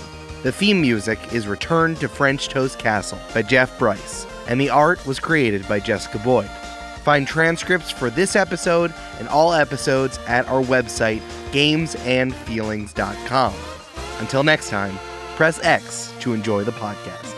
The 0.42 0.50
theme 0.50 0.80
music 0.80 1.18
is 1.30 1.46
Return 1.46 1.94
to 1.96 2.08
French 2.08 2.48
Toast 2.48 2.78
Castle 2.78 3.18
by 3.34 3.42
Jeff 3.42 3.78
Brice, 3.78 4.26
and 4.48 4.58
the 4.58 4.70
art 4.70 5.06
was 5.06 5.20
created 5.20 5.68
by 5.68 5.78
Jessica 5.78 6.18
Boyd. 6.20 6.48
Find 7.02 7.26
transcripts 7.26 7.90
for 7.90 8.08
this 8.08 8.34
episode 8.34 8.94
and 9.18 9.28
all 9.28 9.52
episodes 9.52 10.18
at 10.26 10.48
our 10.48 10.62
website, 10.62 11.20
gamesandfeelings.com. 11.52 13.54
Until 14.20 14.42
next 14.42 14.70
time, 14.70 14.98
press 15.36 15.62
X 15.62 16.14
to 16.20 16.32
enjoy 16.32 16.64
the 16.64 16.72
podcast. 16.72 17.35